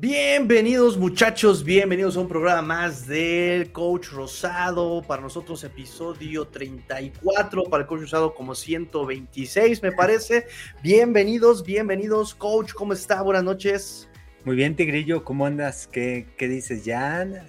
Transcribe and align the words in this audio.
Bienvenidos 0.00 0.96
muchachos, 0.96 1.64
bienvenidos 1.64 2.16
a 2.16 2.20
un 2.20 2.28
programa 2.28 2.62
más 2.62 3.06
del 3.06 3.70
Coach 3.72 4.08
Rosado. 4.08 5.02
Para 5.02 5.20
nosotros 5.20 5.62
episodio 5.64 6.46
34, 6.46 7.64
para 7.64 7.82
el 7.82 7.86
Coach 7.86 8.00
Rosado 8.00 8.34
como 8.34 8.54
126 8.54 9.82
me 9.82 9.92
parece. 9.92 10.46
Bienvenidos, 10.82 11.62
bienvenidos 11.62 12.34
Coach, 12.34 12.72
¿cómo 12.72 12.94
está? 12.94 13.20
Buenas 13.20 13.44
noches. 13.44 14.08
Muy 14.44 14.56
bien 14.56 14.74
Tigrillo, 14.76 15.24
¿cómo 15.24 15.44
andas? 15.44 15.86
¿Qué, 15.86 16.26
qué 16.38 16.48
dices? 16.48 16.84
Ya, 16.86 17.46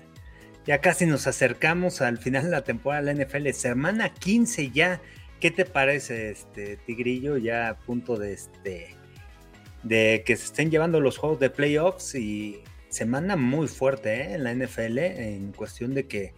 ya 0.67 0.81
casi 0.81 1.05
nos 1.05 1.27
acercamos 1.27 2.01
al 2.01 2.17
final 2.17 2.43
de 2.43 2.49
la 2.49 2.63
temporada 2.65 3.03
de 3.03 3.15
la 3.15 3.25
NFL, 3.25 3.49
semana 3.51 4.13
15 4.13 4.69
ya. 4.71 5.01
¿Qué 5.39 5.49
te 5.49 5.65
parece 5.65 6.31
este 6.31 6.77
Tigrillo? 6.77 7.37
Ya 7.37 7.69
a 7.69 7.79
punto 7.79 8.17
de 8.17 8.33
este 8.33 8.95
de 9.83 10.23
que 10.25 10.35
se 10.35 10.45
estén 10.45 10.71
llevando 10.71 10.99
los 10.99 11.17
juegos 11.17 11.39
de 11.39 11.49
playoffs 11.49 12.15
y 12.15 12.61
semana 12.89 13.35
muy 13.35 13.67
fuerte 13.67 14.21
¿eh? 14.21 14.33
en 14.35 14.43
la 14.43 14.53
NFL 14.53 14.97
en 14.99 15.51
cuestión 15.51 15.93
de 15.93 16.07
que 16.07 16.33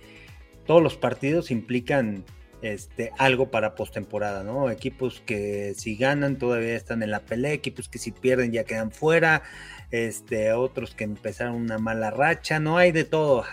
todos 0.66 0.81
los 0.81 0.98
partidos 0.98 1.52
implican 1.52 2.26
este, 2.62 3.12
algo 3.17 3.52
para 3.52 3.76
postemporada, 3.76 4.44
¿no? 4.44 4.72
Equipos 4.72 5.22
que 5.26 5.73
si 5.76 5.95
ganan 5.95 6.38
todavía 6.38 6.76
están 6.76 7.03
en 7.03 7.12
la 7.12 7.20
pelea, 7.20 7.53
equipos 7.53 7.89
que 7.89 8.00
si 8.00 8.12
pierden 8.12 8.52
ya 8.52 8.63
quedan 8.63 8.91
fuera, 8.91 9.44
este, 9.91 10.52
otros 10.53 10.95
que 10.95 11.03
empezaron 11.03 11.55
una 11.55 11.77
mala 11.77 12.09
racha, 12.09 12.59
no 12.59 12.77
hay 12.77 12.91
de 12.91 13.03
todo 13.03 13.44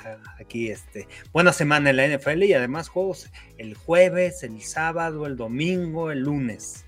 aquí, 0.41 0.71
este, 0.71 1.09
buena 1.33 1.53
semana 1.53 1.91
en 1.91 1.97
la 1.97 2.09
NFL 2.09 2.45
y 2.45 2.55
además 2.55 2.89
juegos 2.89 3.31
el 3.59 3.75
jueves, 3.75 4.43
el 4.45 4.63
sábado, 4.63 5.27
el 5.27 5.37
domingo, 5.37 6.11
el 6.11 6.21
lunes. 6.21 6.87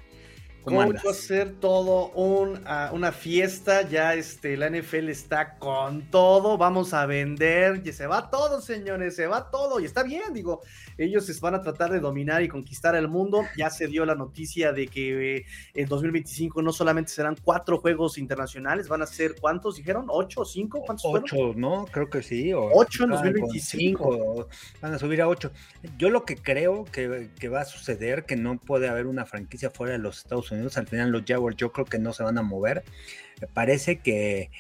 Coach, 0.65 0.97
va 1.07 1.11
a 1.11 1.15
ser 1.15 1.53
todo 1.61 2.11
un, 2.11 2.61
ah, 2.67 2.91
una 2.93 3.13
fiesta. 3.13 3.83
Ya 3.83 4.15
este, 4.15 4.57
la 4.57 4.71
NFL 4.71 5.09
está 5.11 5.57
con 5.59 6.03
todo. 6.11 6.57
Vamos 6.57 6.95
a 6.95 7.07
vender. 7.07 7.83
Y 7.85 7.93
se 7.93 8.07
va 8.07 8.31
todo, 8.31 8.61
señores. 8.61 9.17
Se 9.17 9.27
va 9.27 9.51
todo. 9.51 9.81
Y 9.81 9.85
está 9.85 10.03
bien, 10.03 10.33
digo. 10.33 10.63
Ellos 10.97 11.41
van 11.41 11.55
a 11.55 11.61
tratar 11.61 11.91
de 11.91 12.01
dominar 12.01 12.43
y 12.43 12.49
conquistar 12.49 12.95
el 12.95 13.09
mundo. 13.09 13.43
Ya 13.57 13.69
se 13.71 13.89
dio 13.89 14.07
la 14.07 14.15
noticia 14.15 14.73
de 14.73 14.87
que 14.87 15.37
eh, 15.37 15.47
en 15.75 15.89
2025 15.89 16.63
no 16.63 16.73
solamente 16.73 17.11
serán 17.11 17.37
cuatro 17.43 17.79
juegos 17.79 18.17
internacionales, 18.19 18.89
van 18.89 19.03
a 19.03 19.07
ser 19.07 19.35
¿cuántos 19.41 19.77
dijeron? 19.77 20.07
¿Ocho 20.09 20.43
o 20.43 20.45
cinco? 20.45 20.83
¿Cuántos 20.85 21.05
Ocho, 21.07 21.53
¿no? 21.57 21.87
Creo 21.87 22.09
que 22.09 22.23
sí. 22.23 22.53
ocho 22.55 23.05
en 23.05 23.11
2025. 23.11 24.49
van 24.81 24.95
a 24.95 24.99
subir 24.99 25.21
a 25.21 25.29
ocho. 25.29 25.51
Yo 25.99 26.11
lo 26.11 26.25
que 26.25 26.37
creo 26.37 26.85
que, 26.85 27.31
que 27.39 27.49
va 27.49 27.63
a 27.63 27.65
suceder, 27.65 28.25
que 28.25 28.37
no 28.37 28.59
puede 28.59 28.89
haber 28.89 29.07
una 29.07 29.27
franquicia 29.27 29.71
fuera 29.71 29.93
de 29.93 29.99
los 29.99 30.19
Estados 30.19 30.51
Unidos 30.51 30.54
al 30.77 30.87
final 30.87 31.11
los 31.11 31.23
Jaguars 31.27 31.57
yo 31.57 31.73
creo 31.73 31.87
que 31.87 31.99
no 31.99 32.13
se 32.13 32.23
van 32.23 32.39
a 32.39 32.43
mover. 32.43 32.85
Me 33.41 33.47
parece 33.47 33.99
que 33.99 34.51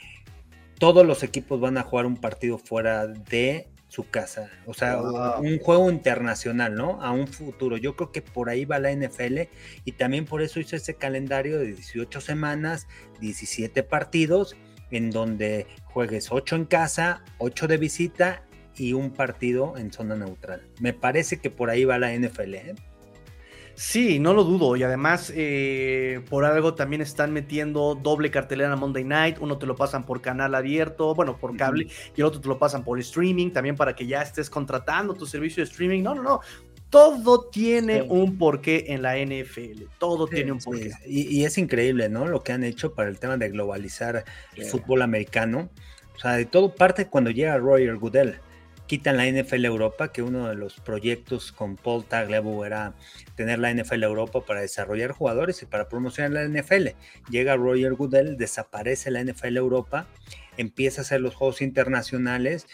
todos 0.79 1.07
los 1.07 1.23
equipos 1.23 1.61
van 1.61 1.79
a 1.79 1.83
jugar 1.83 2.07
un 2.07 2.17
partido 2.17 2.59
fuera 2.59 3.07
de 3.07 3.69
su 3.89 4.11
casa, 4.11 4.51
o 4.67 4.75
sea, 4.75 5.01
un 5.01 5.59
juego 5.61 5.89
internacional, 5.89 6.75
¿no? 6.75 7.01
A 7.01 7.13
un 7.13 7.29
futuro. 7.29 7.77
Yo 7.77 7.95
creo 7.95 8.11
que 8.11 8.23
por 8.23 8.49
ahí 8.49 8.65
va 8.65 8.81
la 8.81 8.91
NFL 8.91 9.43
y 9.85 9.93
también 9.93 10.25
por 10.25 10.43
eso 10.43 10.59
hizo 10.59 10.75
ese 10.75 10.95
calendario 10.95 11.61
de 11.61 11.67
18 11.67 12.21
semanas, 12.21 12.89
17 13.21 13.85
partidos, 13.85 14.57
en 14.91 15.11
donde 15.11 15.69
juegues 15.85 16.33
8 16.33 16.57
en 16.57 16.65
casa, 16.65 17.23
8 17.39 17.69
de 17.69 17.77
visita 17.77 18.43
y 18.77 18.95
un 18.95 19.13
partido 19.13 19.77
en 19.77 19.93
zona 19.93 20.17
neutral. 20.17 20.63
Me 20.81 20.93
parece 20.93 21.39
que 21.39 21.51
por 21.51 21.71
ahí 21.71 21.85
va 21.85 21.99
la 21.99 22.13
NFL. 22.13 22.55
¿eh? 22.55 22.75
Sí, 23.77 24.19
no 24.19 24.35
lo 24.35 24.45
dudo. 24.45 24.77
Y 24.77 24.83
además, 24.83 25.33
eh, 25.35 26.21
por 26.29 26.45
algo 26.45 26.75
también 26.75 27.03
están 27.03 27.33
metiendo 27.33 27.95
doble 27.95 28.31
cartelera 28.31 28.77
Monday 28.77 29.05
Night. 29.05 29.39
Uno 29.41 29.59
te 29.59 29.67
lo 29.67 29.75
pasan 29.75 30.07
por 30.07 30.21
canal 30.21 30.55
abierto, 30.55 31.15
bueno, 31.15 31.37
por 31.37 31.57
cable, 31.57 31.89
y 32.17 32.21
el 32.21 32.27
otro 32.27 32.41
te 32.41 32.49
lo 32.49 32.59
pasan 32.59 32.85
por 32.85 32.99
streaming, 33.01 33.51
también 33.51 33.77
para 33.77 33.95
que 33.95 34.07
ya 34.07 34.23
estés 34.23 34.49
contratando 34.49 35.15
tu 35.15 35.27
servicio 35.27 35.65
de 35.65 35.71
streaming. 35.71 36.03
No, 36.03 36.15
no, 36.15 36.23
no. 36.23 36.41
Todo 36.91 37.49
tiene 37.51 38.03
un 38.03 38.39
porqué 38.39 38.85
en 38.89 39.03
la 39.03 39.17
NFL. 39.17 39.85
Todo 39.99 40.29
tiene 40.29 40.53
un 40.53 40.59
porqué. 40.59 40.93
Y, 41.07 41.45
es 41.45 41.59
increíble, 41.59 42.09
¿no? 42.09 42.29
Lo 42.29 42.45
que 42.45 42.53
han 42.53 42.63
hecho 42.63 42.95
para 42.95 43.09
el 43.09 43.19
tema 43.19 43.37
de 43.37 43.49
globalizar 43.49 44.25
el 44.55 44.65
fútbol 44.67 45.03
americano. 45.03 45.71
O 46.15 46.19
sea, 46.21 46.35
de 46.35 46.45
todo 46.45 46.73
parte 46.73 47.09
cuando 47.09 47.31
llega 47.31 47.59
Roger 47.59 47.97
Goodell 47.97 48.37
quitan 48.87 49.17
la 49.17 49.27
NFL 49.27 49.65
Europa, 49.65 50.13
que 50.13 50.23
uno 50.23 50.49
de 50.49 50.55
los 50.55 50.81
proyectos 50.81 51.53
con 51.53 51.77
Paul 51.77 52.05
Tagliabue 52.05 52.67
era 52.67 52.95
tener 53.35 53.59
la 53.59 53.73
NFL 53.73 54.03
Europa 54.03 54.45
para 54.45 54.61
desarrollar 54.61 55.13
jugadores 55.13 55.63
y 55.63 55.67
para 55.67 55.89
promocionar 55.89 56.33
la 56.33 56.45
NFL. 56.45 56.89
Llega 57.31 57.57
Roger 57.57 57.95
Goodell, 57.95 58.37
desaparece 58.37 59.11
la 59.11 59.25
NFL 59.25 59.57
Europa, 59.57 60.07
empieza 60.57 61.01
a 61.01 61.03
hacer 61.03 61.21
los 61.21 61.35
juegos 61.35 61.63
internacionales 61.63 62.67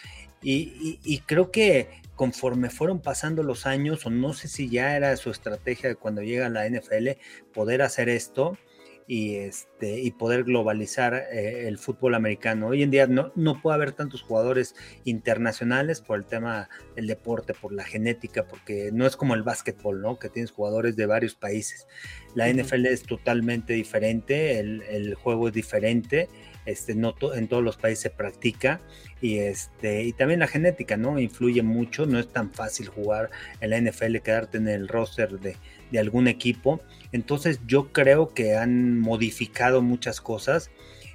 y, 0.43 1.19
creo 1.27 1.51
que 1.51 2.01
conforme 2.15 2.69
fueron 2.69 2.99
pasando 2.99 3.43
los 3.43 3.65
años, 3.65 4.05
o 4.05 4.09
no 4.09 4.33
sé 4.33 4.47
si 4.47 4.69
ya 4.69 4.95
era 4.95 5.15
su 5.17 5.29
estrategia 5.29 5.89
de 5.89 5.95
cuando 5.95 6.21
llega 6.21 6.49
la 6.49 6.67
NFL 6.67 7.09
poder 7.53 7.81
hacer 7.81 8.09
esto, 8.09 8.57
y, 9.07 9.35
este, 9.35 9.99
y 9.99 10.11
poder 10.11 10.43
globalizar 10.43 11.13
eh, 11.13 11.67
el 11.67 11.77
fútbol 11.77 12.15
americano. 12.15 12.67
Hoy 12.67 12.83
en 12.83 12.91
día 12.91 13.07
no, 13.07 13.31
no 13.35 13.61
puede 13.61 13.75
haber 13.75 13.91
tantos 13.91 14.21
jugadores 14.21 14.75
internacionales 15.03 16.01
por 16.01 16.19
el 16.19 16.25
tema 16.25 16.69
del 16.95 17.07
deporte, 17.07 17.53
por 17.53 17.73
la 17.73 17.83
genética, 17.83 18.47
porque 18.47 18.91
no 18.93 19.05
es 19.05 19.15
como 19.15 19.33
el 19.33 19.43
básquetbol, 19.43 20.01
¿no? 20.01 20.19
Que 20.19 20.29
tienes 20.29 20.51
jugadores 20.51 20.95
de 20.95 21.05
varios 21.05 21.35
países. 21.35 21.87
La 22.35 22.51
NFL 22.51 22.85
es 22.85 23.03
totalmente 23.03 23.73
diferente, 23.73 24.59
el, 24.59 24.81
el 24.83 25.15
juego 25.15 25.47
es 25.47 25.53
diferente. 25.53 26.29
Este, 26.65 26.93
no 26.93 27.15
en 27.33 27.47
todos 27.47 27.63
los 27.63 27.77
países 27.77 28.03
se 28.03 28.09
practica 28.11 28.81
y, 29.19 29.39
este, 29.39 30.03
y 30.03 30.13
también 30.13 30.39
la 30.39 30.47
genética, 30.47 30.95
¿no? 30.95 31.19
Influye 31.19 31.63
mucho, 31.63 32.05
no 32.05 32.19
es 32.19 32.27
tan 32.27 32.51
fácil 32.53 32.87
jugar 32.87 33.31
en 33.61 33.71
la 33.71 33.81
NFL, 33.81 34.17
quedarte 34.17 34.57
en 34.57 34.67
el 34.67 34.87
roster 34.87 35.39
de, 35.39 35.55
de 35.91 35.99
algún 35.99 36.27
equipo 36.27 36.81
entonces 37.11 37.59
yo 37.67 37.91
creo 37.91 38.33
que 38.33 38.55
han 38.55 38.99
modificado 38.99 39.81
muchas 39.81 40.21
cosas. 40.21 40.71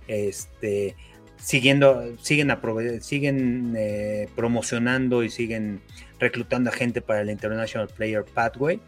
Este, 0.09 0.95
siguiendo, 1.37 2.17
siguen, 2.21 2.53
siguen 3.01 3.75
eh, 3.77 4.29
promocionando 4.37 5.25
y 5.25 5.31
siguen 5.31 5.81
reclutando 6.19 6.71
a 6.71 6.73
gente 6.73 7.01
para 7.01 7.23
el 7.23 7.31
International 7.31 7.89
Player 7.89 8.25
Pathway. 8.25 8.81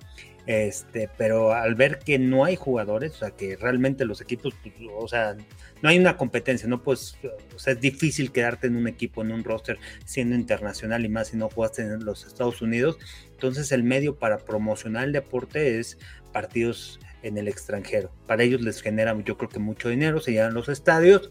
Este, 0.49 1.11
pero 1.19 1.53
al 1.53 1.75
ver 1.75 1.99
que 1.99 2.19
no 2.19 2.43
hay 2.43 2.57
jugadores, 2.57 3.13
o 3.13 3.19
sea, 3.19 3.33
que 3.33 3.55
realmente 3.57 4.07
los 4.07 4.23
equipos, 4.23 4.55
pues, 4.63 4.75
o 4.97 5.07
sea, 5.07 5.37
no 5.83 5.91
hay 5.91 5.99
una 5.99 6.17
competencia, 6.17 6.67
no 6.67 6.83
pues, 6.83 7.19
o 7.55 7.59
sea, 7.59 7.75
es 7.75 7.81
difícil 7.83 8.33
quedarte 8.33 8.67
en 8.67 8.77
un 8.77 8.89
equipo, 8.89 9.21
en 9.21 9.31
un 9.31 9.45
roster 9.45 9.79
siendo 10.07 10.35
internacional 10.35 11.05
y 11.05 11.11
más 11.11 11.29
si 11.29 11.37
no 11.37 11.51
jugaste 11.51 11.83
en 11.83 12.03
los 12.03 12.25
Estados 12.25 12.63
Unidos. 12.63 12.97
Entonces 13.31 13.71
el 13.73 13.83
medio 13.83 14.17
para 14.17 14.39
promocionar 14.39 15.05
el 15.05 15.13
deporte 15.13 15.79
es 15.81 15.99
partidos 16.33 16.99
en 17.23 17.37
el 17.37 17.47
extranjero. 17.47 18.11
Para 18.27 18.43
ellos 18.43 18.63
les 18.63 18.81
genera 18.81 19.15
yo 19.23 19.37
creo 19.37 19.51
que 19.51 19.59
mucho 19.59 19.91
dinero, 19.91 20.19
se 20.19 20.33
llenan 20.33 20.55
los 20.55 20.71
estadios 20.71 21.31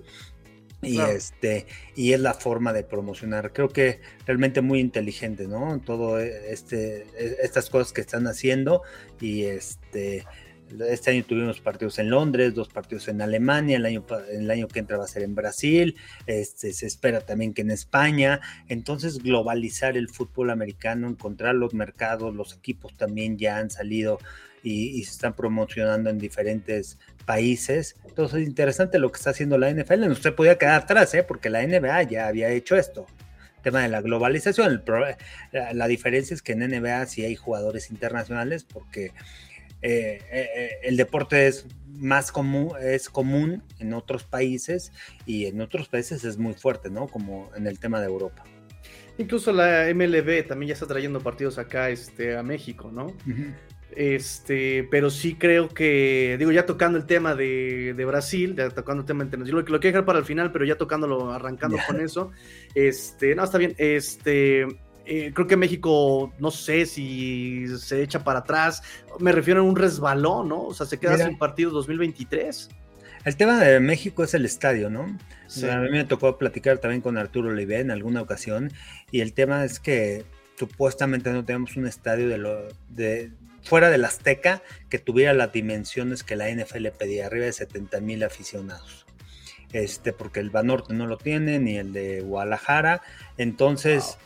y 0.88 1.00
este 1.00 1.66
y 1.96 2.14
es 2.14 2.20
la 2.20 2.34
forma 2.34 2.74
de 2.74 2.84
promocionar. 2.84 3.54
Creo 3.54 3.70
que 3.70 4.00
realmente 4.26 4.62
muy 4.62 4.80
inteligente, 4.80 5.48
¿no? 5.48 5.80
Todo 5.82 6.20
este 6.20 7.08
e, 7.18 7.38
estas 7.44 7.70
cosas 7.70 7.94
que 7.94 8.02
están 8.02 8.28
haciendo 8.28 8.82
y 9.20 9.44
este 9.44 10.26
este 10.90 11.12
año 11.12 11.24
tuvimos 11.24 11.62
partidos 11.62 12.00
en 12.00 12.10
Londres, 12.10 12.54
dos 12.54 12.68
partidos 12.68 13.08
en 13.08 13.22
Alemania, 13.22 13.78
el 13.78 13.86
año, 13.86 14.06
el 14.30 14.50
año 14.52 14.68
que 14.68 14.80
entra 14.80 14.98
va 14.98 15.06
a 15.06 15.08
ser 15.08 15.24
en 15.24 15.36
Brasil, 15.36 15.96
este, 16.26 16.74
se 16.74 16.86
espera 16.86 17.22
también 17.22 17.54
que 17.54 17.62
en 17.62 17.72
España. 17.72 18.42
Entonces, 18.68 19.20
globalizar 19.20 19.98
el 19.98 20.10
fútbol 20.10 20.50
americano, 20.50 21.08
encontrar 21.08 21.56
los 21.56 21.74
mercados, 21.74 22.36
los 22.36 22.54
equipos 22.54 22.96
también 22.98 23.38
ya 23.38 23.58
han 23.58 23.70
salido 23.70 24.20
y, 24.64 25.04
se 25.04 25.12
están 25.12 25.34
promocionando 25.34 26.10
en 26.10 26.18
diferentes 26.18 26.98
países. 27.28 27.96
Entonces, 28.08 28.42
es 28.42 28.48
interesante 28.48 28.98
lo 28.98 29.12
que 29.12 29.18
está 29.18 29.30
haciendo 29.30 29.60
la 29.60 29.70
NFL. 29.70 30.08
No 30.08 30.16
se 30.16 30.32
podía 30.32 30.58
quedar 30.58 30.82
atrás, 30.82 31.14
¿eh? 31.14 31.22
porque 31.22 31.52
la 31.52 31.62
NBA 31.62 32.04
ya 32.04 32.28
había 32.28 32.50
hecho 32.50 32.76
esto 32.76 33.06
tema 33.62 33.82
de 33.82 33.90
la 33.90 34.02
globalización. 34.02 34.82
la 35.52 35.88
diferencia 35.88 36.34
es 36.34 36.42
que 36.42 36.54
en 36.54 36.60
NBA 36.60 37.06
sí 37.08 37.26
hay 37.26 37.36
jugadores 37.36 37.92
internacionales 37.92 38.64
porque 38.64 39.12
eh, 39.82 40.22
eh, 40.32 40.70
el 40.84 40.96
deporte 40.96 41.48
es 41.48 41.66
más 41.88 42.32
común, 42.32 42.72
es 42.82 43.10
común 43.10 43.64
en 43.80 43.94
otros 43.94 44.24
países 44.24 44.94
y 45.26 45.48
en 45.48 45.60
otros 45.60 45.90
países 45.90 46.24
es 46.24 46.38
muy 46.38 46.54
fuerte, 46.54 46.90
¿no? 46.90 47.08
Como 47.08 47.52
en 47.56 47.68
el 47.68 47.78
tema 47.78 48.00
de 48.00 48.06
Europa. 48.06 48.44
Incluso 49.18 49.52
la 49.52 49.92
MLB 49.94 50.48
también 50.48 50.70
ya 50.70 50.74
está 50.74 50.86
trayendo 50.86 51.20
partidos 51.20 51.58
acá 51.58 51.90
este, 51.90 52.38
a 52.38 52.44
México, 52.44 52.92
¿no? 52.92 53.08
Este, 53.96 54.88
pero 54.92 55.10
sí 55.10 55.36
creo 55.36 55.70
que, 55.70 56.36
digo, 56.38 56.52
ya 56.52 56.66
tocando 56.66 56.98
el 56.98 57.06
tema 57.06 57.34
de, 57.34 57.94
Brasil, 58.06 58.56
ya 58.56 58.70
tocando 58.70 59.02
el 59.02 59.08
tema 59.08 59.24
internacional, 59.24 59.66
lo, 59.66 59.72
lo 59.72 59.80
quiero 59.80 59.94
dejar 59.94 60.06
para 60.06 60.20
el 60.20 60.26
final, 60.26 60.52
pero 60.52 60.66
ya 60.66 60.76
tocándolo, 60.76 61.32
arrancando 61.32 61.78
con 61.88 62.00
eso, 62.00 62.32
este, 62.76 63.34
no, 63.34 63.44
está 63.44 63.58
bien, 63.58 63.74
este, 63.78 64.68
eh, 65.10 65.32
creo 65.34 65.48
que 65.48 65.56
México, 65.56 66.34
no 66.38 66.52
sé 66.52 66.86
si 66.86 67.66
se 67.80 68.04
echa 68.04 68.24
para 68.24 68.40
atrás. 68.40 68.84
Me 69.20 69.32
refiero 69.32 69.62
a 69.62 69.64
un 69.64 69.78
resbalón, 69.78 70.50
¿no? 70.50 70.64
O 70.64 70.74
sea, 70.74 70.86
se 70.86 71.00
queda 71.00 71.18
sin 71.18 71.38
partido 71.38 71.72
2023. 71.72 72.70
El 73.24 73.36
tema 73.38 73.58
de 73.58 73.80
México 73.80 74.24
es 74.24 74.34
el 74.34 74.46
estadio, 74.46 74.90
¿no? 74.90 75.04
a 75.04 75.78
mí 75.80 75.90
me 75.90 76.04
tocó 76.04 76.38
platicar 76.38 76.80
también 76.80 77.02
con 77.02 77.18
Arturo 77.18 77.50
Olivé 77.50 77.80
en 77.80 77.90
alguna 77.90 78.22
ocasión 78.22 78.72
y 79.12 79.22
el 79.22 79.34
tema 79.34 79.64
es 79.64 79.80
que 79.80 80.26
supuestamente 80.58 81.32
no 81.32 81.46
tenemos 81.46 81.78
un 81.78 81.88
estadio 81.88 82.28
de 82.28 82.38
lo 82.38 82.68
de 82.90 83.32
fuera 83.68 83.90
del 83.90 84.06
Azteca 84.06 84.64
que 84.90 85.00
tuviera 85.00 85.34
las 85.34 85.52
dimensiones 85.52 86.24
que 86.24 86.36
la 86.36 86.50
NFL 86.50 86.88
pedía, 86.98 87.26
arriba 87.26 87.46
de 87.46 87.54
70 87.54 88.00
mil 88.02 88.24
aficionados. 88.24 89.06
Este, 89.74 90.14
porque 90.14 90.40
el 90.40 90.50
Banorte 90.50 90.94
no 90.94 91.08
lo 91.08 91.18
tiene, 91.18 91.60
ni 91.60 91.78
el 91.78 91.92
de 91.92 92.22
Guadalajara. 92.22 93.02
Entonces, 93.38 94.18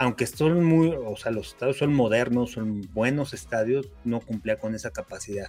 aunque 0.00 0.26
son 0.26 0.64
muy, 0.64 0.94
o 0.96 1.14
sea, 1.18 1.30
los 1.30 1.48
estadios 1.48 1.76
son 1.76 1.92
modernos, 1.92 2.52
son 2.52 2.80
buenos 2.94 3.34
estadios, 3.34 3.90
no 4.02 4.20
cumplía 4.20 4.58
con 4.58 4.74
esa 4.74 4.92
capacidad. 4.92 5.48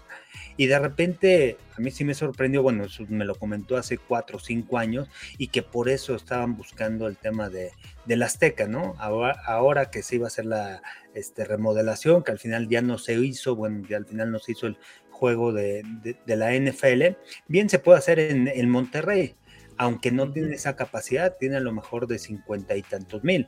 Y 0.58 0.68
de 0.68 0.78
repente, 0.78 1.56
a 1.78 1.80
mí 1.80 1.90
sí 1.90 2.04
me 2.04 2.14
sorprendió, 2.14 2.62
bueno, 2.62 2.84
eso 2.84 3.06
me 3.08 3.24
lo 3.24 3.36
comentó 3.36 3.78
hace 3.78 3.98
cuatro 3.98 4.36
o 4.36 4.40
cinco 4.42 4.78
años, 4.78 5.08
y 5.38 5.48
que 5.48 5.62
por 5.62 5.88
eso 5.88 6.16
estaban 6.16 6.58
buscando 6.58 7.08
el 7.08 7.16
tema 7.16 7.48
de, 7.50 7.72
la 8.06 8.26
Azteca, 8.26 8.68
¿no? 8.68 8.94
Ahora, 9.00 9.90
que 9.90 10.04
se 10.04 10.18
iba 10.18 10.26
a 10.26 10.28
hacer 10.28 10.44
la 10.44 10.82
este, 11.14 11.46
remodelación, 11.46 12.22
que 12.22 12.34
al 12.34 12.40
final 12.40 12.68
ya 12.68 12.82
no 12.82 12.98
se 12.98 13.14
hizo, 13.14 13.56
bueno, 13.56 13.88
ya 13.88 13.96
al 13.96 14.06
final 14.06 14.32
no 14.32 14.40
se 14.40 14.52
hizo 14.52 14.68
el 14.68 14.78
juego 15.12 15.54
de, 15.54 15.86
la 16.26 16.54
NFL, 16.54 17.16
bien 17.48 17.70
se 17.70 17.80
puede 17.80 18.00
hacer 18.00 18.20
en, 18.20 18.50
en 18.50 18.70
Monterrey, 18.70 19.34
aunque 19.78 20.12
no 20.12 20.32
tiene 20.32 20.56
esa 20.56 20.76
capacidad, 20.76 21.36
tiene 21.40 21.58
a 21.58 21.62
lo 21.62 21.72
mejor 21.72 22.08
de 22.08 22.20
cincuenta 22.20 22.76
y 22.76 22.82
tantos 22.82 23.24
mil. 23.24 23.48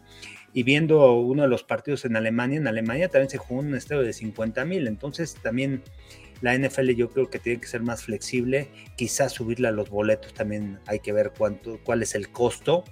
Y 0.54 0.64
viendo 0.64 1.14
uno 1.14 1.44
de 1.44 1.48
los 1.48 1.64
partidos 1.64 2.06
en 2.06 2.16
Alemania, 2.16 2.58
en 2.58 2.68
Alemania 2.68 3.10
también 3.10 3.30
se 3.30 3.38
jugó 3.38 3.62
un 3.62 3.76
estadio 3.76 4.02
de 4.02 4.14
50 4.14 4.66
mil, 4.66 4.88
entonces 4.88 5.36
también 5.42 5.84
la 6.42 6.58
NFL 6.58 6.92
yo 6.92 7.10
creo 7.10 7.30
que 7.30 7.40
tiene 7.40 7.62
que 7.62 7.68
ser 7.68 7.82
más 7.82 8.04
flexible, 8.04 8.68
quizás 8.96 9.32
subirle 9.32 9.70
a 9.70 9.72
los 9.72 9.90
boletos 9.90 10.34
también 10.34 10.80
hay 10.88 11.00
que 11.00 11.14
ver 11.14 11.32
cuánto, 11.38 11.80
cuál 11.84 12.04
es 12.04 12.16
el 12.16 12.30
costo, 12.30 12.84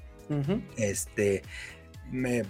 este, 0.78 1.42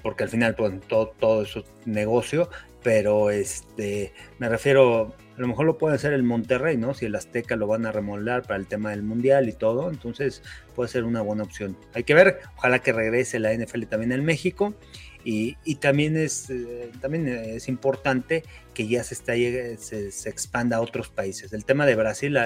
porque 0.03 0.23
al 0.23 0.29
final 0.29 0.55
pues, 0.55 0.79
todo, 0.87 1.07
todo 1.19 1.41
eso 1.41 1.59
es 1.59 1.87
negocio, 1.87 2.49
pero 2.83 3.31
este, 3.31 4.13
me 4.37 4.47
refiero, 4.49 5.15
a 5.41 5.45
lo 5.45 5.47
mejor 5.47 5.65
lo 5.65 5.79
puede 5.79 5.95
hacer 5.95 6.13
el 6.13 6.21
Monterrey, 6.21 6.77
¿no? 6.77 6.93
Si 6.93 7.07
el 7.07 7.15
Azteca 7.15 7.55
lo 7.55 7.65
van 7.65 7.87
a 7.87 7.91
remodelar 7.91 8.43
para 8.43 8.57
el 8.57 8.67
tema 8.67 8.91
del 8.91 9.01
Mundial 9.01 9.49
y 9.49 9.53
todo, 9.53 9.89
entonces 9.89 10.43
puede 10.75 10.87
ser 10.87 11.03
una 11.03 11.21
buena 11.21 11.41
opción. 11.41 11.75
Hay 11.95 12.03
que 12.03 12.13
ver, 12.13 12.41
ojalá 12.57 12.77
que 12.77 12.93
regrese 12.93 13.39
la 13.39 13.51
NFL 13.51 13.85
también 13.85 14.11
en 14.11 14.23
México. 14.23 14.75
Y, 15.23 15.55
también, 15.77 16.15
es, 16.15 16.47
eh, 16.51 16.91
también 16.99 17.27
es 17.27 17.69
importante 17.69 18.43
que 18.75 18.87
ya 18.87 19.03
se, 19.03 19.15
está, 19.15 19.33
se, 19.33 20.11
se, 20.11 20.29
expanda 20.29 20.77
a 20.77 20.81
otros 20.81 21.09
países. 21.09 21.53
El 21.53 21.65
tema 21.65 21.87
de 21.87 21.95
Brasil 21.95 22.37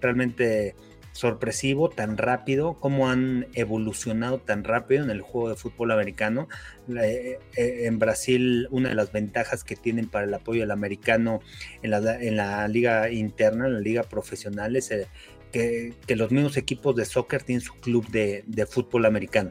realmente 0.00 0.74
sorpresivo, 1.20 1.90
tan 1.90 2.16
rápido, 2.16 2.78
cómo 2.80 3.10
han 3.10 3.46
evolucionado 3.52 4.38
tan 4.38 4.64
rápido 4.64 5.04
en 5.04 5.10
el 5.10 5.20
juego 5.20 5.50
de 5.50 5.54
fútbol 5.54 5.90
americano. 5.90 6.48
Eh, 6.88 7.38
eh, 7.56 7.82
en 7.84 7.98
Brasil, 7.98 8.66
una 8.70 8.88
de 8.88 8.94
las 8.94 9.12
ventajas 9.12 9.62
que 9.62 9.76
tienen 9.76 10.08
para 10.08 10.24
el 10.24 10.32
apoyo 10.32 10.62
al 10.62 10.70
americano 10.70 11.40
en 11.82 11.90
la, 11.90 12.18
en 12.22 12.36
la 12.36 12.66
liga 12.68 13.10
interna, 13.10 13.66
en 13.66 13.74
la 13.74 13.80
liga 13.80 14.02
profesional, 14.04 14.76
es 14.76 14.90
eh, 14.92 15.08
que, 15.52 16.16
los 16.16 16.30
mismos 16.30 16.56
equipos 16.56 16.96
de 16.96 17.04
soccer 17.04 17.42
tienen 17.42 17.60
su 17.60 17.74
club 17.74 18.08
de, 18.08 18.66
fútbol 18.66 19.04
americano. 19.04 19.50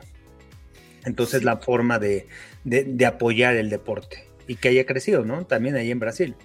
Entonces, 1.05 1.43
la 1.43 1.57
forma 1.57 1.99
de, 1.99 2.25
de 2.63 3.05
apoyar 3.05 3.55
el 3.55 3.69
deporte 3.69 4.27
y 4.47 4.55
que 4.55 4.69
haya 4.69 4.87
crecido, 4.87 5.23
¿no? 5.23 5.45
También 5.45 5.75
ahí 5.75 5.91
en 5.91 5.99
Brasil. 5.99 6.35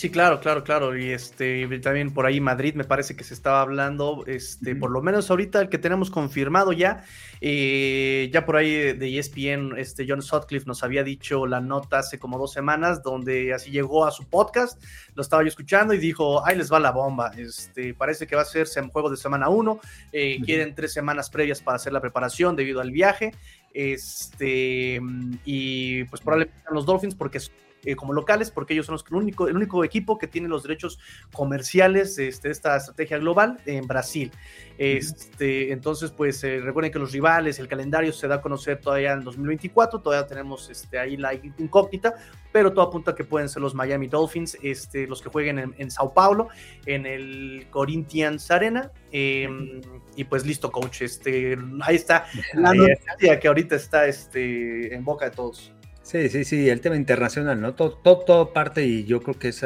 Sí, 0.00 0.08
claro, 0.08 0.40
claro, 0.40 0.64
claro. 0.64 0.96
Y 0.96 1.10
este 1.10 1.68
también 1.80 2.14
por 2.14 2.24
ahí 2.24 2.40
Madrid 2.40 2.72
me 2.74 2.84
parece 2.84 3.14
que 3.14 3.22
se 3.22 3.34
estaba 3.34 3.60
hablando, 3.60 4.24
este, 4.26 4.74
por 4.74 4.90
lo 4.90 5.02
menos 5.02 5.30
ahorita 5.30 5.60
el 5.60 5.68
que 5.68 5.76
tenemos 5.76 6.10
confirmado 6.10 6.72
ya, 6.72 7.04
eh, 7.42 8.30
ya 8.32 8.46
por 8.46 8.56
ahí 8.56 8.94
de 8.94 9.18
ESPN, 9.18 9.76
este 9.76 10.06
John 10.08 10.22
Sutcliffe 10.22 10.64
nos 10.64 10.82
había 10.82 11.04
dicho 11.04 11.44
la 11.44 11.60
nota 11.60 11.98
hace 11.98 12.18
como 12.18 12.38
dos 12.38 12.50
semanas, 12.50 13.02
donde 13.02 13.52
así 13.52 13.72
llegó 13.72 14.06
a 14.06 14.10
su 14.10 14.26
podcast, 14.26 14.82
lo 15.14 15.20
estaba 15.20 15.42
yo 15.42 15.48
escuchando 15.48 15.92
y 15.92 15.98
dijo, 15.98 16.46
ahí 16.46 16.56
les 16.56 16.72
va 16.72 16.80
la 16.80 16.92
bomba. 16.92 17.32
Este, 17.36 17.92
parece 17.92 18.26
que 18.26 18.36
va 18.36 18.40
a 18.40 18.46
ser 18.46 18.68
juego 18.88 19.10
de 19.10 19.18
semana 19.18 19.50
uno, 19.50 19.80
eh, 20.12 20.38
quieren 20.42 20.74
tres 20.74 20.94
semanas 20.94 21.28
previas 21.28 21.60
para 21.60 21.76
hacer 21.76 21.92
la 21.92 22.00
preparación 22.00 22.56
debido 22.56 22.80
al 22.80 22.90
viaje. 22.90 23.34
Este, 23.74 24.98
y 25.44 26.04
pues 26.04 26.22
probablemente 26.22 26.58
los 26.70 26.86
Dolphins 26.86 27.14
porque 27.14 27.38
eh, 27.84 27.96
como 27.96 28.12
locales, 28.12 28.50
porque 28.50 28.74
ellos 28.74 28.86
son 28.86 28.94
los, 28.94 29.04
el, 29.08 29.14
único, 29.16 29.48
el 29.48 29.56
único 29.56 29.84
equipo 29.84 30.18
que 30.18 30.26
tiene 30.26 30.48
los 30.48 30.62
derechos 30.62 30.98
comerciales 31.32 32.18
este, 32.18 32.48
de 32.48 32.52
esta 32.52 32.76
estrategia 32.76 33.18
global 33.18 33.58
en 33.66 33.86
Brasil. 33.86 34.30
Este, 34.76 35.72
entonces, 35.72 36.10
pues 36.10 36.42
eh, 36.44 36.60
recuerden 36.60 36.92
que 36.92 36.98
los 36.98 37.12
rivales, 37.12 37.58
el 37.58 37.68
calendario 37.68 38.12
se 38.12 38.28
da 38.28 38.36
a 38.36 38.40
conocer 38.40 38.80
todavía 38.80 39.12
en 39.12 39.24
2024, 39.24 40.00
todavía 40.00 40.26
tenemos 40.26 40.70
este, 40.70 40.98
ahí 40.98 41.16
la 41.16 41.34
incógnita, 41.34 42.14
pero 42.52 42.72
todo 42.72 42.86
apunta 42.86 43.12
a 43.12 43.14
que 43.14 43.24
pueden 43.24 43.48
ser 43.48 43.62
los 43.62 43.74
Miami 43.74 44.08
Dolphins, 44.08 44.58
este, 44.62 45.06
los 45.06 45.22
que 45.22 45.28
jueguen 45.28 45.74
en, 45.76 45.90
Sao 45.90 46.12
Paulo, 46.12 46.48
en 46.86 47.06
el 47.06 47.66
Corinthians 47.70 48.50
Arena. 48.50 48.90
Em, 49.12 49.80
y 50.16 50.24
pues 50.24 50.44
listo, 50.44 50.70
coach. 50.70 51.02
Este, 51.02 51.56
ahí 51.82 51.96
está 51.96 52.26
la 52.54 52.72
noticia 52.74 53.38
que 53.38 53.48
ahorita 53.48 53.76
está 53.76 54.06
este, 54.06 54.94
en 54.94 55.04
boca 55.04 55.26
de 55.26 55.30
todos. 55.30 55.72
Sí, 56.02 56.28
sí, 56.28 56.44
sí, 56.44 56.68
el 56.68 56.80
tema 56.80 56.96
internacional, 56.96 57.60
¿no? 57.60 57.74
Todo, 57.74 57.92
todo, 57.98 58.52
parte 58.52 58.84
y 58.84 59.04
yo 59.04 59.22
creo 59.22 59.38
que 59.38 59.48
es, 59.48 59.64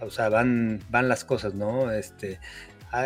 o 0.00 0.10
sea, 0.10 0.28
van, 0.28 0.80
van 0.90 1.08
las 1.08 1.24
cosas, 1.24 1.54
¿no? 1.54 1.90
Este, 1.90 2.38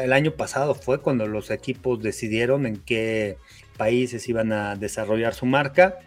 el 0.03 0.13
año 0.13 0.33
pasado 0.33 0.75
fue 0.75 1.01
cuando 1.01 1.27
los 1.27 1.51
equipos 1.51 2.03
decidieron 2.03 2.67
en 2.67 2.77
qué 2.77 3.39
países 3.77 4.29
iban 4.29 4.53
a 4.53 4.77
desarrollar 4.77 5.35
su 5.35 5.47
marca. 5.47 5.99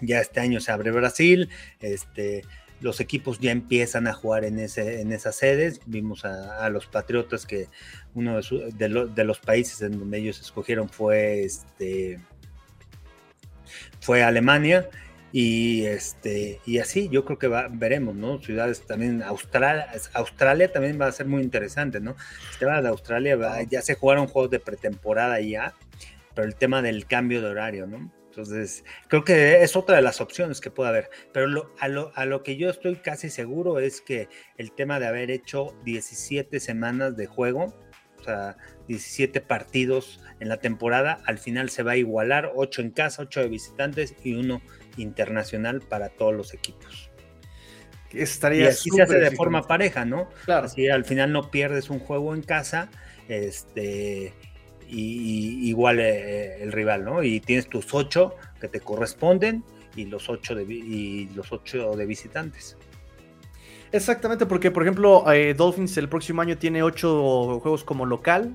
Ya 0.00 0.20
este 0.20 0.40
año 0.40 0.60
se 0.60 0.72
abre 0.72 0.90
Brasil, 0.90 1.50
este, 1.80 2.42
los 2.80 3.00
equipos 3.00 3.38
ya 3.38 3.52
empiezan 3.52 4.06
a 4.06 4.14
jugar 4.14 4.44
en, 4.44 4.58
ese, 4.58 5.02
en 5.02 5.12
esas 5.12 5.36
sedes. 5.36 5.80
Vimos 5.86 6.24
a, 6.24 6.68
los 6.70 6.86
Patriotas 6.86 7.46
que 7.46 7.68
uno 8.14 8.40
de, 8.40 9.08
de, 9.14 9.24
los 9.24 9.38
países 9.40 9.82
en 9.82 9.98
donde 9.98 10.18
ellos 10.18 10.40
escogieron 10.40 10.88
fue, 10.88 11.44
este, 11.44 12.18
fue 14.00 14.22
Alemania 14.22 14.88
y 15.32 15.84
este, 15.84 16.60
y 16.66 16.78
así 16.78 17.08
yo 17.08 17.24
creo 17.24 17.38
que 17.38 17.48
va, 17.48 17.68
veremos, 17.70 18.14
¿no? 18.14 18.40
Ciudades 18.40 18.82
también, 18.86 19.22
Australia, 19.22 19.88
Australia 20.14 20.72
también 20.72 21.00
va 21.00 21.06
a 21.06 21.12
ser 21.12 21.26
muy 21.26 21.42
interesante, 21.42 22.00
¿no? 22.00 22.16
El 22.52 22.58
tema 22.58 22.82
de 22.82 22.88
Australia, 22.88 23.38
ya 23.68 23.82
se 23.82 23.94
jugaron 23.94 24.26
juegos 24.26 24.50
de 24.50 24.60
pretemporada 24.60 25.40
ya, 25.40 25.74
pero 26.34 26.48
el 26.48 26.56
tema 26.56 26.82
del 26.82 27.06
cambio 27.06 27.40
de 27.40 27.48
horario, 27.48 27.86
¿no? 27.86 28.10
Entonces, 28.30 28.84
creo 29.08 29.24
que 29.24 29.62
es 29.62 29.74
otra 29.74 29.96
de 29.96 30.02
las 30.02 30.20
opciones 30.20 30.60
que 30.60 30.70
puede 30.70 30.88
haber. 30.88 31.10
Pero 31.32 31.72
a, 31.80 31.88
lo, 31.88 32.12
a 32.14 32.24
lo 32.26 32.42
que 32.44 32.56
yo 32.56 32.70
estoy 32.70 32.94
casi 32.96 33.28
seguro 33.28 33.80
es 33.80 34.00
que 34.00 34.28
el 34.56 34.70
tema 34.70 35.00
de 35.00 35.08
haber 35.08 35.32
hecho 35.32 35.74
17 35.84 36.60
semanas 36.60 37.16
de 37.16 37.26
juego, 37.26 37.74
o 38.20 38.22
sea, 38.22 38.56
17 38.86 39.40
partidos 39.40 40.20
en 40.38 40.48
la 40.48 40.58
temporada, 40.58 41.20
al 41.26 41.38
final 41.38 41.70
se 41.70 41.82
va 41.82 41.92
a 41.92 41.96
igualar, 41.96 42.52
8 42.54 42.82
en 42.82 42.90
casa, 42.90 43.22
8 43.22 43.40
de 43.40 43.48
visitantes 43.48 44.14
y 44.22 44.34
uno 44.34 44.62
internacional 44.96 45.80
para 45.80 46.08
todos 46.08 46.34
los 46.34 46.54
equipos. 46.54 47.10
Estaría 48.12 48.64
y 48.64 48.66
así 48.66 48.90
se 48.90 49.02
hace 49.02 49.18
de 49.18 49.30
forma 49.30 49.62
pareja, 49.62 50.04
¿no? 50.04 50.28
Claro. 50.44 50.66
Así 50.66 50.88
al 50.88 51.04
final 51.04 51.32
no 51.32 51.50
pierdes 51.50 51.90
un 51.90 52.00
juego 52.00 52.34
en 52.34 52.42
casa, 52.42 52.90
este, 53.28 54.32
y, 54.88 55.68
igual 55.68 56.00
eh, 56.00 56.62
el 56.62 56.72
rival, 56.72 57.04
¿no? 57.04 57.22
Y 57.22 57.40
tienes 57.40 57.68
tus 57.68 57.94
ocho 57.94 58.34
que 58.60 58.68
te 58.68 58.80
corresponden 58.80 59.64
y 59.94 60.06
los 60.06 60.28
ocho 60.28 60.54
de, 60.54 60.64
y 60.64 61.28
los 61.34 61.52
ocho 61.52 61.94
de 61.96 62.06
visitantes. 62.06 62.76
Exactamente, 63.92 64.46
porque 64.46 64.70
por 64.70 64.82
ejemplo, 64.82 65.30
eh, 65.32 65.54
Dolphins 65.54 65.96
el 65.96 66.08
próximo 66.08 66.42
año 66.42 66.56
tiene 66.56 66.82
ocho 66.82 67.58
juegos 67.60 67.84
como 67.84 68.06
local. 68.06 68.54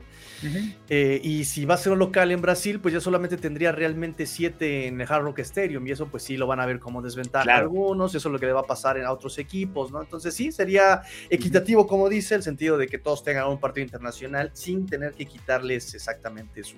Eh, 0.89 1.21
y 1.23 1.45
si 1.45 1.65
va 1.65 1.73
a 1.73 1.77
ser 1.77 1.93
un 1.93 1.99
local 1.99 2.31
en 2.31 2.41
Brasil, 2.41 2.79
pues 2.79 2.93
ya 2.93 2.99
solamente 2.99 3.35
tendría 3.37 3.71
realmente 3.71 4.25
siete 4.25 4.87
en 4.87 5.01
el 5.01 5.11
Hard 5.11 5.23
Rock 5.23 5.39
Stadium. 5.39 5.87
Y 5.87 5.91
eso, 5.91 6.07
pues 6.07 6.23
sí, 6.23 6.37
lo 6.37 6.45
van 6.45 6.59
a 6.59 6.65
ver 6.65 6.79
como 6.79 7.01
desventaja 7.01 7.55
algunos. 7.55 8.13
Eso 8.13 8.29
es 8.29 8.31
lo 8.31 8.39
que 8.39 8.45
le 8.45 8.53
va 8.53 8.61
a 8.61 8.65
pasar 8.65 8.99
a 8.99 9.11
otros 9.11 9.37
equipos, 9.39 9.91
¿no? 9.91 10.01
Entonces, 10.01 10.33
sí, 10.33 10.51
sería 10.51 11.01
equitativo, 11.29 11.87
como 11.87 12.09
dice, 12.09 12.35
el 12.35 12.43
sentido 12.43 12.77
de 12.77 12.87
que 12.87 12.99
todos 12.99 13.23
tengan 13.23 13.47
un 13.47 13.59
partido 13.59 13.85
internacional 13.85 14.51
sin 14.53 14.85
tener 14.85 15.13
que 15.13 15.25
quitarles 15.25 15.95
exactamente 15.95 16.63
su, 16.63 16.77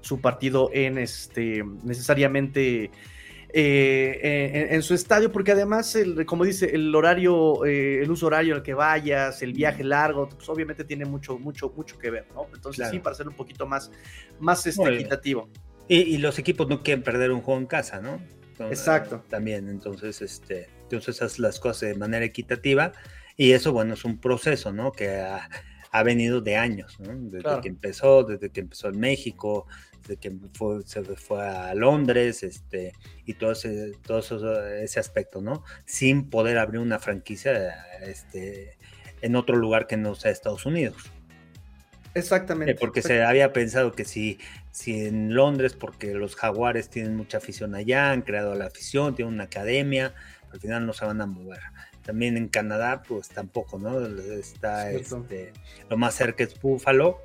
su 0.00 0.20
partido 0.20 0.70
en 0.72 0.98
este 0.98 1.64
necesariamente 1.84 2.90
eh, 3.54 4.68
en, 4.70 4.82
su 4.82 4.94
estadio, 4.94 5.30
porque 5.30 5.52
además, 5.52 5.94
el, 5.94 6.24
como 6.24 6.44
dice, 6.44 6.74
el 6.74 6.94
horario, 6.94 7.64
eh, 7.66 8.02
el 8.02 8.10
uso 8.10 8.26
horario 8.26 8.54
al 8.54 8.62
que 8.62 8.72
vayas, 8.72 9.42
el 9.42 9.52
viaje 9.52 9.84
largo, 9.84 10.28
pues 10.28 10.48
obviamente 10.48 10.84
tiene 10.84 11.04
mucho, 11.04 11.38
mucho, 11.38 11.70
mucho 11.76 11.98
que 11.98 12.10
ver, 12.10 12.26
¿no? 12.34 12.46
Entonces 12.54 12.88
sí, 12.90 12.98
para 12.98 13.14
ser 13.14 13.28
un 13.28 13.34
poquito 13.34 13.66
más, 13.66 13.90
más 14.40 14.66
este, 14.66 14.94
equitativo. 14.94 15.50
Y, 15.88 16.16
los 16.18 16.38
equipos 16.38 16.68
no 16.68 16.82
quieren 16.82 17.02
perder 17.02 17.30
un 17.30 17.42
juego 17.42 17.60
en 17.60 17.66
casa, 17.66 18.00
¿no? 18.00 18.22
Exacto. 18.70 19.22
También, 19.28 19.68
entonces, 19.68 20.22
este, 20.22 20.70
entonces 20.84 21.20
haz 21.20 21.38
las 21.38 21.60
cosas 21.60 21.90
de 21.90 21.94
manera 21.96 22.24
equitativa 22.24 22.92
y 23.36 23.52
eso, 23.52 23.72
bueno, 23.72 23.94
es 23.94 24.04
un 24.04 24.18
proceso, 24.18 24.72
¿no? 24.72 24.92
Que 24.92 25.26
ha 25.90 26.02
venido 26.02 26.40
de 26.40 26.56
años, 26.56 26.98
¿no? 27.00 27.12
Desde 27.14 27.60
que 27.60 27.68
empezó, 27.68 28.24
desde 28.24 28.48
que 28.48 28.60
empezó 28.60 28.88
en 28.88 28.98
México, 28.98 29.66
desde 30.02 30.16
que 30.16 30.32
fue, 30.54 30.82
se 30.84 31.02
fue 31.02 31.46
a 31.46 31.74
Londres, 31.74 32.42
este, 32.42 32.92
y 33.24 33.34
todo 33.34 33.52
ese, 33.52 33.92
todo 34.04 34.20
ese 34.74 35.00
aspecto, 35.00 35.40
¿no? 35.40 35.64
Sin 35.84 36.28
poder 36.28 36.58
abrir 36.58 36.80
una 36.80 36.98
franquicia 36.98 37.86
este, 38.02 38.76
en 39.20 39.36
otro 39.36 39.56
lugar 39.56 39.86
que 39.86 39.96
no 39.96 40.14
sea 40.14 40.30
Estados 40.30 40.66
Unidos. 40.66 40.96
Exactamente. 42.14 42.74
Porque 42.74 43.00
se 43.00 43.22
había 43.22 43.52
pensado 43.52 43.92
que 43.92 44.04
si, 44.04 44.38
si 44.70 45.06
en 45.06 45.34
Londres, 45.34 45.74
porque 45.74 46.14
los 46.14 46.36
jaguares 46.36 46.90
tienen 46.90 47.16
mucha 47.16 47.38
afición 47.38 47.74
allá, 47.74 48.10
han 48.10 48.22
creado 48.22 48.54
la 48.54 48.66
afición, 48.66 49.14
tienen 49.14 49.34
una 49.34 49.44
academia, 49.44 50.14
al 50.52 50.60
final 50.60 50.86
no 50.86 50.92
se 50.92 51.06
van 51.06 51.20
a 51.20 51.26
mover. 51.26 51.60
También 52.02 52.36
en 52.36 52.48
Canadá, 52.48 53.02
pues 53.06 53.28
tampoco, 53.28 53.78
¿no? 53.78 54.04
Está 54.04 54.90
este, 54.90 55.52
lo 55.88 55.96
más 55.96 56.14
cerca 56.14 56.44
es 56.44 56.60
Buffalo, 56.60 57.22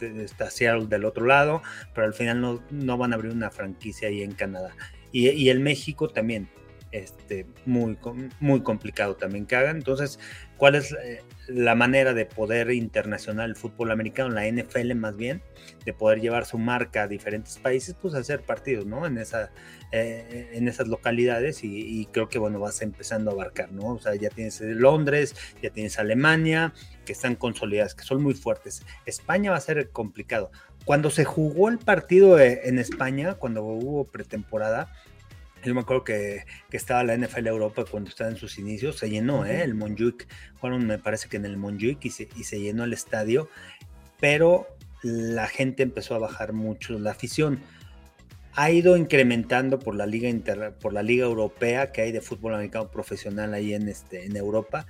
está 0.00 0.50
Seattle 0.50 0.86
del 0.86 1.04
otro 1.04 1.26
lado, 1.26 1.62
pero 1.94 2.06
al 2.06 2.14
final 2.14 2.40
no, 2.40 2.62
no 2.70 2.98
van 2.98 3.12
a 3.12 3.16
abrir 3.16 3.32
una 3.32 3.50
franquicia 3.50 4.08
ahí 4.08 4.22
en 4.22 4.32
Canadá. 4.32 4.74
Y, 5.10 5.48
el 5.48 5.60
México 5.60 6.08
también, 6.08 6.48
este, 6.92 7.46
muy, 7.64 7.98
muy 8.40 8.62
complicado 8.62 9.16
también 9.16 9.46
que 9.46 9.56
hagan. 9.56 9.76
Entonces, 9.76 10.18
¿cuál 10.56 10.74
es 10.74 10.92
eh, 10.92 11.22
la 11.48 11.74
manera 11.74 12.14
de 12.14 12.26
poder 12.26 12.70
internacional 12.70 13.50
el 13.50 13.56
fútbol 13.56 13.90
americano, 13.90 14.30
la 14.30 14.46
NFL 14.46 14.94
más 14.94 15.16
bien, 15.16 15.42
de 15.84 15.92
poder 15.92 16.20
llevar 16.20 16.44
su 16.44 16.58
marca 16.58 17.04
a 17.04 17.08
diferentes 17.08 17.58
países? 17.58 17.94
Pues 18.00 18.14
hacer 18.14 18.42
partidos, 18.42 18.86
¿no? 18.86 19.06
En, 19.06 19.18
esa, 19.18 19.50
eh, 19.92 20.50
en 20.52 20.68
esas 20.68 20.88
localidades 20.88 21.64
y, 21.64 22.06
creo 22.12 22.28
que, 22.28 22.38
bueno, 22.38 22.60
vas 22.60 22.82
empezando 22.82 23.30
a 23.30 23.34
abarcar, 23.34 23.72
¿no? 23.72 23.94
O 23.94 23.98
sea, 23.98 24.14
ya 24.14 24.28
tienes 24.30 24.60
Londres, 24.60 25.34
ya 25.62 25.70
tienes 25.70 25.98
Alemania, 25.98 26.72
que 27.04 27.12
están 27.12 27.34
consolidadas, 27.34 27.94
que 27.94 28.04
son 28.04 28.22
muy 28.22 28.34
fuertes. 28.34 28.82
España 29.06 29.50
va 29.50 29.56
a 29.56 29.60
ser 29.60 29.90
complicado. 29.90 30.50
Cuando 30.84 31.10
se 31.10 31.24
jugó 31.24 31.68
el 31.68 31.78
partido 31.78 32.38
eh, 32.38 32.62
en 32.64 32.78
España, 32.78 33.34
cuando 33.34 33.62
hubo 33.62 34.04
pretemporada, 34.04 34.92
yo 35.64 35.74
me 35.74 35.80
acuerdo 35.80 36.04
que, 36.04 36.44
estaba 36.70 37.04
la 37.04 37.16
NFL 37.16 37.46
Europa 37.46 37.84
cuando 37.90 38.10
estaba 38.10 38.30
en 38.30 38.36
sus 38.36 38.58
inicios, 38.58 38.96
se 38.98 39.10
llenó, 39.10 39.44
¿eh? 39.44 39.62
El 39.62 39.74
Montjuic, 39.74 40.28
fueron 40.60 40.86
me 40.86 40.98
parece 40.98 41.28
que 41.28 41.36
en 41.36 41.44
el 41.44 41.56
Montjuic 41.56 42.04
y 42.04 42.10
se, 42.10 42.28
y 42.36 42.44
se 42.44 42.60
llenó 42.60 42.84
el 42.84 42.92
estadio, 42.92 43.48
pero 44.20 44.66
la 45.02 45.46
gente 45.46 45.82
empezó 45.82 46.14
a 46.14 46.18
bajar 46.18 46.52
mucho, 46.52 46.98
la 46.98 47.10
afición 47.10 47.60
ha 48.54 48.72
ido 48.72 48.96
incrementando 48.96 49.78
por 49.78 49.94
la 49.94 50.04
liga 50.04 50.28
inter, 50.28 50.74
por 50.80 50.92
la 50.92 51.04
liga 51.04 51.24
europea 51.24 51.92
que 51.92 52.00
hay 52.02 52.12
de 52.12 52.20
fútbol 52.20 52.54
americano 52.54 52.90
profesional 52.90 53.54
ahí 53.54 53.72
en 53.72 53.88
este 53.88 54.26
en 54.26 54.36
Europa 54.36 54.84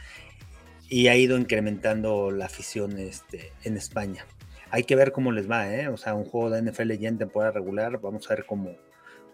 y 0.88 1.08
ha 1.08 1.16
ido 1.16 1.36
incrementando 1.36 2.30
la 2.30 2.46
afición 2.46 2.98
este 2.98 3.52
en 3.64 3.76
España. 3.76 4.24
Hay 4.70 4.84
que 4.84 4.96
ver 4.96 5.12
cómo 5.12 5.32
les 5.32 5.50
va, 5.50 5.70
¿eh? 5.74 5.88
O 5.88 5.98
sea, 5.98 6.14
un 6.14 6.24
juego 6.24 6.48
de 6.50 6.62
NFL 6.62 6.92
ya 6.92 7.08
en 7.10 7.18
temporada 7.18 7.52
regular, 7.52 8.00
vamos 8.00 8.30
a 8.30 8.34
ver 8.34 8.46
cómo 8.46 8.74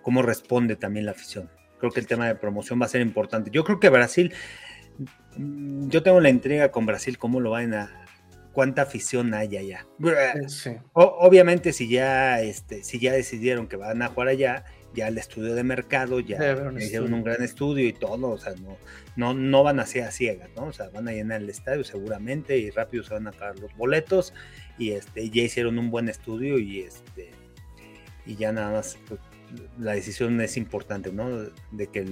cómo 0.04 0.22
responde 0.22 0.76
también 0.76 1.06
la 1.06 1.12
afición. 1.12 1.50
Creo 1.80 1.90
que 1.90 1.98
el 1.98 2.06
tema 2.06 2.28
de 2.28 2.36
promoción 2.36 2.80
va 2.80 2.86
a 2.86 2.88
ser 2.88 3.00
importante. 3.00 3.50
Yo 3.50 3.64
creo 3.64 3.80
que 3.80 3.88
Brasil, 3.88 4.32
mm, 5.36 5.88
yo 5.88 6.04
tengo 6.04 6.20
la 6.20 6.28
intriga 6.28 6.70
con 6.70 6.86
Brasil, 6.86 7.18
cómo 7.18 7.40
lo 7.40 7.50
van 7.50 7.74
a, 7.74 8.04
cuánta 8.52 8.82
afición 8.82 9.34
hay 9.34 9.56
allá. 9.56 9.86
obviamente 10.92 11.72
si 11.72 11.88
ya, 11.88 12.40
este, 12.40 12.84
si 12.84 13.00
ya 13.00 13.12
decidieron 13.12 13.66
que 13.66 13.76
van 13.76 14.00
a 14.02 14.08
jugar 14.08 14.28
allá, 14.28 14.64
ya 14.94 15.08
el 15.08 15.18
estudio 15.18 15.54
de 15.54 15.64
mercado, 15.64 16.20
ya 16.20 16.36
hicieron 16.78 17.12
un 17.14 17.24
gran 17.24 17.42
estudio 17.42 17.88
y 17.88 17.92
todo, 17.92 18.30
o 18.30 18.38
sea, 18.38 18.54
no, 18.54 18.76
no, 19.16 19.34
no 19.34 19.64
van 19.64 19.80
a 19.80 19.86
ser 19.86 20.04
a 20.04 20.12
ciegas, 20.12 20.50
¿no? 20.54 20.66
O 20.66 20.72
sea, 20.72 20.88
van 20.90 21.08
a 21.08 21.12
llenar 21.12 21.42
el 21.42 21.50
estadio 21.50 21.82
seguramente 21.82 22.58
y 22.58 22.70
rápido 22.70 23.02
se 23.02 23.14
van 23.14 23.26
a 23.26 23.32
pagar 23.32 23.58
los 23.58 23.74
boletos 23.76 24.32
y 24.78 24.92
este, 24.92 25.28
ya 25.30 25.42
hicieron 25.42 25.78
un 25.78 25.90
buen 25.90 26.08
estudio 26.08 26.58
y 26.58 26.82
este, 26.82 27.30
y 28.24 28.36
ya 28.36 28.52
nada 28.52 28.70
más 28.70 28.96
pues, 29.08 29.20
la 29.78 29.92
decisión 29.92 30.40
es 30.40 30.56
importante, 30.56 31.12
¿no? 31.12 31.28
De 31.70 31.86
que 31.88 32.04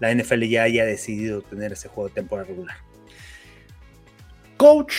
la 0.00 0.14
NFL 0.14 0.42
ya 0.44 0.62
haya 0.62 0.84
decidido 0.84 1.42
tener 1.42 1.72
ese 1.72 1.88
juego 1.88 2.08
de 2.08 2.14
temporada 2.14 2.48
regular. 2.48 2.76
Coach, 4.56 4.94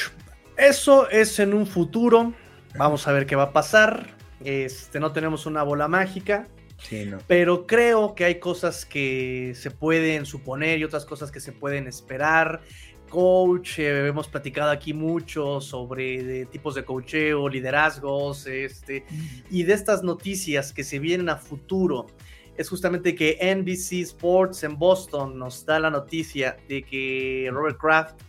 eso 0.57 1.09
es 1.09 1.39
en 1.39 1.53
un 1.53 1.65
futuro. 1.65 2.33
Vamos 2.77 3.07
a 3.07 3.11
ver 3.11 3.25
qué 3.25 3.35
va 3.35 3.43
a 3.43 3.53
pasar. 3.53 4.15
Este, 4.43 4.99
no 4.99 5.11
tenemos 5.11 5.45
una 5.45 5.63
bola 5.63 5.87
mágica. 5.87 6.47
Pero 7.25 7.65
creo 7.65 8.13
que 8.13 8.23
hay 8.23 8.39
cosas 8.39 8.85
que 8.85 9.53
se 9.55 9.71
pueden 9.71 10.25
suponer 10.25 10.77
y 10.77 10.83
otras 10.83 11.05
cosas 11.05 11.31
que 11.31 11.39
se 11.39 11.51
pueden 11.51 11.87
esperar 11.87 12.61
coach, 13.07 13.79
eh, 13.79 14.07
hemos 14.07 14.27
platicado 14.27 14.71
aquí 14.71 14.93
mucho 14.93 15.59
sobre 15.61 16.45
tipos 16.47 16.75
de 16.75 16.85
coacheo, 16.85 17.49
liderazgos, 17.49 18.45
este, 18.47 19.05
y 19.49 19.63
de 19.63 19.73
estas 19.73 20.03
noticias 20.03 20.73
que 20.73 20.83
se 20.83 20.99
vienen 20.99 21.29
a 21.29 21.37
futuro. 21.37 22.07
Es 22.57 22.69
justamente 22.69 23.15
que 23.15 23.37
NBC 23.41 24.01
Sports 24.01 24.63
en 24.63 24.77
Boston 24.77 25.37
nos 25.37 25.65
da 25.65 25.79
la 25.79 25.89
noticia 25.89 26.57
de 26.67 26.83
que 26.83 27.49
Robert 27.51 27.77
Kraft 27.77 28.21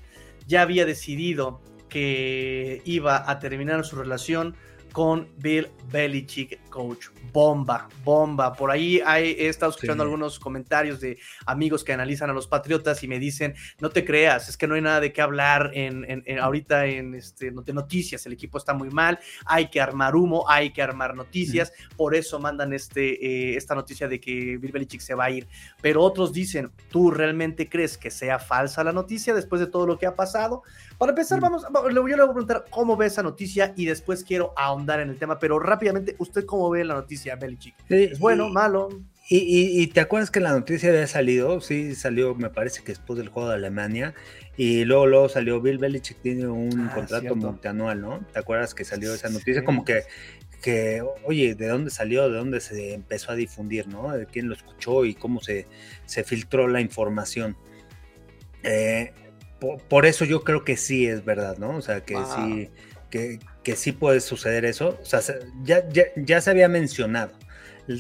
ya 0.47 0.63
había 0.63 0.85
decidido 0.85 1.61
que 1.89 2.83
iba 2.85 3.31
a 3.31 3.39
terminar 3.39 3.85
su 3.85 3.97
relación 3.97 4.55
con 4.93 5.29
Bill 5.39 5.69
Belichick, 5.91 6.59
coach. 6.79 7.09
Bomba, 7.33 7.89
bomba. 8.05 8.53
Por 8.53 8.71
ahí 8.71 9.03
he 9.05 9.49
estado 9.49 9.73
escuchando 9.73 10.05
algunos 10.05 10.39
comentarios 10.39 11.01
de 11.01 11.19
amigos 11.45 11.83
que 11.83 11.93
analizan 11.93 12.31
a 12.31 12.33
los 12.33 12.47
Patriotas 12.47 13.03
y 13.03 13.09
me 13.09 13.19
dicen, 13.19 13.57
no 13.81 13.91
te 13.91 14.05
creas, 14.05 14.49
es 14.49 14.57
que 14.57 14.69
no 14.69 14.77
hay 14.77 14.81
nada 14.81 15.01
de 15.01 15.13
qué 15.13 15.21
hablar 15.21 15.73
en, 15.75 16.25
ahorita 16.41 16.87
en 16.87 17.17
este, 17.17 17.51
noticias, 17.51 18.25
el 18.27 18.33
equipo 18.33 18.59
está 18.59 18.75
muy 18.75 18.91
mal, 18.91 19.19
hay 19.45 19.71
que 19.71 19.81
armar 19.81 20.15
humo, 20.15 20.49
hay 20.49 20.73
que 20.73 20.81
armar 20.81 21.17
noticias, 21.17 21.73
por 21.97 22.15
eso 22.15 22.39
mandan 22.39 22.73
este, 22.73 23.27
eh, 23.27 23.57
esta 23.57 23.75
noticia 23.75 24.07
de 24.07 24.21
que 24.21 24.57
Bill 24.57 24.71
Belichick 24.71 25.01
se 25.01 25.15
va 25.15 25.25
a 25.25 25.31
ir. 25.31 25.49
Pero 25.83 26.03
otros 26.03 26.33
dicen, 26.33 26.71
¿tú 26.93 27.11
realmente 27.11 27.69
crees 27.69 27.99
que 27.99 28.13
sea 28.13 28.39
falsa 28.39 28.85
la 28.85 28.93
noticia 28.93 29.35
después 29.35 29.61
de 29.61 29.67
todo 29.67 29.85
lo 29.85 29.99
que 29.99 30.07
ha 30.07 30.15
pasado? 30.15 30.63
Para 30.97 31.11
empezar, 31.11 31.41
vamos, 31.41 31.65
yo 31.73 31.89
le 31.89 32.01
voy 32.01 32.13
a 32.13 32.17
preguntar 32.17 32.65
cómo 32.71 32.97
ve 32.97 33.07
esa 33.07 33.23
noticia 33.23 33.73
y 33.77 33.87
después 33.87 34.25
quiero 34.25 34.53
ahondar 34.57 35.01
en 35.01 35.11
el 35.11 35.19
tema, 35.19 35.39
pero 35.39 35.59
rápidamente, 35.59 36.17
¿usted 36.19 36.45
cómo 36.45 36.68
ve 36.71 36.85
la 36.85 36.95
noticia, 36.95 37.37
Belichick? 37.37 37.75
¿Es 37.89 38.19
bueno, 38.19 38.49
malo? 38.49 38.89
Y, 39.31 39.87
te 39.89 40.01
acuerdas 40.01 40.31
que 40.31 40.41
la 40.41 40.53
noticia 40.53 40.89
había 40.89 41.07
salido, 41.07 41.61
sí, 41.61 41.95
salió, 41.95 42.35
me 42.35 42.49
parece 42.49 42.83
que 42.83 42.93
después 42.93 43.19
del 43.19 43.29
juego 43.29 43.51
de 43.51 43.57
Alemania, 43.57 44.15
y 44.57 44.87
luego, 44.87 45.07
luego 45.07 45.29
salió 45.29 45.61
Bill 45.61 45.77
Belichick 45.77 46.23
tiene 46.23 46.49
un 46.49 46.89
ah, 46.89 46.95
contrato 46.95 47.37
multianual, 47.37 48.01
¿no? 48.01 48.21
¿Te 48.33 48.39
acuerdas 48.39 48.75
que 48.75 48.87
salió 48.87 49.13
esa 49.13 49.29
noticia? 49.29 49.65
Como 49.65 49.85
que, 49.85 50.05
que, 50.63 51.03
oye, 51.25 51.55
¿de 51.55 51.69
dónde 51.69 51.91
salió? 51.91 52.31
¿De 52.31 52.39
dónde 52.39 52.61
se 52.61 52.95
empezó 52.95 53.31
a 53.31 53.35
difundir, 53.35 53.87
¿no? 53.87 54.11
¿De 54.17 54.25
quién 54.25 54.49
lo 54.49 54.55
escuchó 54.55 55.05
y 55.05 55.15
cómo 55.15 55.43
se, 55.43 55.67
se 56.07 56.25
filtró 56.25 56.67
la 56.67 56.81
información? 56.81 57.55
Eh, 58.63 59.13
por, 59.89 60.07
eso 60.07 60.25
yo 60.25 60.43
creo 60.43 60.65
que 60.65 60.77
sí 60.77 61.07
es 61.07 61.25
verdad, 61.25 61.59
¿no? 61.59 61.77
O 61.77 61.83
sea, 61.83 62.01
que 62.01 62.17
sí, 62.17 62.71
que, 63.11 63.41
que, 63.69 63.77
sí 63.77 63.93
puede 63.93 64.21
suceder 64.21 64.65
eso. 64.65 64.99
Sea, 65.03 65.21
ya, 65.63 65.85
ya, 66.17 66.41
se 66.41 66.51
había 66.51 66.69
mencionado. 66.69 67.33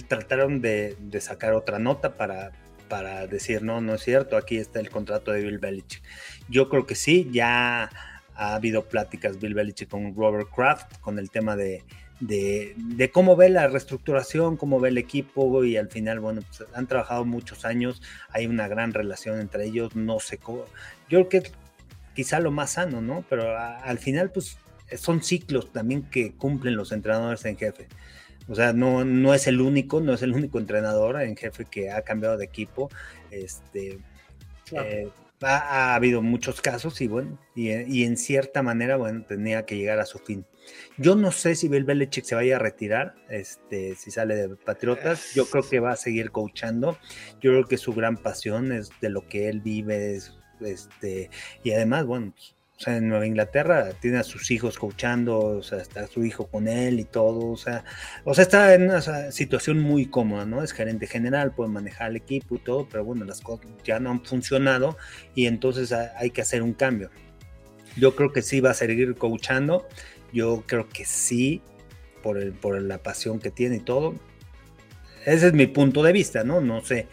Trataron 0.08 0.60
de, 0.60 0.96
sacar 1.20 1.52
otra 1.52 1.78
nota 1.78 2.16
para, 2.16 2.52
para 2.88 3.26
decir, 3.26 3.62
no, 3.62 3.80
no 3.80 3.94
es 3.94 4.02
cierto, 4.02 4.36
aquí 4.36 4.56
está 4.56 4.80
el 4.80 4.90
contrato 4.90 5.30
de 5.30 5.42
Bill 5.42 5.58
Belichick. 5.58 6.02
Yo 6.48 6.68
creo 6.68 6.86
que 6.86 6.94
sí, 6.94 7.28
ya 7.32 7.90
ha 8.34 8.54
habido 8.54 8.84
pláticas 8.84 9.38
Bill 9.38 9.54
Belichick 9.54 9.88
con 9.88 10.14
Robert 10.14 10.48
Kraft 10.54 10.98
con 11.00 11.18
el 11.18 11.30
tema 11.30 11.56
de, 11.56 11.84
de, 12.20 12.74
de, 12.76 13.10
cómo 13.10 13.36
ve 13.36 13.50
la 13.50 13.66
reestructuración, 13.68 14.56
cómo 14.56 14.80
ve 14.80 14.88
el 14.90 14.98
equipo 14.98 15.64
y 15.64 15.76
al 15.76 15.90
final, 15.90 16.20
bueno, 16.20 16.42
pues 16.46 16.68
han 16.74 16.86
trabajado 16.86 17.24
muchos 17.24 17.64
años, 17.64 18.00
hay 18.30 18.46
una 18.46 18.68
gran 18.68 18.94
relación 18.94 19.40
entre 19.40 19.66
ellos, 19.66 19.96
no 19.96 20.20
sé 20.20 20.38
cómo, 20.38 20.64
yo 21.08 21.28
creo 21.28 21.28
que 21.28 21.50
quizá 22.14 22.40
lo 22.40 22.50
más 22.50 22.72
sano, 22.72 23.00
¿no? 23.00 23.24
Pero 23.28 23.56
al 23.58 23.98
final, 23.98 24.30
pues 24.30 24.58
son 24.96 25.22
ciclos 25.22 25.72
también 25.72 26.02
que 26.02 26.32
cumplen 26.32 26.76
los 26.76 26.92
entrenadores 26.92 27.44
en 27.44 27.56
jefe. 27.56 27.88
O 28.48 28.54
sea, 28.54 28.72
no, 28.72 29.04
no 29.04 29.34
es 29.34 29.46
el 29.46 29.60
único, 29.60 30.00
no 30.00 30.14
es 30.14 30.22
el 30.22 30.32
único 30.32 30.58
entrenador 30.58 31.20
en 31.20 31.36
jefe 31.36 31.66
que 31.66 31.90
ha 31.90 32.02
cambiado 32.02 32.38
de 32.38 32.46
equipo. 32.46 32.88
Este, 33.30 33.98
eh, 34.72 35.08
ha, 35.42 35.94
habido 35.94 36.22
muchos 36.22 36.60
casos 36.60 37.00
y 37.00 37.08
bueno, 37.08 37.38
y, 37.54 37.70
y, 37.70 38.04
en 38.04 38.16
cierta 38.16 38.62
manera, 38.62 38.96
bueno, 38.96 39.24
tenía 39.26 39.66
que 39.66 39.76
llegar 39.76 40.00
a 40.00 40.06
su 40.06 40.18
fin. 40.18 40.46
Yo 40.96 41.14
no 41.14 41.30
sé 41.30 41.54
si 41.54 41.68
Bill 41.68 41.84
Belichick 41.84 42.24
se 42.24 42.34
vaya 42.34 42.56
a 42.56 42.58
retirar, 42.58 43.14
este, 43.28 43.94
si 43.94 44.10
sale 44.10 44.34
de 44.34 44.56
Patriotas. 44.56 45.34
Yo 45.34 45.46
creo 45.46 45.68
que 45.68 45.80
va 45.80 45.92
a 45.92 45.96
seguir 45.96 46.30
coachando. 46.30 46.98
Yo 47.40 47.52
creo 47.52 47.64
que 47.64 47.76
su 47.76 47.92
gran 47.92 48.16
pasión 48.16 48.72
es 48.72 48.90
de 49.00 49.10
lo 49.10 49.26
que 49.28 49.48
él 49.48 49.60
vive, 49.60 50.16
es 50.16 50.38
este, 50.60 51.30
y 51.62 51.72
además, 51.72 52.04
bueno, 52.04 52.32
pues, 52.34 52.56
o 52.78 52.80
sea, 52.80 52.96
en 52.96 53.08
Nueva 53.08 53.26
Inglaterra 53.26 53.90
tiene 54.00 54.18
a 54.18 54.22
sus 54.22 54.52
hijos 54.52 54.78
coachando, 54.78 55.40
o 55.40 55.62
sea, 55.64 55.78
está 55.78 56.06
su 56.06 56.24
hijo 56.24 56.46
con 56.46 56.68
él 56.68 57.00
y 57.00 57.04
todo, 57.04 57.50
o 57.50 57.56
sea, 57.56 57.84
o 58.24 58.34
sea, 58.34 58.42
está 58.42 58.72
en 58.72 58.84
una 58.84 59.02
situación 59.32 59.80
muy 59.80 60.06
cómoda, 60.06 60.46
¿no? 60.46 60.62
Es 60.62 60.72
gerente 60.72 61.08
general, 61.08 61.52
puede 61.52 61.70
manejar 61.70 62.10
el 62.10 62.16
equipo 62.16 62.54
y 62.54 62.60
todo, 62.60 62.88
pero 62.88 63.04
bueno, 63.04 63.24
las 63.24 63.40
cosas 63.40 63.66
ya 63.82 63.98
no 63.98 64.10
han 64.10 64.24
funcionado 64.24 64.96
y 65.34 65.46
entonces 65.46 65.92
hay 65.92 66.30
que 66.30 66.40
hacer 66.40 66.62
un 66.62 66.72
cambio. 66.72 67.10
Yo 67.96 68.14
creo 68.14 68.32
que 68.32 68.42
sí 68.42 68.60
va 68.60 68.70
a 68.70 68.74
seguir 68.74 69.16
coachando. 69.16 69.88
Yo 70.32 70.62
creo 70.64 70.88
que 70.88 71.04
sí, 71.04 71.62
por, 72.22 72.38
el, 72.38 72.52
por 72.52 72.80
la 72.80 72.98
pasión 72.98 73.40
que 73.40 73.50
tiene 73.50 73.76
y 73.76 73.80
todo. 73.80 74.14
Ese 75.26 75.48
es 75.48 75.52
mi 75.52 75.66
punto 75.66 76.04
de 76.04 76.12
vista, 76.12 76.44
¿no? 76.44 76.60
No 76.60 76.84
sé. 76.84 77.08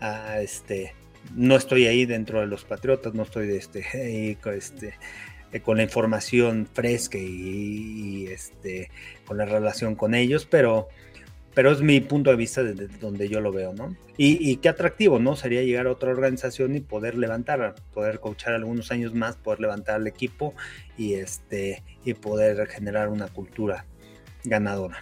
Ah, 0.00 0.40
este, 0.40 0.94
no 1.34 1.56
estoy 1.56 1.86
ahí 1.86 2.06
dentro 2.06 2.40
de 2.40 2.46
los 2.46 2.64
Patriotas, 2.64 3.14
no 3.14 3.22
estoy 3.22 3.46
de 3.46 3.56
este, 3.56 3.84
este, 4.44 4.94
eh, 5.52 5.60
con 5.60 5.76
la 5.76 5.82
información 5.84 6.68
fresca 6.72 7.18
y, 7.18 8.26
este, 8.26 8.90
con 9.26 9.36
la 9.38 9.44
relación 9.44 9.94
con 9.94 10.14
ellos, 10.14 10.46
pero, 10.50 10.88
es 11.56 11.80
mi 11.80 12.00
punto 12.00 12.30
de 12.30 12.36
vista 12.36 12.64
desde 12.64 12.88
donde 12.98 13.28
yo 13.28 13.40
lo 13.40 13.52
veo, 13.52 13.72
¿no? 13.72 13.96
Y, 14.16 14.56
qué 14.56 14.68
atractivo, 14.68 15.18
¿no? 15.18 15.36
Sería 15.36 15.62
llegar 15.62 15.86
a 15.86 15.92
otra 15.92 16.10
organización 16.10 16.74
y 16.74 16.80
poder 16.80 17.16
levantar, 17.16 17.76
poder 17.92 18.20
coachar 18.20 18.54
algunos 18.54 18.90
años 18.90 19.14
más, 19.14 19.36
poder 19.36 19.60
levantar 19.60 19.96
al 19.96 20.06
equipo 20.06 20.54
y, 20.98 21.14
este, 21.14 21.82
poder 22.20 22.66
generar 22.66 23.08
una 23.08 23.28
cultura 23.28 23.86
ganadora. 24.44 24.98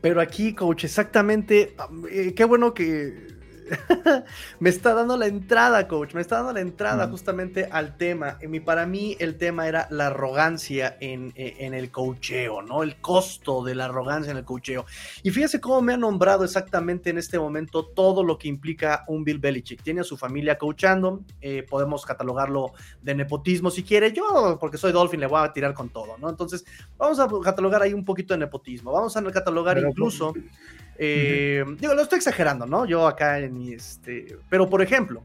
Pero 0.00 0.20
aquí, 0.20 0.54
coach, 0.54 0.84
exactamente, 0.84 1.74
eh, 2.12 2.32
qué 2.34 2.44
bueno 2.44 2.74
que 2.74 3.35
me 4.60 4.70
está 4.70 4.94
dando 4.94 5.16
la 5.16 5.26
entrada, 5.26 5.88
coach, 5.88 6.14
me 6.14 6.20
está 6.20 6.36
dando 6.36 6.52
la 6.52 6.60
entrada 6.60 7.08
justamente 7.08 7.68
al 7.70 7.96
tema. 7.96 8.38
Y 8.40 8.60
para 8.60 8.86
mí 8.86 9.16
el 9.18 9.36
tema 9.36 9.66
era 9.66 9.86
la 9.90 10.08
arrogancia 10.08 10.96
en, 11.00 11.32
en, 11.36 11.74
el 11.74 11.90
coacheo, 11.90 12.62
¿no? 12.62 12.82
El 12.82 12.96
costo 13.00 13.64
de 13.64 13.74
la 13.74 13.86
arrogancia 13.86 14.30
en 14.30 14.38
el 14.38 14.44
coacheo. 14.44 14.86
Y 15.22 15.30
fíjese 15.30 15.60
cómo 15.60 15.82
me 15.82 15.94
ha 15.94 15.96
nombrado 15.96 16.44
exactamente 16.44 17.10
en 17.10 17.18
este 17.18 17.38
momento 17.38 17.86
todo 17.86 18.22
lo 18.22 18.38
que 18.38 18.48
implica 18.48 19.04
un 19.08 19.24
Bill 19.24 19.38
Belichick. 19.38 19.82
Tiene 19.82 20.00
a 20.00 20.04
su 20.04 20.16
familia 20.16 20.58
coachando, 20.58 21.22
eh, 21.40 21.64
podemos 21.68 22.04
catalogarlo 22.04 22.72
de 23.02 23.14
nepotismo 23.14 23.70
si 23.70 23.82
quiere. 23.82 24.12
Yo, 24.12 24.58
porque 24.60 24.78
soy 24.78 24.92
Dolphin, 24.92 25.20
le 25.20 25.26
voy 25.26 25.44
a 25.44 25.52
tirar 25.52 25.74
con 25.74 25.90
todo, 25.90 26.16
¿no? 26.18 26.30
Entonces, 26.30 26.64
vamos 26.96 27.18
a 27.18 27.28
catalogar 27.42 27.82
ahí 27.82 27.92
un 27.92 28.04
poquito 28.04 28.34
de 28.34 28.38
nepotismo. 28.38 28.92
Vamos 28.92 29.16
a 29.16 29.22
catalogar 29.32 29.78
incluso... 29.78 30.32
Eh, 30.98 31.64
digo, 31.78 31.94
lo 31.94 32.02
estoy 32.02 32.18
exagerando, 32.18 32.66
¿no? 32.66 32.86
Yo 32.86 33.06
acá 33.06 33.38
en 33.38 33.56
mi, 33.56 33.72
este, 33.72 34.36
pero 34.48 34.68
por 34.68 34.82
ejemplo, 34.82 35.24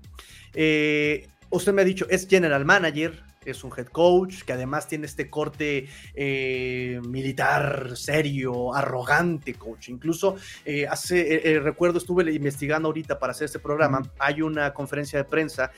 eh, 0.53 1.27
usted 1.49 1.73
me 1.73 1.81
ha 1.81 1.85
dicho, 1.85 2.07
es 2.09 2.27
general 2.27 2.65
manager, 2.65 3.23
es 3.43 3.63
un 3.63 3.71
head 3.75 3.87
coach, 3.87 4.43
que 4.43 4.53
además 4.53 4.87
tiene 4.87 5.07
este 5.07 5.29
corte 5.29 5.87
eh, 6.13 7.01
militar, 7.07 7.93
serio, 7.95 8.73
arrogante, 8.75 9.55
coach. 9.55 9.89
Incluso 9.89 10.35
hace, 10.87 11.59
recuerdo, 11.63 11.97
estuve 11.97 12.31
investigando 12.31 12.89
ahorita 12.89 13.17
para 13.17 13.31
hacer 13.31 13.45
este 13.45 13.57
programa, 13.57 14.03
hay 14.19 14.43
una 14.43 14.73
conferencia 14.73 15.17
de 15.17 15.25
prensa 15.25 15.71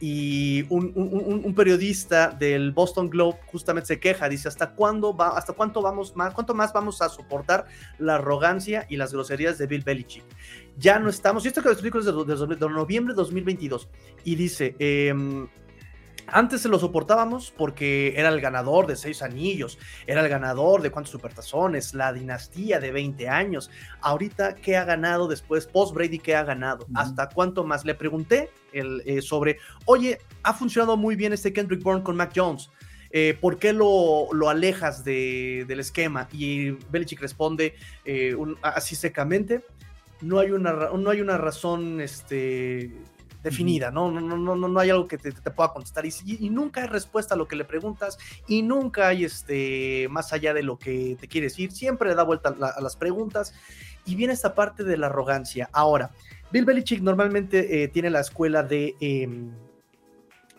y 0.00 0.64
un, 0.68 1.54
periodista 1.56 2.28
del 2.28 2.72
Boston 2.72 3.10
Globe 3.10 3.38
justamente 3.46 3.88
se 3.88 4.00
queja, 4.00 4.28
dice, 4.28 4.48
¿hasta 4.48 4.70
cuándo 4.70 5.16
va, 5.16 5.30
hasta 5.30 5.52
cuánto 5.52 5.82
vamos 5.82 6.14
más, 6.14 6.34
cuánto 6.34 6.54
más 6.54 6.72
vamos 6.72 7.02
a 7.02 7.08
soportar 7.08 7.66
la 7.98 8.16
arrogancia 8.16 8.86
y 8.88 8.96
las 8.96 9.12
groserías 9.12 9.58
de 9.58 9.66
Bill 9.66 9.82
Belichick? 9.82 10.24
Ya 10.76 10.98
no 10.98 11.10
estamos, 11.10 11.44
y 11.44 11.48
esto 11.48 11.62
que 11.62 11.70
explico 11.70 11.98
desde, 11.98 12.12
de 12.46 12.68
noviembre 12.68 13.12
de 13.12 13.16
2022, 13.16 13.88
y 14.24 14.36
dice, 14.36 14.76
eh, 14.78 15.12
antes 16.32 16.62
se 16.62 16.68
lo 16.68 16.78
soportábamos 16.78 17.52
porque 17.56 18.14
era 18.16 18.28
el 18.28 18.40
ganador 18.40 18.86
de 18.86 18.96
seis 18.96 19.22
anillos, 19.22 19.78
era 20.06 20.20
el 20.20 20.28
ganador 20.28 20.82
de 20.82 20.90
cuántos 20.90 21.12
supertazones, 21.12 21.94
la 21.94 22.12
dinastía 22.12 22.80
de 22.80 22.92
20 22.92 23.28
años. 23.28 23.70
Ahorita, 24.00 24.54
¿qué 24.54 24.76
ha 24.76 24.84
ganado 24.84 25.28
después? 25.28 25.66
Post 25.66 25.94
Brady, 25.94 26.18
¿qué 26.18 26.36
ha 26.36 26.44
ganado? 26.44 26.86
¿Hasta 26.94 27.28
cuánto 27.28 27.64
más? 27.64 27.84
Le 27.84 27.94
pregunté 27.94 28.50
el, 28.72 29.02
eh, 29.06 29.22
sobre, 29.22 29.58
oye, 29.84 30.18
ha 30.42 30.54
funcionado 30.54 30.96
muy 30.96 31.16
bien 31.16 31.32
este 31.32 31.52
Kendrick 31.52 31.82
Bourne 31.82 32.02
con 32.02 32.16
Mac 32.16 32.32
Jones. 32.34 32.70
Eh, 33.10 33.36
¿por 33.40 33.58
qué 33.58 33.72
lo, 33.72 34.28
alejas 34.48 35.04
del 35.04 35.80
esquema? 35.80 36.28
Y 36.32 36.72
Belichick 36.90 37.20
responde 37.20 37.74
eh, 38.04 38.36
así 38.62 38.96
secamente, 38.96 39.64
no 40.20 40.38
hay 40.38 40.50
una, 40.50 40.72
no 40.72 41.10
hay 41.10 41.20
una 41.20 41.38
razón 41.38 42.00
este, 42.00 42.90
definida, 43.50 43.90
¿no? 43.90 44.10
No, 44.10 44.20
no, 44.20 44.56
no, 44.56 44.68
no 44.68 44.80
hay 44.80 44.90
algo 44.90 45.06
que 45.06 45.18
te, 45.18 45.32
pueda 45.32 45.72
contestar 45.72 46.04
y, 46.06 46.50
nunca 46.50 46.82
hay 46.82 46.88
respuesta 46.88 47.34
a 47.34 47.36
lo 47.36 47.48
que 47.48 47.56
le 47.56 47.64
preguntas 47.64 48.18
y 48.46 48.62
nunca 48.62 49.08
hay 49.08 49.24
este, 49.24 50.08
más 50.10 50.32
allá 50.32 50.54
de 50.54 50.62
lo 50.62 50.78
que 50.78 51.16
te 51.20 51.28
quiere 51.28 51.46
decir, 51.46 51.72
siempre 51.72 52.08
le 52.08 52.14
da 52.14 52.22
vuelta 52.22 52.54
a, 52.60 52.80
las 52.80 52.96
preguntas 52.96 53.54
y 54.04 54.14
viene 54.14 54.32
esta 54.32 54.54
parte 54.54 54.84
de 54.84 54.96
la 54.96 55.06
arrogancia. 55.06 55.68
Ahora, 55.72 56.10
Bill 56.50 56.64
Belichick 56.64 57.00
normalmente 57.00 57.82
eh, 57.82 57.88
tiene 57.88 58.10
la 58.10 58.20
escuela 58.20 58.62
de 58.62 58.96
em, 59.00 59.50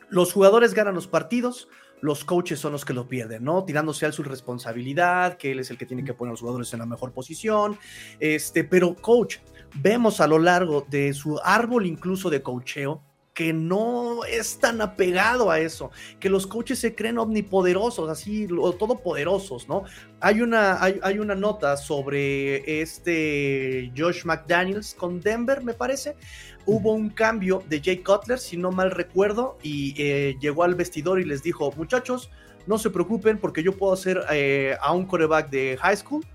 los 0.10 0.34
jugadores 0.34 0.74
ganan 0.74 0.96
los 0.96 1.08
partidos, 1.08 1.68
los 2.02 2.24
coaches 2.24 2.60
son 2.60 2.72
los 2.72 2.86
que 2.86 2.94
lo 2.94 3.08
pierden, 3.08 3.44
¿no? 3.44 3.64
Tirándose 3.66 4.06
a 4.06 4.12
su 4.12 4.24
responsabilidad, 4.24 5.38
que 5.38 5.52
él 5.52 5.60
es 5.60 5.70
el 5.70 5.78
que 5.78 5.86
tiene 5.86 6.04
que 6.04 6.14
poner 6.14 6.30
a 6.30 6.34
los 6.34 6.40
jugadores 6.40 6.72
en 6.74 6.80
la 6.80 6.86
mejor 6.86 7.12
posición. 7.12 7.78
Este, 8.20 8.64
pero 8.64 8.96
coach, 8.96 9.38
vemos 9.76 10.22
a 10.22 10.28
lo 10.28 10.40
largo 10.40 10.86
de 10.90 11.14
su 11.14 11.40
árbol 11.44 11.86
incluso 11.86 12.30
de 12.30 12.42
coacheo 12.42 13.02
que 13.40 13.54
no 13.54 14.26
es 14.26 14.60
tan 14.60 14.82
apegado 14.82 15.50
a 15.50 15.62
eso, 15.62 15.92
que 16.20 16.30
los 16.30 16.46
coaches 16.46 16.78
se 16.78 16.94
creen 16.94 17.18
omnipoderosos, 17.18 18.10
así, 18.10 18.48
todopoderosos, 18.48 19.70
¿no? 19.70 19.86
Hay 20.20 20.42
una, 20.42 20.84
hay, 20.84 21.20
una 21.20 21.36
nota 21.36 21.78
sobre 21.78 22.82
este 22.82 23.94
Josh 23.98 24.26
McDaniels 24.26 24.94
con 24.94 25.22
Denver, 25.22 25.64
me 25.64 25.74
parece. 25.74 26.18
Hubo 26.66 26.92
un 26.92 27.10
cambio 27.12 27.64
de 27.70 27.82
Jay 27.82 28.00
Cutler, 28.00 28.40
si 28.40 28.58
no 28.58 28.74
mal 28.74 28.92
recuerdo, 28.92 29.58
y 29.64 29.94
eh, 29.98 30.36
llegó 30.42 30.66
al 30.66 30.76
vestidor 30.76 31.22
y 31.22 31.24
les 31.24 31.42
dijo, 31.42 31.72
muchachos, 31.78 32.30
no 32.68 32.78
se 32.78 32.90
preocupen 32.90 33.38
porque 33.38 33.64
yo 33.64 33.72
puedo 33.72 33.94
hacer 33.94 34.22
eh, 34.32 34.76
a 34.82 34.92
un 34.92 35.06
coreback 35.06 35.50
de 35.50 35.78
high 35.82 35.96
school 35.96 36.26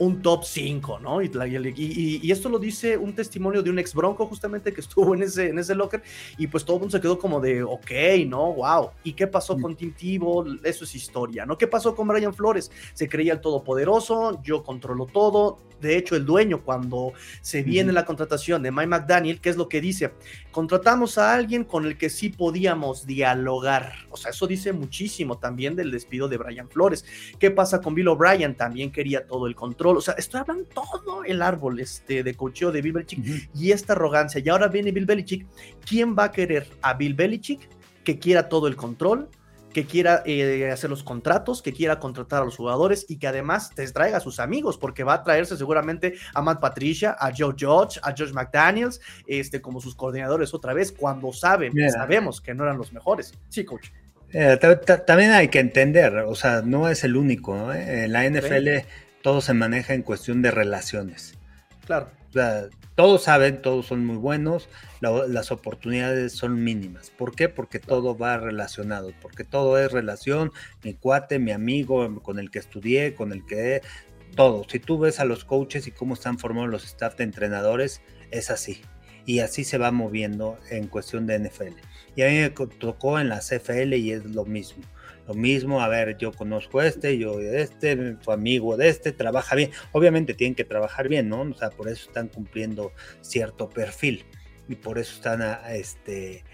un 0.00 0.22
top 0.22 0.44
5, 0.44 0.98
¿no? 1.00 1.20
Y, 1.22 1.30
y, 1.76 2.32
esto 2.32 2.48
lo 2.48 2.58
dice 2.58 2.96
un 2.96 3.14
testimonio 3.14 3.62
de 3.62 3.68
un 3.68 3.78
ex 3.78 3.94
bronco 3.94 4.26
justamente 4.26 4.72
que 4.72 4.80
estuvo 4.80 5.14
en 5.14 5.22
ese, 5.22 5.48
en 5.48 5.58
ese 5.58 5.74
locker 5.74 6.02
y 6.38 6.46
pues 6.46 6.64
todo 6.64 6.76
el 6.76 6.80
mundo 6.80 6.96
se 6.96 7.02
quedó 7.02 7.18
como 7.18 7.38
de, 7.38 7.62
ok, 7.62 7.90
¿no? 8.26 8.54
Wow. 8.54 8.90
¿Y 9.04 9.12
qué 9.12 9.26
pasó 9.26 9.58
mm. 9.58 9.60
con 9.60 9.76
Tim 9.76 9.92
Tebow? 9.92 10.58
Eso 10.64 10.84
es 10.84 10.94
historia, 10.94 11.44
¿no? 11.44 11.58
¿Qué 11.58 11.66
pasó 11.66 11.94
con 11.94 12.08
Brian 12.08 12.32
Flores? 12.32 12.70
Se 12.94 13.08
creía 13.10 13.34
el 13.34 13.40
todopoderoso, 13.42 14.42
yo 14.42 14.62
controlo 14.62 15.04
todo. 15.04 15.58
De 15.80 15.96
hecho, 15.96 16.14
el 16.14 16.26
dueño 16.26 16.62
cuando 16.62 17.14
se 17.40 17.62
viene 17.62 17.92
la 17.92 18.04
contratación 18.04 18.62
de 18.62 18.70
Mike 18.70 18.86
McDaniel, 18.86 19.40
¿qué 19.40 19.48
es 19.48 19.56
lo 19.56 19.68
que 19.68 19.80
dice? 19.80 20.12
Contratamos 20.50 21.16
a 21.16 21.32
alguien 21.32 21.64
con 21.64 21.86
el 21.86 21.96
que 21.96 22.10
sí 22.10 22.28
podíamos 22.28 23.06
dialogar. 23.06 23.94
O 24.10 24.16
sea, 24.18 24.30
eso 24.30 24.46
dice 24.46 24.72
muchísimo 24.74 25.38
también 25.38 25.76
del 25.76 25.90
despido 25.90 26.28
de 26.28 26.36
Brian 26.36 26.68
Flores. 26.68 27.04
¿Qué 27.38 27.50
pasa 27.50 27.80
con 27.80 27.94
Bill 27.94 28.08
O'Brien? 28.08 28.54
También 28.56 28.92
quería 28.92 29.26
todo 29.26 29.46
el 29.46 29.54
control 29.54 29.89
o 29.98 30.00
sea, 30.00 30.14
estoy 30.14 30.40
hablando 30.40 30.64
todo 30.64 31.24
el 31.24 31.42
árbol 31.42 31.80
este, 31.80 32.22
de 32.22 32.34
cocheo 32.34 32.72
de 32.72 32.82
Bill 32.82 32.92
Belichick 32.92 33.50
y 33.54 33.72
esta 33.72 33.92
arrogancia. 33.94 34.40
Y 34.44 34.48
ahora 34.48 34.68
viene 34.68 34.92
Bill 34.92 35.06
Belichick. 35.06 35.46
¿Quién 35.86 36.16
va 36.16 36.24
a 36.24 36.32
querer 36.32 36.66
a 36.82 36.94
Bill 36.94 37.14
Belichick 37.14 37.68
que 38.04 38.18
quiera 38.18 38.48
todo 38.48 38.66
el 38.66 38.76
control? 38.76 39.28
que 39.72 39.86
quiera 39.86 40.22
eh, 40.26 40.70
hacer 40.70 40.90
los 40.90 41.02
contratos, 41.02 41.62
que 41.62 41.72
quiera 41.72 41.98
contratar 41.98 42.42
a 42.42 42.44
los 42.44 42.56
jugadores 42.56 43.06
y 43.08 43.18
que 43.18 43.28
además 43.28 43.70
te 43.74 43.86
traiga 43.90 44.18
a 44.18 44.20
sus 44.20 44.40
amigos, 44.40 44.76
porque 44.78 45.04
va 45.04 45.14
a 45.14 45.22
traerse 45.22 45.56
seguramente 45.56 46.14
a 46.34 46.42
Matt 46.42 46.60
Patricia, 46.60 47.16
a 47.18 47.30
Joe 47.36 47.54
Judge, 47.58 48.00
a 48.02 48.14
Josh 48.16 48.32
McDaniels, 48.32 49.00
este, 49.26 49.60
como 49.60 49.80
sus 49.80 49.94
coordinadores 49.94 50.52
otra 50.54 50.74
vez, 50.74 50.92
cuando 50.92 51.32
saben, 51.32 51.72
sabemos 51.90 52.40
que 52.40 52.54
no 52.54 52.64
eran 52.64 52.78
los 52.78 52.92
mejores. 52.92 53.32
Sí, 53.48 53.64
coach. 53.64 53.88
Eh, 54.32 54.58
también 55.06 55.32
hay 55.32 55.48
que 55.48 55.58
entender, 55.58 56.16
o 56.18 56.34
sea, 56.34 56.62
no 56.62 56.88
es 56.88 57.02
el 57.02 57.16
único, 57.16 57.56
¿no? 57.56 57.72
Eh, 57.72 58.06
la 58.06 58.28
NFL 58.28 58.86
todo 59.22 59.40
se 59.40 59.54
maneja 59.54 59.94
en 59.94 60.02
cuestión 60.02 60.42
de 60.42 60.50
relaciones. 60.50 61.34
Claro. 61.86 62.10
todos 62.94 63.24
saben, 63.24 63.62
todos 63.62 63.86
son 63.86 64.04
muy 64.04 64.16
buenos, 64.16 64.68
las 65.00 65.50
oportunidades 65.50 66.32
son 66.32 66.62
mínimas. 66.62 67.10
¿Por 67.10 67.34
qué? 67.34 67.48
Porque 67.48 67.80
todo 67.80 68.16
va 68.16 68.36
relacionado, 68.38 69.12
porque 69.20 69.42
todo 69.42 69.78
es 69.78 69.90
relación, 69.90 70.52
mi 70.84 70.94
cuate, 70.94 71.38
mi 71.38 71.50
amigo, 71.50 72.22
con 72.22 72.38
el 72.38 72.50
que 72.50 72.60
estudié, 72.60 73.14
con 73.14 73.32
el 73.32 73.44
que... 73.46 73.82
Todo. 74.36 74.64
Si 74.68 74.78
tú 74.78 74.96
ves 74.96 75.18
a 75.18 75.24
los 75.24 75.44
coaches 75.44 75.88
y 75.88 75.90
cómo 75.90 76.14
están 76.14 76.38
formados 76.38 76.70
los 76.70 76.84
staff 76.84 77.16
de 77.16 77.24
entrenadores, 77.24 78.00
es 78.30 78.50
así. 78.52 78.82
Y 79.26 79.40
así 79.40 79.64
se 79.64 79.76
va 79.76 79.90
moviendo 79.90 80.56
en 80.70 80.86
cuestión 80.86 81.26
de 81.26 81.40
NFL. 81.40 81.74
Y 82.14 82.22
a 82.22 82.28
mí 82.28 82.38
me 82.38 82.50
tocó 82.50 83.18
en 83.18 83.28
la 83.28 83.40
CFL 83.40 83.94
y 83.94 84.12
es 84.12 84.24
lo 84.26 84.44
mismo 84.44 84.84
lo 85.26 85.34
mismo, 85.34 85.80
a 85.80 85.88
ver, 85.88 86.16
yo 86.16 86.32
conozco 86.32 86.82
este, 86.82 87.18
yo 87.18 87.40
este, 87.40 88.16
fue 88.22 88.34
amigo 88.34 88.76
de 88.76 88.88
este, 88.88 89.12
trabaja 89.12 89.54
bien. 89.54 89.70
Obviamente 89.92 90.34
tienen 90.34 90.54
que 90.54 90.64
trabajar 90.64 91.08
bien, 91.08 91.28
¿no? 91.28 91.42
O 91.42 91.54
sea, 91.54 91.70
por 91.70 91.88
eso 91.88 92.08
están 92.08 92.28
cumpliendo 92.28 92.92
cierto 93.20 93.68
perfil 93.68 94.24
y 94.68 94.74
por 94.74 94.98
eso 94.98 95.14
están 95.14 95.42
este, 95.70 96.44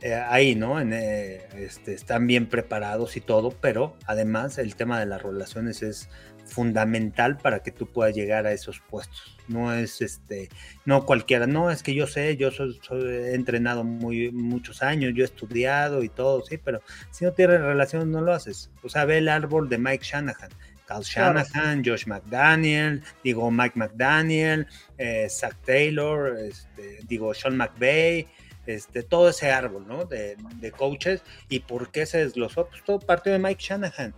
eh, 0.00 0.14
ahí, 0.14 0.54
¿no? 0.54 0.80
Eh, 0.80 1.48
este, 1.56 1.92
están 1.94 2.28
bien 2.28 2.46
preparados 2.46 3.16
y 3.16 3.20
todo, 3.20 3.50
pero 3.50 3.96
además 4.06 4.58
el 4.58 4.76
tema 4.76 5.00
de 5.00 5.06
las 5.06 5.22
relaciones 5.22 5.82
es 5.82 6.08
fundamental 6.48 7.36
para 7.36 7.62
que 7.62 7.70
tú 7.70 7.86
puedas 7.86 8.14
llegar 8.14 8.46
a 8.46 8.52
esos 8.52 8.80
puestos. 8.80 9.36
No 9.46 9.72
es 9.72 10.00
este, 10.00 10.48
no 10.84 11.06
cualquiera, 11.06 11.46
no 11.46 11.70
es 11.70 11.82
que 11.82 11.94
yo 11.94 12.06
sé, 12.06 12.36
yo 12.36 12.50
soy, 12.50 12.78
he 12.92 13.34
entrenado 13.34 13.84
muy, 13.84 14.30
muchos 14.32 14.82
años, 14.82 15.12
yo 15.14 15.22
he 15.22 15.26
estudiado 15.26 16.02
y 16.02 16.08
todo, 16.08 16.44
sí, 16.44 16.58
pero 16.58 16.82
si 17.10 17.24
no 17.24 17.32
tienes 17.32 17.60
relación 17.60 18.10
no 18.10 18.20
lo 18.20 18.32
haces. 18.32 18.70
O 18.82 18.88
sea, 18.88 19.04
ve 19.04 19.18
el 19.18 19.28
árbol 19.28 19.68
de 19.68 19.78
Mike 19.78 20.04
Shanahan. 20.04 20.50
Carl 20.86 21.02
Shanahan, 21.02 21.84
Josh 21.84 22.06
McDaniel, 22.06 23.02
digo 23.22 23.50
Mike 23.50 23.78
McDaniel, 23.78 24.66
eh, 24.96 25.28
Zach 25.28 25.54
Taylor, 25.62 26.38
este, 26.38 27.00
digo 27.06 27.34
Sean 27.34 27.58
McVay, 27.58 28.26
este, 28.64 29.02
todo 29.02 29.28
ese 29.28 29.50
árbol 29.50 29.86
¿no? 29.86 30.06
de, 30.06 30.36
de, 30.56 30.72
coaches. 30.72 31.22
¿Y 31.50 31.60
por 31.60 31.90
qué 31.90 32.06
se 32.06 32.18
desglosó? 32.18 32.68
Pues 32.68 32.82
todo 32.84 33.00
partió 33.00 33.32
de 33.32 33.38
Mike 33.38 33.62
Shanahan. 33.62 34.14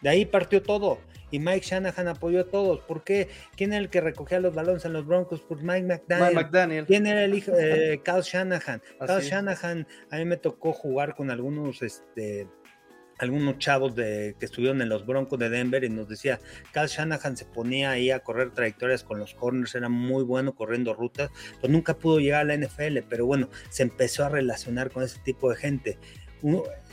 De 0.00 0.08
ahí 0.08 0.26
partió 0.26 0.60
todo 0.60 0.98
y 1.32 1.40
Mike 1.40 1.66
Shanahan 1.66 2.08
apoyó 2.08 2.42
a 2.42 2.44
todos. 2.44 2.80
¿Por 2.80 3.02
qué? 3.02 3.28
¿Quién 3.56 3.72
era 3.72 3.82
el 3.82 3.88
que 3.88 4.00
recogía 4.00 4.38
los 4.38 4.54
balones 4.54 4.84
en 4.84 4.92
los 4.92 5.06
Broncos? 5.06 5.40
Pues 5.40 5.62
Mike 5.62 5.82
McDaniel. 6.34 6.86
¿Quién 6.86 7.06
era 7.06 7.24
el 7.24 7.34
hijo? 7.34 7.52
Eh, 7.58 8.00
Carl 8.04 8.22
Shanahan. 8.22 8.80
Carl 9.00 9.22
Shanahan, 9.22 9.86
a 10.10 10.16
mí 10.18 10.24
me 10.26 10.36
tocó 10.36 10.74
jugar 10.74 11.16
con 11.16 11.30
algunos, 11.30 11.80
este, 11.82 12.46
algunos 13.18 13.56
chavos 13.58 13.94
de, 13.94 14.36
que 14.38 14.44
estuvieron 14.44 14.82
en 14.82 14.90
los 14.90 15.06
Broncos 15.06 15.38
de 15.38 15.48
Denver 15.48 15.82
y 15.84 15.88
nos 15.88 16.06
decía, 16.06 16.38
Carl 16.70 16.88
Shanahan 16.88 17.36
se 17.38 17.46
ponía 17.46 17.92
ahí 17.92 18.10
a 18.10 18.20
correr 18.20 18.50
trayectorias 18.50 19.02
con 19.02 19.18
los 19.18 19.32
corners, 19.32 19.74
era 19.74 19.88
muy 19.88 20.24
bueno 20.24 20.54
corriendo 20.54 20.92
rutas, 20.92 21.30
pero 21.62 21.72
nunca 21.72 21.94
pudo 21.94 22.18
llegar 22.18 22.42
a 22.42 22.44
la 22.44 22.56
NFL, 22.56 22.98
pero 23.08 23.24
bueno, 23.24 23.48
se 23.70 23.84
empezó 23.84 24.26
a 24.26 24.28
relacionar 24.28 24.90
con 24.90 25.02
ese 25.02 25.18
tipo 25.20 25.48
de 25.48 25.56
gente. 25.56 25.98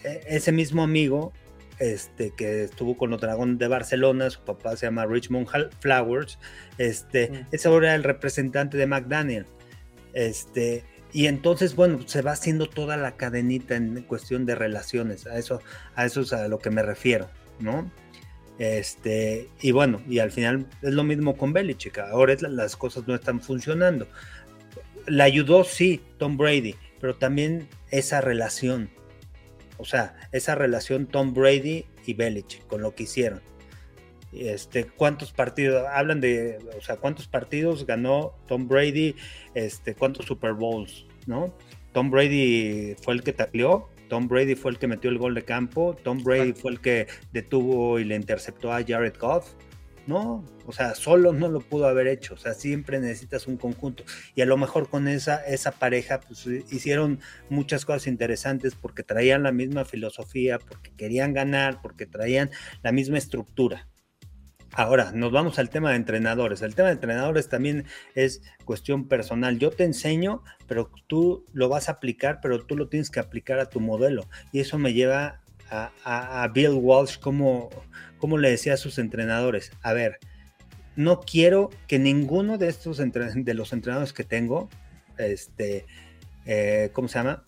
E, 0.03 0.21
ese 0.27 0.51
mismo 0.51 0.83
amigo 0.83 1.33
este, 1.79 2.31
que 2.31 2.65
estuvo 2.65 2.97
con 2.97 3.09
los 3.09 3.21
Dragones 3.21 3.57
de 3.57 3.67
Barcelona, 3.67 4.29
su 4.29 4.41
papá 4.41 4.75
se 4.75 4.85
llama 4.85 5.05
Richmond 5.05 5.47
Flowers, 5.79 6.37
este, 6.77 7.29
mm. 7.29 7.47
es 7.51 7.65
ahora 7.65 7.95
el 7.95 8.03
representante 8.03 8.77
de 8.77 8.85
McDaniel. 8.85 9.45
Este, 10.13 10.83
y 11.11 11.27
entonces, 11.27 11.75
bueno, 11.75 11.99
se 12.05 12.21
va 12.21 12.31
haciendo 12.31 12.67
toda 12.67 12.97
la 12.97 13.15
cadenita 13.15 13.75
en 13.75 14.01
cuestión 14.03 14.45
de 14.45 14.55
relaciones, 14.55 15.25
a 15.25 15.37
eso, 15.37 15.61
a 15.95 16.05
eso 16.05 16.21
es 16.21 16.33
a 16.33 16.47
lo 16.47 16.59
que 16.59 16.69
me 16.69 16.83
refiero, 16.83 17.29
¿no? 17.59 17.89
Este, 18.59 19.47
y 19.61 19.71
bueno, 19.71 20.01
y 20.07 20.19
al 20.19 20.31
final 20.31 20.67
es 20.81 20.93
lo 20.93 21.03
mismo 21.03 21.37
con 21.37 21.53
Belichick, 21.53 21.97
ahora 21.99 22.35
las 22.41 22.75
cosas 22.75 23.07
no 23.07 23.15
están 23.15 23.39
funcionando. 23.39 24.07
Le 25.07 25.23
ayudó, 25.23 25.63
sí, 25.63 26.01
Tom 26.17 26.37
Brady, 26.37 26.75
pero 26.99 27.15
también 27.15 27.67
esa 27.89 28.21
relación, 28.21 28.89
o 29.79 29.85
sea, 29.85 30.15
esa 30.31 30.55
relación 30.55 31.07
Tom 31.07 31.33
Brady 31.33 31.85
y 32.05 32.13
Belichick 32.13 32.67
con 32.67 32.81
lo 32.81 32.93
que 32.93 33.03
hicieron. 33.03 33.41
Este, 34.31 34.85
cuántos 34.85 35.31
partidos 35.31 35.87
hablan 35.91 36.21
de, 36.21 36.59
o 36.77 36.81
sea, 36.81 36.97
cuántos 36.97 37.27
partidos 37.27 37.87
ganó 37.87 38.35
Tom 38.47 38.67
Brady, 38.67 39.15
este, 39.55 39.95
cuántos 39.95 40.27
Super 40.27 40.53
Bowls, 40.53 41.05
¿no? 41.25 41.55
Tom 41.93 42.11
Brady 42.11 42.95
fue 43.01 43.15
el 43.15 43.23
que 43.23 43.33
tacleó, 43.33 43.89
Tom 44.07 44.27
Brady 44.27 44.55
fue 44.55 44.71
el 44.71 44.77
que 44.77 44.87
metió 44.87 45.09
el 45.09 45.17
gol 45.17 45.33
de 45.33 45.43
campo, 45.43 45.95
Tom 46.03 46.23
Brady 46.23 46.53
fue 46.53 46.71
el 46.71 46.81
que 46.81 47.07
detuvo 47.31 47.97
y 47.99 48.03
le 48.03 48.15
interceptó 48.15 48.71
a 48.71 48.83
Jared 48.85 49.17
Goff, 49.19 49.53
no, 50.07 50.43
o 50.65 50.71
sea, 50.71 50.95
solo 50.95 51.33
no 51.33 51.47
lo 51.47 51.61
pudo 51.61 51.87
haber 51.87 52.07
hecho, 52.07 52.33
o 52.33 52.37
sea, 52.37 52.53
siempre 52.53 52.99
necesitas 52.99 53.47
un 53.47 53.57
conjunto. 53.57 54.03
Y 54.35 54.41
a 54.41 54.45
lo 54.45 54.57
mejor 54.57 54.89
con 54.89 55.07
esa, 55.07 55.37
esa 55.45 55.71
pareja, 55.71 56.19
pues 56.21 56.45
hicieron 56.71 57.19
muchas 57.49 57.85
cosas 57.85 58.07
interesantes 58.07 58.75
porque 58.75 59.03
traían 59.03 59.43
la 59.43 59.51
misma 59.51 59.85
filosofía, 59.85 60.59
porque 60.59 60.91
querían 60.95 61.33
ganar, 61.33 61.81
porque 61.81 62.05
traían 62.05 62.49
la 62.81 62.91
misma 62.91 63.17
estructura. 63.17 63.87
Ahora, 64.73 65.11
nos 65.11 65.31
vamos 65.31 65.57
al 65.57 65.69
tema 65.69 65.89
de 65.89 65.95
entrenadores. 65.95 66.61
El 66.61 66.75
tema 66.75 66.89
de 66.89 66.93
entrenadores 66.93 67.49
también 67.49 67.85
es 68.13 68.41
cuestión 68.65 69.07
personal. 69.07 69.57
Yo 69.57 69.71
te 69.71 69.83
enseño, 69.83 70.43
pero 70.67 70.91
tú 71.07 71.45
lo 71.53 71.69
vas 71.69 71.89
a 71.89 71.93
aplicar, 71.93 72.39
pero 72.41 72.65
tú 72.65 72.77
lo 72.77 72.87
tienes 72.87 73.09
que 73.09 73.19
aplicar 73.19 73.59
a 73.59 73.69
tu 73.69 73.79
modelo. 73.79 74.29
Y 74.51 74.59
eso 74.59 74.77
me 74.77 74.93
lleva 74.93 75.41
a, 75.71 76.49
Bill 76.53 76.73
Walsh 76.73 77.19
como 77.19 77.69
como 78.19 78.37
le 78.37 78.49
decía 78.49 78.73
a 78.73 78.77
sus 78.77 78.99
entrenadores, 78.99 79.71
a 79.81 79.93
ver, 79.93 80.19
no 80.95 81.21
quiero 81.21 81.69
que 81.87 81.99
ninguno 81.99 82.57
de 82.57 82.67
estos 82.67 82.97
de 82.97 83.53
los 83.53 83.73
entrenadores 83.73 84.13
que 84.13 84.25
tengo, 84.25 84.69
este, 85.17 85.85
eh, 86.45 86.89
¿cómo 86.93 87.07
se 87.07 87.19
llama? 87.19 87.45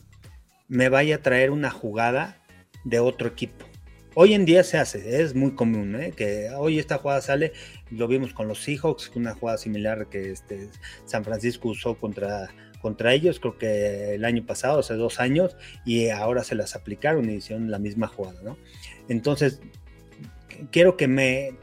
Me 0.69 0.87
vaya 0.87 1.17
a 1.17 1.21
traer 1.21 1.51
una 1.51 1.69
jugada 1.69 2.37
de 2.85 2.99
otro 2.99 3.27
equipo. 3.27 3.65
Hoy 4.13 4.33
en 4.33 4.43
día 4.43 4.63
se 4.65 4.77
hace, 4.77 5.21
es 5.21 5.35
muy 5.35 5.51
común, 5.51 5.95
¿eh? 5.95 6.11
que 6.11 6.49
hoy 6.49 6.79
esta 6.79 6.97
jugada 6.97 7.21
sale, 7.21 7.53
lo 7.91 8.09
vimos 8.09 8.33
con 8.33 8.45
los 8.49 8.61
Seahawks, 8.61 9.09
una 9.15 9.33
jugada 9.33 9.57
similar 9.57 10.07
que 10.09 10.31
este, 10.31 10.67
San 11.05 11.23
Francisco 11.23 11.69
usó 11.69 11.95
contra, 11.95 12.53
contra 12.81 13.13
ellos, 13.13 13.39
creo 13.39 13.57
que 13.57 14.15
el 14.15 14.25
año 14.25 14.45
pasado, 14.45 14.79
hace 14.79 14.95
dos 14.95 15.21
años, 15.21 15.55
y 15.85 16.09
ahora 16.09 16.43
se 16.43 16.55
las 16.55 16.75
aplicaron 16.75 17.29
y 17.29 17.35
hicieron 17.35 17.71
la 17.71 17.79
misma 17.79 18.07
jugada, 18.07 18.41
¿no? 18.43 18.57
Entonces, 19.07 19.61
quiero 20.71 20.97
que 20.97 21.07
me 21.07 21.55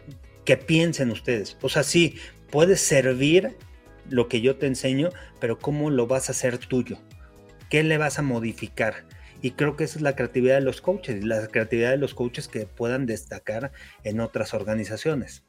que 0.46 0.56
piensen 0.56 1.11
ustedes. 1.11 1.58
O 1.61 1.68
sea, 1.68 1.82
sí, 1.82 2.16
puede 2.50 2.76
servir 2.76 3.58
lo 4.08 4.28
que 4.28 4.40
yo 4.40 4.56
te 4.56 4.66
enseño, 4.66 5.11
pero 5.38 5.58
¿cómo 5.58 5.90
lo 5.90 6.06
vas 6.06 6.30
a 6.30 6.32
hacer 6.32 6.56
tuyo? 6.56 6.96
¿Qué 7.68 7.82
le 7.82 7.98
vas 7.98 8.18
a 8.18 8.22
modificar? 8.22 9.04
Y 9.40 9.53
creo 9.53 9.77
que 9.77 9.85
esa 9.85 9.98
es 9.98 10.03
la 10.03 10.16
creatividad 10.16 10.57
de 10.57 10.62
los 10.62 10.81
coaches, 10.81 11.24
la 11.24 11.46
creatividad 11.46 11.90
de 11.90 11.98
los 11.98 12.14
coaches 12.14 12.48
que 12.48 12.66
puedan 12.66 13.07
destacar 13.07 13.72
en 14.03 14.20
otras 14.20 14.53
organizaciones. 14.53 15.44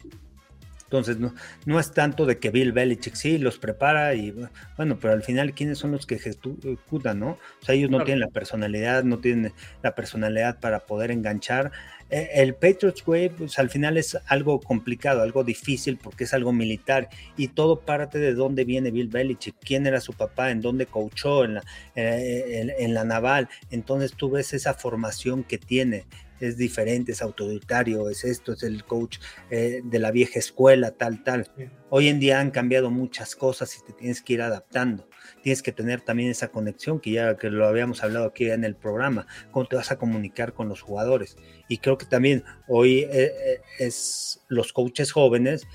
Entonces, 0.89 1.19
no, 1.19 1.35
no 1.67 1.79
es 1.79 1.91
tanto 1.91 2.25
de 2.25 2.39
que 2.39 2.49
Bill 2.49 2.71
Belichick 2.71 3.13
sí 3.13 3.37
los 3.37 3.59
prepara 3.59 4.15
y 4.15 4.33
bueno, 4.75 4.97
pero 4.99 5.13
al 5.13 5.21
final, 5.21 5.53
¿quiénes 5.53 5.77
son 5.77 5.91
los 5.91 6.07
que 6.07 6.15
ejecutan, 6.15 7.19
no? 7.19 7.37
O 7.61 7.65
sea, 7.65 7.75
ellos 7.75 7.91
no 7.91 8.03
tienen 8.03 8.21
la 8.21 8.29
personalidad, 8.29 9.03
no 9.03 9.19
tienen 9.19 9.53
la 9.83 9.93
personalidad 9.93 10.59
para 10.59 10.79
poder 10.79 11.11
enganchar. 11.11 11.71
Eh, 12.09 12.29
el 12.33 12.55
Patriots 12.55 13.03
Way, 13.05 13.29
pues 13.29 13.59
al 13.59 13.69
final 13.69 13.97
es 13.97 14.17
algo 14.25 14.59
complicado, 14.59 15.21
algo 15.21 15.43
difícil 15.43 15.97
porque 15.97 16.23
es 16.23 16.33
algo 16.33 16.53
militar 16.53 17.07
y 17.37 17.49
todo 17.49 17.81
parte 17.81 18.17
de 18.17 18.33
dónde 18.33 18.65
viene 18.65 18.89
Bill 18.89 19.09
Belichick, 19.09 19.57
quién 19.63 19.85
era 19.85 20.01
su 20.01 20.13
papá, 20.13 20.49
en 20.49 20.59
dónde 20.59 20.87
coachó 20.87 21.45
en 21.45 21.53
la, 21.53 21.63
eh, 21.93 22.75
en 22.79 22.93
la 22.95 23.03
naval. 23.03 23.47
Entonces 23.69 24.13
tú 24.13 24.31
ves 24.31 24.53
esa 24.53 24.73
formación 24.73 25.43
que 25.43 25.59
tiene 25.59 26.07
es 26.39 26.57
diferente, 26.57 27.11
es 27.11 27.21
autoritario, 27.21 28.09
es 28.09 28.23
esto, 28.23 28.53
es 28.53 28.63
el 28.63 28.85
coach 28.85 29.19
eh, 29.49 29.81
de 29.83 29.99
la 29.99 30.11
vieja 30.11 30.39
escuela, 30.39 30.91
tal, 30.91 31.23
tal. 31.23 31.51
Hoy 31.89 32.07
en 32.07 32.19
día 32.19 32.39
han 32.39 32.51
cambiado 32.51 32.91
muchas 32.91 33.35
cosas 33.35 33.75
y 33.77 33.85
te 33.85 33.93
tienes 33.93 34.21
que 34.21 34.33
ir 34.33 34.41
adaptando. 34.41 35.07
Tienes 35.41 35.61
que 35.61 35.71
tener 35.71 36.01
también 36.01 36.29
esa 36.29 36.49
conexión 36.49 36.99
que 36.99 37.11
ya 37.11 37.37
que 37.37 37.49
lo 37.49 37.67
habíamos 37.67 38.03
hablado 38.03 38.25
aquí 38.25 38.49
en 38.49 38.63
el 38.63 38.75
programa, 38.75 39.27
cómo 39.51 39.65
te 39.65 39.75
vas 39.75 39.91
a 39.91 39.97
comunicar 39.97 40.53
con 40.53 40.69
los 40.69 40.81
jugadores. 40.81 41.37
Y 41.67 41.77
creo 41.77 41.97
que 41.97 42.05
también 42.05 42.43
hoy 42.67 42.99
eh, 42.99 43.09
eh, 43.11 43.61
es 43.79 44.41
los 44.47 44.73
coaches 44.73 45.11
jóvenes 45.11 45.67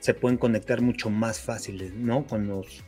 se 0.00 0.14
pueden 0.14 0.38
conectar 0.38 0.82
mucho 0.82 1.10
más 1.10 1.40
fáciles, 1.40 1.92
¿no? 1.94 2.26
Con 2.26 2.46
los 2.46 2.84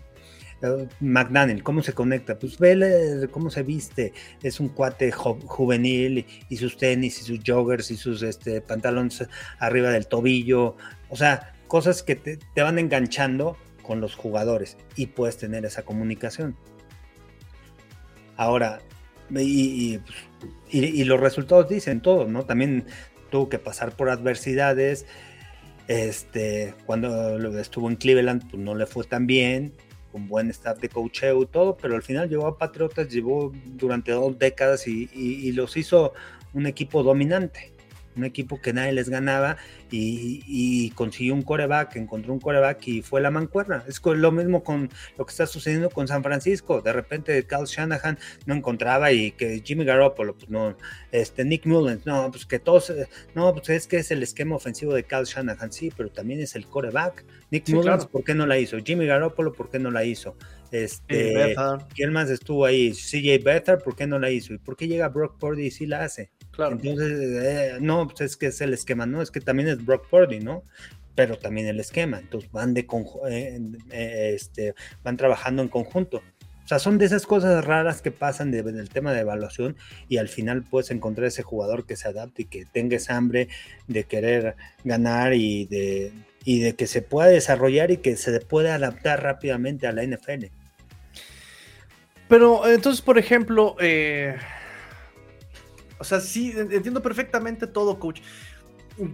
McDaniel, 1.00 1.62
¿cómo 1.62 1.82
se 1.82 1.92
conecta? 1.92 2.38
Pues 2.38 2.58
ve 2.58 3.28
cómo 3.30 3.50
se 3.50 3.62
viste, 3.62 4.12
es 4.42 4.60
un 4.60 4.68
cuate 4.68 5.12
juvenil 5.12 6.26
y, 6.48 6.56
sus 6.56 6.76
tenis 6.76 7.20
y 7.20 7.24
sus 7.24 7.40
joggers 7.46 7.90
y 7.90 7.96
sus 7.96 8.22
este, 8.22 8.60
pantalones 8.60 9.26
arriba 9.58 9.90
del 9.90 10.06
tobillo, 10.06 10.76
o 11.10 11.16
sea, 11.16 11.54
cosas 11.68 12.02
que 12.02 12.16
te, 12.16 12.38
van 12.56 12.78
enganchando 12.78 13.56
con 13.82 14.00
los 14.00 14.16
jugadores 14.16 14.76
y 14.96 15.06
puedes 15.06 15.36
tener 15.36 15.64
esa 15.64 15.82
comunicación. 15.82 16.56
Ahora, 18.36 18.80
y, 19.30 20.00
y, 20.70 21.04
los 21.04 21.20
resultados 21.20 21.68
dicen 21.68 22.00
todo, 22.00 22.26
¿no? 22.26 22.44
También 22.44 22.84
tuvo 23.30 23.48
que 23.48 23.58
pasar 23.58 23.96
por 23.96 24.10
adversidades. 24.10 25.06
Este, 25.88 26.74
cuando 26.86 27.58
estuvo 27.58 27.88
en 27.90 27.96
Cleveland, 27.96 28.48
pues 28.50 28.62
no 28.62 28.74
le 28.74 28.86
fue 28.86 29.04
tan 29.04 29.26
bien 29.26 29.72
con 30.12 30.28
buen 30.28 30.50
staff 30.50 30.78
de 30.78 30.88
coacheo 30.88 31.42
y 31.42 31.46
todo, 31.46 31.76
pero 31.76 31.96
al 31.96 32.02
final 32.02 32.28
llevó 32.28 32.46
a 32.46 32.58
Patriotas, 32.58 33.08
llevó 33.08 33.52
durante 33.66 34.12
dos 34.12 34.38
décadas 34.38 34.86
y 34.86 35.52
los 35.52 35.76
hizo 35.76 36.12
un 36.54 36.66
equipo 36.66 37.02
dominante 37.02 37.77
un 38.18 38.24
equipo 38.24 38.60
que 38.60 38.72
nadie 38.72 38.92
les 38.92 39.08
ganaba 39.08 39.56
y, 39.90 40.90
consiguió 40.94 41.34
un 41.34 41.42
coreback, 41.42 41.96
encontró 41.96 42.32
un 42.32 42.40
coreback 42.40 42.86
y 42.88 43.02
fue 43.02 43.20
la 43.20 43.30
mancuerna. 43.30 43.84
Es 43.86 44.00
lo 44.04 44.32
mismo 44.32 44.62
con 44.62 44.90
lo 45.16 45.24
que 45.24 45.30
está 45.30 45.46
sucediendo 45.46 45.90
con 45.90 46.08
San 46.08 46.22
Francisco. 46.22 46.82
De 46.82 46.92
repente 46.92 47.44
Carl 47.44 47.66
Shanahan 47.66 48.18
no 48.46 48.54
encontraba 48.54 49.12
y 49.12 49.32
que 49.32 49.62
Jimmy 49.64 49.84
Garoppolo, 49.84 50.34
pues 50.34 50.50
no, 50.50 50.76
este 51.12 51.44
Nick 51.44 51.66
Mullens, 51.66 52.04
no, 52.06 52.30
pues 52.30 52.44
que 52.46 52.58
todos, 52.58 52.92
no, 53.34 53.54
pues 53.54 53.68
es 53.70 53.86
que 53.86 53.98
es 53.98 54.10
el 54.10 54.22
esquema 54.22 54.56
ofensivo 54.56 54.92
de 54.94 55.04
Carl 55.04 55.24
Shanahan, 55.24 55.72
sí, 55.72 55.92
pero 55.96 56.10
también 56.10 56.40
es 56.40 56.56
el 56.56 56.66
coreback. 56.66 57.24
Nick 57.50 57.68
Mullens, 57.70 58.06
¿por 58.06 58.24
qué 58.24 58.34
no 58.34 58.46
la 58.46 58.58
hizo? 58.58 58.78
Jimmy 58.78 59.06
Garoppolo, 59.06 59.52
¿por 59.52 59.70
qué 59.70 59.78
no 59.78 59.90
la 59.90 60.04
hizo? 60.04 60.36
Este, 60.70 61.56
¿Quién 61.94 62.12
más 62.12 62.28
estuvo 62.28 62.66
ahí? 62.66 62.92
CJ 62.92 63.42
Better, 63.42 63.78
¿por 63.78 63.96
qué 63.96 64.06
no 64.06 64.18
la 64.18 64.30
hizo? 64.30 64.52
¿Y 64.52 64.58
por 64.58 64.76
qué 64.76 64.86
llega 64.86 65.08
Brock 65.08 65.38
Purdy 65.38 65.66
y 65.66 65.70
sí 65.70 65.86
la 65.86 66.04
hace? 66.04 66.30
Claro. 66.58 66.74
Entonces, 66.74 67.20
eh, 67.40 67.78
no, 67.80 68.08
pues 68.08 68.20
es 68.22 68.36
que 68.36 68.46
es 68.46 68.60
el 68.60 68.74
esquema, 68.74 69.06
no, 69.06 69.22
es 69.22 69.30
que 69.30 69.40
también 69.40 69.68
es 69.68 69.86
Brock 69.86 70.08
Purdy, 70.10 70.40
¿no? 70.40 70.64
Pero 71.14 71.38
también 71.38 71.68
el 71.68 71.78
esquema, 71.78 72.18
entonces 72.18 72.50
van 72.50 72.74
de 72.74 72.80
eh, 73.30 73.60
eh, 73.92 74.32
este, 74.34 74.74
van 75.04 75.16
trabajando 75.16 75.62
en 75.62 75.68
conjunto. 75.68 76.16
O 76.16 76.66
sea, 76.66 76.80
son 76.80 76.98
de 76.98 77.04
esas 77.04 77.26
cosas 77.26 77.64
raras 77.64 78.02
que 78.02 78.10
pasan 78.10 78.50
de, 78.50 78.64
del 78.64 78.88
tema 78.88 79.12
de 79.12 79.20
evaluación 79.20 79.76
y 80.08 80.16
al 80.16 80.28
final 80.28 80.64
puedes 80.64 80.90
encontrar 80.90 81.28
ese 81.28 81.44
jugador 81.44 81.86
que 81.86 81.94
se 81.94 82.08
adapte 82.08 82.42
y 82.42 82.46
que 82.46 82.64
tenga 82.64 82.96
esa 82.96 83.16
hambre 83.16 83.46
de 83.86 84.02
querer 84.02 84.56
ganar 84.82 85.34
y 85.34 85.66
de, 85.66 86.12
y 86.44 86.58
de 86.58 86.74
que 86.74 86.88
se 86.88 87.02
pueda 87.02 87.28
desarrollar 87.28 87.92
y 87.92 87.98
que 87.98 88.16
se 88.16 88.40
pueda 88.40 88.74
adaptar 88.74 89.22
rápidamente 89.22 89.86
a 89.86 89.92
la 89.92 90.02
NFL. 90.02 90.46
Pero 92.26 92.68
entonces, 92.68 93.00
por 93.00 93.16
ejemplo, 93.16 93.76
eh, 93.78 94.36
o 95.98 96.04
sea, 96.04 96.20
sí, 96.20 96.54
entiendo 96.56 97.02
perfectamente 97.02 97.66
todo, 97.66 97.98
coach, 97.98 98.20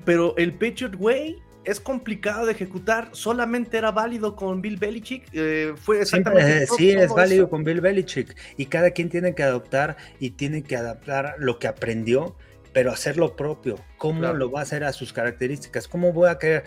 pero 0.05 0.37
el 0.37 0.55
Patriot 0.55 0.97
Way 0.99 1.43
es 1.65 1.81
complicado 1.81 2.47
de 2.47 2.53
ejecutar, 2.53 3.09
solamente 3.13 3.79
era 3.79 3.91
válido 3.91 4.37
con 4.37 4.61
Bill 4.61 4.77
Belichick, 4.77 5.29
eh, 5.33 5.75
fue 5.77 6.03
exactamente. 6.03 6.67
sí, 6.67 6.91
es 6.91 7.11
válido 7.11 7.49
con 7.49 7.65
Bill 7.65 7.81
Belichick 7.81 8.37
y 8.57 8.67
cada 8.67 8.91
quien 8.91 9.09
tiene 9.09 9.35
que 9.35 9.43
adoptar 9.43 9.97
y 10.21 10.31
tiene 10.31 10.63
que 10.63 10.77
adaptar 10.77 11.37
lo 11.39 11.59
que 11.59 11.67
aprendió, 11.67 12.37
pero 12.73 12.91
hacer 12.91 13.17
lo 13.17 13.37
propio. 13.37 13.79
¿Cómo 13.99 14.33
lo 14.33 14.51
va 14.51 14.61
a 14.61 14.63
hacer 14.65 14.85
a 14.85 14.93
sus 14.93 15.13
características? 15.13 15.89
¿Cómo 15.89 16.13
voy 16.13 16.29
a 16.29 16.39
querer? 16.39 16.65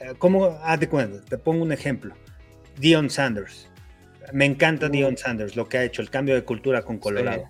Eh, 0.00 0.12
¿Cómo? 0.18 0.58
Haz 0.62 0.80
de 0.80 0.88
cuenta, 0.88 1.24
te 1.24 1.38
pongo 1.38 1.62
un 1.62 1.72
ejemplo. 1.72 2.14
Dion 2.78 3.08
Sanders. 3.08 3.68
Me 4.32 4.44
encanta 4.44 4.88
Dion 4.88 5.16
Sanders, 5.16 5.54
lo 5.54 5.68
que 5.68 5.78
ha 5.78 5.84
hecho, 5.84 6.02
el 6.02 6.10
cambio 6.10 6.34
de 6.34 6.44
cultura 6.44 6.82
con 6.82 6.98
Colorado. 6.98 7.48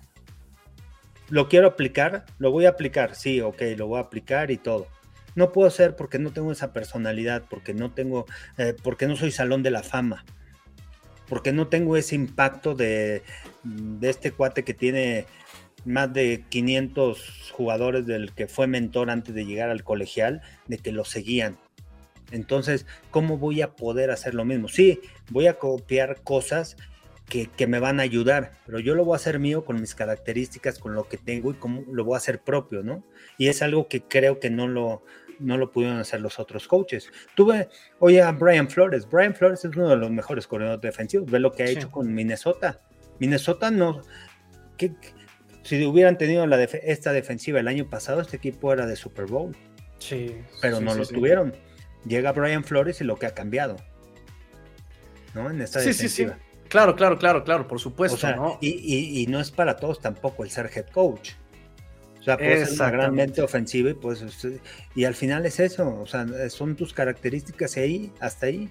¿Lo 1.29 1.47
quiero 1.49 1.67
aplicar? 1.67 2.25
Lo 2.39 2.51
voy 2.51 2.65
a 2.65 2.69
aplicar, 2.69 3.15
sí, 3.15 3.41
ok, 3.41 3.61
lo 3.77 3.87
voy 3.87 3.97
a 3.97 4.03
aplicar 4.03 4.51
y 4.51 4.57
todo 4.57 4.87
no 5.35 5.51
puedo 5.51 5.69
ser 5.69 5.95
porque 5.95 6.17
no 6.17 6.31
tengo 6.31 6.51
esa 6.51 6.73
personalidad, 6.73 7.43
porque 7.49 7.73
no 7.73 7.91
tengo, 7.91 8.25
eh, 8.57 8.73
porque 8.81 9.07
no 9.07 9.15
soy 9.15 9.31
salón 9.31 9.63
de 9.63 9.71
la 9.71 9.83
fama, 9.83 10.25
porque 11.27 11.51
no 11.51 11.67
tengo 11.67 11.97
ese 11.97 12.15
impacto 12.15 12.73
de, 12.73 13.21
de 13.63 14.09
este 14.09 14.31
cuate 14.31 14.63
que 14.63 14.73
tiene 14.73 15.25
más 15.83 16.11
de 16.13 16.45
500 16.49 17.51
jugadores 17.51 18.05
del 18.05 18.33
que 18.33 18.47
fue 18.47 18.65
mentor 18.65 19.09
antes 19.09 19.35
de 19.35 19.45
llegar 19.45 19.69
al 19.69 19.83
colegial, 19.83 20.41
de 20.67 20.77
que 20.77 20.91
lo 20.91 21.05
seguían. 21.05 21.57
Entonces, 22.31 22.87
¿cómo 23.11 23.37
voy 23.37 23.61
a 23.61 23.75
poder 23.75 24.09
hacer 24.09 24.33
lo 24.33 24.45
mismo? 24.45 24.67
Sí, 24.67 24.99
voy 25.29 25.45
a 25.47 25.59
copiar 25.59 26.21
cosas 26.23 26.75
que, 27.27 27.47
que, 27.47 27.67
me 27.67 27.79
van 27.79 27.99
a 27.99 28.03
ayudar, 28.03 28.53
pero 28.65 28.79
yo 28.79 28.95
lo 28.95 29.03
voy 29.03 29.13
a 29.13 29.15
hacer 29.17 29.39
mío 29.39 29.65
con 29.65 29.79
mis 29.81 29.95
características, 29.95 30.79
con 30.79 30.93
lo 30.93 31.07
que 31.07 31.17
tengo 31.17 31.51
y 31.51 31.55
cómo 31.55 31.83
lo 31.91 32.03
voy 32.03 32.15
a 32.15 32.17
hacer 32.17 32.41
propio, 32.41 32.83
¿no? 32.83 33.03
Y 33.37 33.47
es 33.47 33.61
algo 33.61 33.87
que 33.87 34.03
creo 34.03 34.39
que 34.39 34.49
no 34.49 34.67
lo, 34.67 35.03
no 35.39 35.57
lo 35.57 35.71
pudieron 35.71 35.97
hacer 35.97 36.21
los 36.21 36.39
otros 36.39 36.67
coaches. 36.67 37.11
Tuve, 37.35 37.69
oye, 37.99 38.21
a 38.21 38.31
Brian 38.31 38.69
Flores. 38.69 39.07
Brian 39.09 39.35
Flores 39.35 39.65
es 39.65 39.75
uno 39.75 39.89
de 39.89 39.97
los 39.97 40.11
mejores 40.11 40.47
coordinadores 40.47 40.81
defensivos. 40.81 41.29
Ve 41.29 41.39
lo 41.39 41.51
que 41.51 41.63
ha 41.63 41.67
hecho 41.67 41.91
con 41.91 42.13
Minnesota. 42.13 42.81
Minnesota 43.19 43.71
no. 43.71 44.01
si 45.63 45.85
hubieran 45.85 46.17
tenido 46.17 46.45
la 46.47 46.61
esta 46.63 47.13
defensiva 47.13 47.59
el 47.59 47.67
año 47.67 47.89
pasado, 47.89 48.21
este 48.21 48.37
equipo 48.37 48.71
era 48.73 48.85
de 48.85 48.95
Super 48.95 49.25
Bowl. 49.25 49.55
Sí. 49.99 50.35
Pero 50.61 50.79
no 50.79 50.95
lo 50.95 51.05
tuvieron. 51.05 51.53
Llega 52.05 52.31
Brian 52.33 52.63
Flores 52.63 53.01
y 53.01 53.03
lo 53.03 53.17
que 53.17 53.25
ha 53.25 53.33
cambiado. 53.33 53.77
¿No? 55.33 55.49
En 55.49 55.61
esta 55.61 55.79
defensiva. 55.79 56.37
Claro, 56.75 56.93
claro, 56.97 57.17
claro, 57.17 57.43
claro, 57.45 57.67
por 57.69 57.79
supuesto. 57.79 58.57
Y, 58.59 59.21
y, 59.21 59.27
no 59.27 59.39
es 59.39 59.49
para 59.49 59.77
todos 59.77 60.01
tampoco 60.01 60.43
el 60.43 60.49
ser 60.49 60.69
head 60.75 60.87
coach. 60.87 61.31
O 62.19 62.23
sea, 62.23 62.37
puede 62.37 62.65
ser 62.65 62.73
una 62.73 62.91
gran 62.91 63.15
mente 63.15 63.41
ofensiva 63.41 63.91
y 63.91 63.93
pues 63.93 64.21
este, 64.21 64.59
y 64.93 65.05
al 65.05 65.13
final 65.13 65.45
es 65.45 65.61
eso, 65.61 66.01
o 66.01 66.05
sea, 66.05 66.25
son 66.49 66.75
tus 66.75 66.91
características 66.91 67.77
ahí, 67.77 68.11
hasta 68.19 68.47
ahí. 68.47 68.69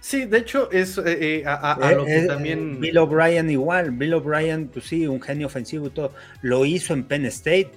Sí, 0.00 0.24
de 0.24 0.38
hecho 0.38 0.70
es 0.70 0.96
eh, 0.96 1.02
eh, 1.06 1.42
a, 1.44 1.78
eh, 1.82 1.96
lo 1.96 2.06
que 2.06 2.22
también 2.22 2.80
Bill 2.80 2.96
O'Brien 2.96 3.50
igual, 3.50 3.90
Bill 3.90 4.14
O'Brien, 4.14 4.68
pues 4.68 4.86
sí, 4.86 5.06
un 5.06 5.20
genio 5.20 5.48
ofensivo 5.48 5.88
y 5.88 5.90
todo, 5.90 6.14
lo 6.40 6.64
hizo 6.64 6.94
en 6.94 7.04
Penn 7.04 7.26
State. 7.26 7.72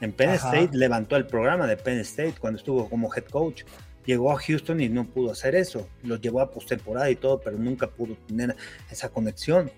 En 0.00 0.12
Penn 0.12 0.30
State 0.30 0.70
levantó 0.74 1.16
el 1.16 1.26
programa 1.26 1.66
de 1.66 1.76
Penn 1.76 1.98
State 1.98 2.34
cuando 2.38 2.58
estuvo 2.58 2.88
como 2.88 3.12
head 3.12 3.24
coach. 3.24 3.64
Llegó 4.06 4.32
a 4.32 4.38
Houston 4.38 4.80
y 4.80 4.88
no 4.88 5.04
pudo 5.04 5.32
hacer 5.32 5.54
eso. 5.54 5.88
Lo 6.02 6.16
llevó 6.16 6.40
a 6.40 6.50
postemporada 6.50 7.10
y 7.10 7.16
todo, 7.16 7.40
pero 7.40 7.58
nunca 7.58 7.88
pudo 7.88 8.16
tener 8.26 8.56
esa 8.90 9.08
conexión. 9.08 9.70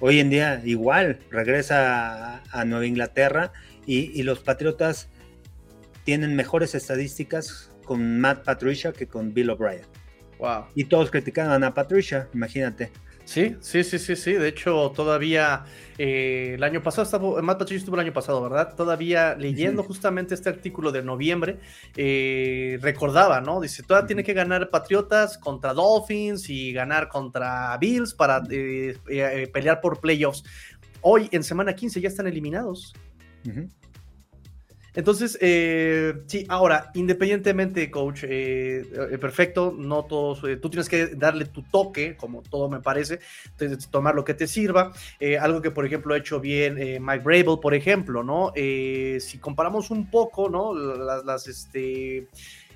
Hoy 0.00 0.18
en 0.18 0.30
día 0.30 0.60
igual 0.64 1.20
regresa 1.30 2.42
a, 2.50 2.64
Nueva 2.64 2.86
Inglaterra 2.86 3.52
y, 3.86 4.20
los 4.24 4.40
Patriotas 4.40 5.08
tienen 6.02 6.34
mejores 6.34 6.74
estadísticas 6.74 7.70
con 7.84 8.18
Matt 8.18 8.44
Patricia 8.44 8.92
que 8.92 9.06
con 9.06 9.32
Bill 9.32 9.50
O'Brien. 9.50 9.82
Wow. 10.40 10.66
Y 10.74 10.84
todos 10.84 11.12
criticaban 11.12 11.62
a 11.62 11.72
Patricia, 11.72 12.28
imagínate. 12.34 12.90
Sí, 13.24 13.56
sí, 13.60 13.84
sí, 13.84 13.98
sí, 13.98 14.16
sí. 14.16 14.32
De 14.32 14.48
hecho, 14.48 14.92
todavía 14.94 15.64
eh, 15.98 16.54
el 16.54 16.62
año 16.62 16.82
pasado, 16.82 17.04
estaba, 17.04 17.42
Matt 17.42 17.58
Patricia 17.58 17.78
estuvo 17.78 17.96
el 17.96 18.00
año 18.00 18.12
pasado, 18.12 18.42
¿verdad? 18.42 18.74
Todavía 18.74 19.34
leyendo 19.36 19.82
justamente 19.82 20.34
este 20.34 20.48
artículo 20.48 20.90
de 20.90 21.02
noviembre, 21.02 21.58
eh, 21.96 22.78
recordaba, 22.80 23.40
¿no? 23.40 23.60
Dice, 23.60 23.82
todavía 23.82 24.06
tiene 24.06 24.24
que 24.24 24.32
ganar 24.32 24.70
Patriotas 24.70 25.38
contra 25.38 25.72
Dolphins 25.74 26.48
y 26.50 26.72
ganar 26.72 27.08
contra 27.08 27.76
Bills 27.78 28.14
para 28.14 28.42
eh, 28.50 28.96
pelear 29.52 29.80
por 29.80 30.00
playoffs. 30.00 30.44
Hoy, 31.02 31.28
en 31.32 31.42
semana 31.42 31.74
15, 31.74 32.00
ya 32.00 32.08
están 32.08 32.26
eliminados. 32.26 32.94
Entonces, 34.94 35.38
eh, 35.40 36.22
sí, 36.26 36.44
ahora, 36.48 36.90
independientemente, 36.94 37.90
coach, 37.90 38.24
eh, 38.24 38.84
eh, 39.10 39.18
perfecto, 39.18 39.74
no 39.76 40.04
todos, 40.04 40.42
tú 40.60 40.68
tienes 40.68 40.88
que 40.88 41.06
darle 41.08 41.46
tu 41.46 41.62
toque, 41.62 42.14
como 42.16 42.42
todo 42.42 42.68
me 42.68 42.80
parece, 42.80 43.20
tomar 43.90 44.14
lo 44.14 44.24
que 44.24 44.34
te 44.34 44.46
sirva. 44.46 44.92
algo 45.40 45.62
que, 45.62 45.70
por 45.70 45.86
ejemplo, 45.86 46.14
ha 46.14 46.18
hecho 46.18 46.40
bien 46.40 46.74
Mike 47.02 47.24
Brable, 47.24 47.58
por 47.60 47.74
ejemplo, 47.74 48.22
¿no? 48.22 48.52
si 48.54 49.38
comparamos 49.38 49.90
un 49.90 50.10
poco, 50.10 50.48
¿no? 50.48 50.74
Las, 50.74 51.46
este 51.46 52.28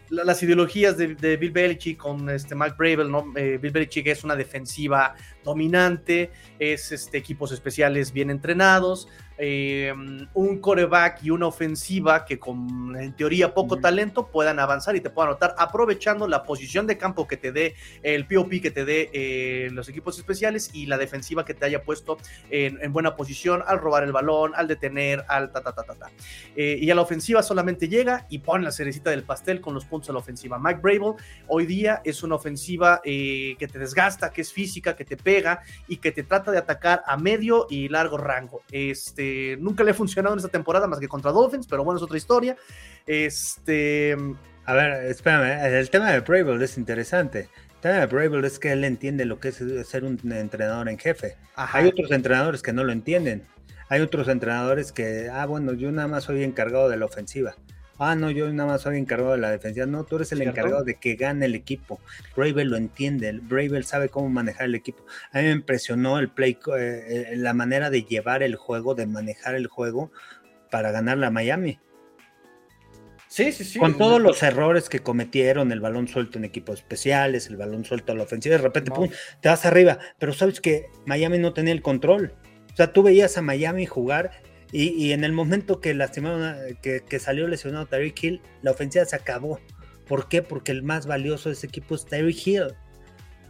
ideologías 0.08 0.96
de, 0.96 1.36
Bill 1.36 1.50
Belichick 1.50 1.98
con 1.98 2.30
este 2.30 2.54
Mike 2.54 2.76
Bravel, 2.78 3.10
¿no? 3.10 3.32
Bill 3.32 3.70
Belichick 3.72 4.06
es 4.06 4.24
una 4.24 4.36
defensiva 4.36 5.14
dominante, 5.46 6.30
es 6.58 6.92
este, 6.92 7.16
equipos 7.16 7.52
especiales 7.52 8.12
bien 8.12 8.30
entrenados, 8.30 9.08
eh, 9.38 9.92
un 10.32 10.58
coreback 10.60 11.22
y 11.22 11.28
una 11.28 11.46
ofensiva 11.46 12.24
que 12.24 12.38
con 12.38 12.96
en 12.96 13.12
teoría 13.14 13.52
poco 13.52 13.78
talento 13.78 14.28
puedan 14.28 14.58
avanzar 14.58 14.96
y 14.96 15.02
te 15.02 15.10
puedan 15.10 15.28
anotar 15.28 15.54
aprovechando 15.58 16.26
la 16.26 16.42
posición 16.42 16.86
de 16.86 16.96
campo 16.96 17.28
que 17.28 17.36
te 17.36 17.52
dé 17.52 17.74
el 18.02 18.26
POP 18.26 18.62
que 18.62 18.70
te 18.70 18.86
dé 18.86 19.10
eh, 19.12 19.68
los 19.72 19.90
equipos 19.90 20.16
especiales 20.16 20.70
y 20.72 20.86
la 20.86 20.96
defensiva 20.96 21.44
que 21.44 21.52
te 21.52 21.66
haya 21.66 21.82
puesto 21.82 22.16
en, 22.48 22.90
buena 22.94 23.14
posición 23.14 23.62
al 23.66 23.78
robar 23.78 24.04
el 24.04 24.12
balón, 24.12 24.52
al 24.54 24.68
detener, 24.68 25.22
al 25.28 25.52
ta 25.52 25.60
ta 25.60 25.72
ta 25.72 25.82
ta 25.82 25.94
ta. 25.94 26.10
Eh, 26.56 26.78
y 26.80 26.90
a 26.90 26.94
la 26.94 27.02
ofensiva 27.02 27.42
solamente 27.42 27.88
llega 27.88 28.26
y 28.30 28.38
pone 28.38 28.64
la 28.64 28.72
cerecita 28.72 29.10
del 29.10 29.24
pastel 29.24 29.60
con 29.60 29.74
los 29.74 29.84
puntos 29.84 30.08
a 30.08 30.12
la 30.14 30.20
ofensiva. 30.20 30.58
Mike 30.58 30.80
Brable 30.82 31.22
hoy 31.46 31.66
día 31.66 32.00
es 32.04 32.22
una 32.22 32.36
ofensiva 32.36 33.02
que 33.02 33.68
te 33.70 33.78
desgasta, 33.78 34.30
que 34.30 34.40
es 34.40 34.52
física, 34.52 34.96
que 34.96 35.04
te 35.04 35.18
pega 35.18 35.35
y 35.88 35.96
que 35.98 36.12
te 36.12 36.22
trata 36.22 36.50
de 36.50 36.58
atacar 36.58 37.02
a 37.06 37.16
medio 37.16 37.66
y 37.70 37.88
largo 37.88 38.16
rango. 38.16 38.62
Este 38.70 39.56
nunca 39.58 39.84
le 39.84 39.90
ha 39.90 39.94
funcionado 39.94 40.34
en 40.34 40.38
esta 40.38 40.50
temporada 40.50 40.86
más 40.86 40.98
que 40.98 41.08
contra 41.08 41.32
Dolphins, 41.32 41.66
pero 41.66 41.84
bueno, 41.84 41.98
es 41.98 42.02
otra 42.02 42.16
historia. 42.16 42.56
Este. 43.06 44.16
A 44.64 44.74
ver, 44.74 45.06
espérame, 45.06 45.64
el 45.64 45.90
tema 45.90 46.10
de 46.10 46.20
Brable 46.20 46.64
es 46.64 46.76
interesante. 46.76 47.48
El 47.76 47.80
tema 47.80 47.94
de 47.94 48.06
Brable 48.06 48.46
es 48.46 48.58
que 48.58 48.72
él 48.72 48.84
entiende 48.84 49.24
lo 49.24 49.38
que 49.38 49.48
es 49.48 49.62
ser 49.88 50.04
un 50.04 50.18
entrenador 50.32 50.88
en 50.88 50.98
jefe. 50.98 51.36
Hay 51.54 51.86
otros 51.86 52.10
entrenadores 52.10 52.62
que 52.62 52.72
no 52.72 52.82
lo 52.82 52.92
entienden. 52.92 53.46
Hay 53.88 54.00
otros 54.00 54.26
entrenadores 54.26 54.90
que, 54.90 55.30
ah, 55.32 55.46
bueno, 55.46 55.72
yo 55.72 55.92
nada 55.92 56.08
más 56.08 56.24
soy 56.24 56.42
encargado 56.42 56.88
de 56.88 56.96
la 56.96 57.04
ofensiva 57.04 57.54
ah, 57.98 58.14
no, 58.14 58.30
yo 58.30 58.52
nada 58.52 58.70
más 58.70 58.82
soy 58.82 58.98
encargado 58.98 59.32
de 59.32 59.38
la 59.38 59.50
defensa. 59.50 59.86
No, 59.86 60.04
tú 60.04 60.16
eres 60.16 60.32
el 60.32 60.42
encargado 60.42 60.84
de 60.84 60.96
que 60.96 61.14
gane 61.14 61.46
el 61.46 61.54
equipo. 61.54 62.00
Bravel 62.36 62.68
lo 62.68 62.76
entiende, 62.76 63.32
Bravel 63.32 63.84
sabe 63.84 64.08
cómo 64.08 64.28
manejar 64.28 64.66
el 64.66 64.74
equipo. 64.74 65.04
A 65.32 65.38
mí 65.38 65.44
me 65.44 65.52
impresionó 65.52 66.18
el 66.18 66.28
play, 66.28 66.58
eh, 66.78 67.28
eh, 67.32 67.36
la 67.36 67.54
manera 67.54 67.90
de 67.90 68.02
llevar 68.02 68.42
el 68.42 68.56
juego, 68.56 68.94
de 68.94 69.06
manejar 69.06 69.54
el 69.54 69.66
juego 69.66 70.10
para 70.70 70.90
ganar 70.90 71.18
la 71.18 71.30
Miami. 71.30 71.78
Sí, 73.28 73.52
sí, 73.52 73.64
sí. 73.64 73.78
Con 73.78 73.98
todos 73.98 74.20
los 74.20 74.42
errores 74.42 74.88
que 74.88 75.00
cometieron, 75.00 75.72
el 75.72 75.80
balón 75.80 76.08
suelto 76.08 76.38
en 76.38 76.44
equipos 76.44 76.78
especiales, 76.78 77.48
el 77.48 77.56
balón 77.56 77.84
suelto 77.84 78.12
a 78.12 78.14
la 78.14 78.22
ofensiva, 78.22 78.56
de 78.56 78.62
repente, 78.62 78.90
pum, 78.90 79.10
te 79.40 79.48
vas 79.48 79.66
arriba. 79.66 79.98
Pero 80.18 80.32
sabes 80.32 80.60
que 80.60 80.86
Miami 81.04 81.38
no 81.38 81.52
tenía 81.52 81.72
el 81.74 81.82
control. 81.82 82.32
O 82.72 82.76
sea, 82.76 82.92
tú 82.92 83.02
veías 83.02 83.36
a 83.36 83.42
Miami 83.42 83.84
jugar 83.86 84.42
y, 84.72 85.12
en 85.12 85.24
el 85.24 85.32
momento 85.32 85.80
que 85.80 85.94
lastimaron, 85.94 86.56
que, 86.82 87.00
que 87.00 87.18
salió 87.18 87.46
lesionado 87.46 87.86
Tyreek 87.86 88.22
Hill, 88.22 88.40
la 88.62 88.72
ofensiva 88.72 89.04
se 89.04 89.16
acabó. 89.16 89.60
¿Por 90.06 90.28
qué? 90.28 90.42
Porque 90.42 90.72
el 90.72 90.82
más 90.82 91.06
valioso 91.06 91.48
de 91.48 91.54
ese 91.54 91.66
equipo 91.66 91.94
es 91.94 92.04
Tyreek 92.06 92.46
Hill. 92.46 92.74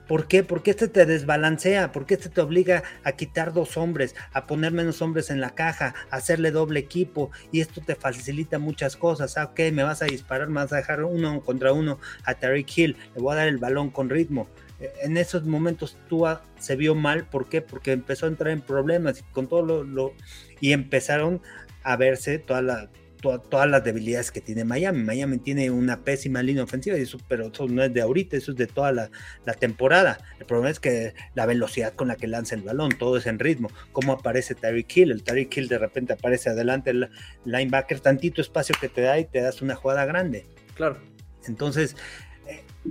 ¿Por 0.06 0.28
qué? 0.28 0.44
Porque 0.44 0.70
este 0.70 0.86
te 0.86 1.04
desbalancea, 1.04 1.90
porque 1.90 2.14
este 2.14 2.28
te 2.28 2.40
obliga 2.40 2.84
a 3.02 3.12
quitar 3.12 3.52
dos 3.52 3.76
hombres, 3.76 4.14
a 4.32 4.46
poner 4.46 4.72
menos 4.72 5.02
hombres 5.02 5.30
en 5.30 5.40
la 5.40 5.50
caja, 5.50 5.94
a 6.10 6.16
hacerle 6.16 6.52
doble 6.52 6.78
equipo 6.78 7.32
y 7.50 7.60
esto 7.60 7.80
te 7.80 7.96
facilita 7.96 8.60
muchas 8.60 8.96
cosas. 8.96 9.36
Ah, 9.36 9.46
ok, 9.46 9.72
me 9.72 9.82
vas 9.82 10.02
a 10.02 10.06
disparar, 10.06 10.48
me 10.48 10.60
vas 10.60 10.72
a 10.72 10.76
dejar 10.76 11.02
uno 11.02 11.40
contra 11.40 11.72
uno 11.72 11.98
a 12.24 12.34
Tariq 12.34 12.78
Hill, 12.78 12.96
le 13.16 13.20
voy 13.20 13.32
a 13.32 13.36
dar 13.36 13.48
el 13.48 13.58
balón 13.58 13.90
con 13.90 14.08
ritmo. 14.08 14.48
En 14.78 15.16
esos 15.16 15.44
momentos 15.44 15.96
Tua 16.08 16.42
se 16.58 16.76
vio 16.76 16.94
mal, 16.94 17.26
¿por 17.26 17.48
qué? 17.48 17.62
Porque 17.62 17.92
empezó 17.92 18.26
a 18.26 18.28
entrar 18.28 18.52
en 18.52 18.60
problemas 18.60 19.24
con 19.32 19.48
todo 19.48 19.84
lo 19.84 20.12
y 20.60 20.72
empezaron 20.72 21.40
a 21.82 21.96
verse 21.96 22.38
toda 22.38 22.62
la 22.62 22.90
todas 23.20 23.68
las 23.68 23.84
debilidades 23.84 24.30
que 24.30 24.40
tiene 24.40 24.64
Miami. 24.64 25.02
Miami 25.02 25.38
tiene 25.38 25.70
una 25.70 26.02
pésima 26.02 26.42
línea 26.42 26.62
ofensiva, 26.62 26.96
y 26.96 27.02
eso, 27.02 27.18
pero 27.28 27.48
eso 27.48 27.66
no 27.66 27.82
es 27.82 27.92
de 27.92 28.00
ahorita, 28.00 28.36
eso 28.36 28.52
es 28.52 28.56
de 28.56 28.66
toda 28.66 28.92
la, 28.92 29.10
temporada. 29.58 30.18
El 30.38 30.46
problema 30.46 30.70
es 30.70 30.80
que 30.80 31.14
la 31.34 31.46
velocidad 31.46 31.94
con 31.94 32.08
la 32.08 32.16
que 32.16 32.26
lanza 32.26 32.54
el 32.54 32.62
balón, 32.62 32.90
todo 32.98 33.16
es 33.16 33.26
en 33.26 33.38
ritmo. 33.38 33.68
¿Cómo 33.92 34.12
aparece 34.12 34.54
Tyreek 34.54 34.96
Hill? 34.96 35.10
El 35.10 35.22
Tyreek 35.22 35.56
Hill 35.56 35.68
de 35.68 35.78
repente 35.78 36.12
aparece 36.12 36.50
adelante, 36.50 36.90
el 36.90 37.08
linebacker, 37.44 38.00
tantito 38.00 38.40
espacio 38.40 38.74
que 38.80 38.88
te 38.88 39.02
da 39.02 39.18
y 39.18 39.24
te 39.24 39.40
das 39.40 39.62
una 39.62 39.74
jugada 39.74 40.04
grande. 40.04 40.44
Claro. 40.74 40.98
Entonces, 41.46 41.96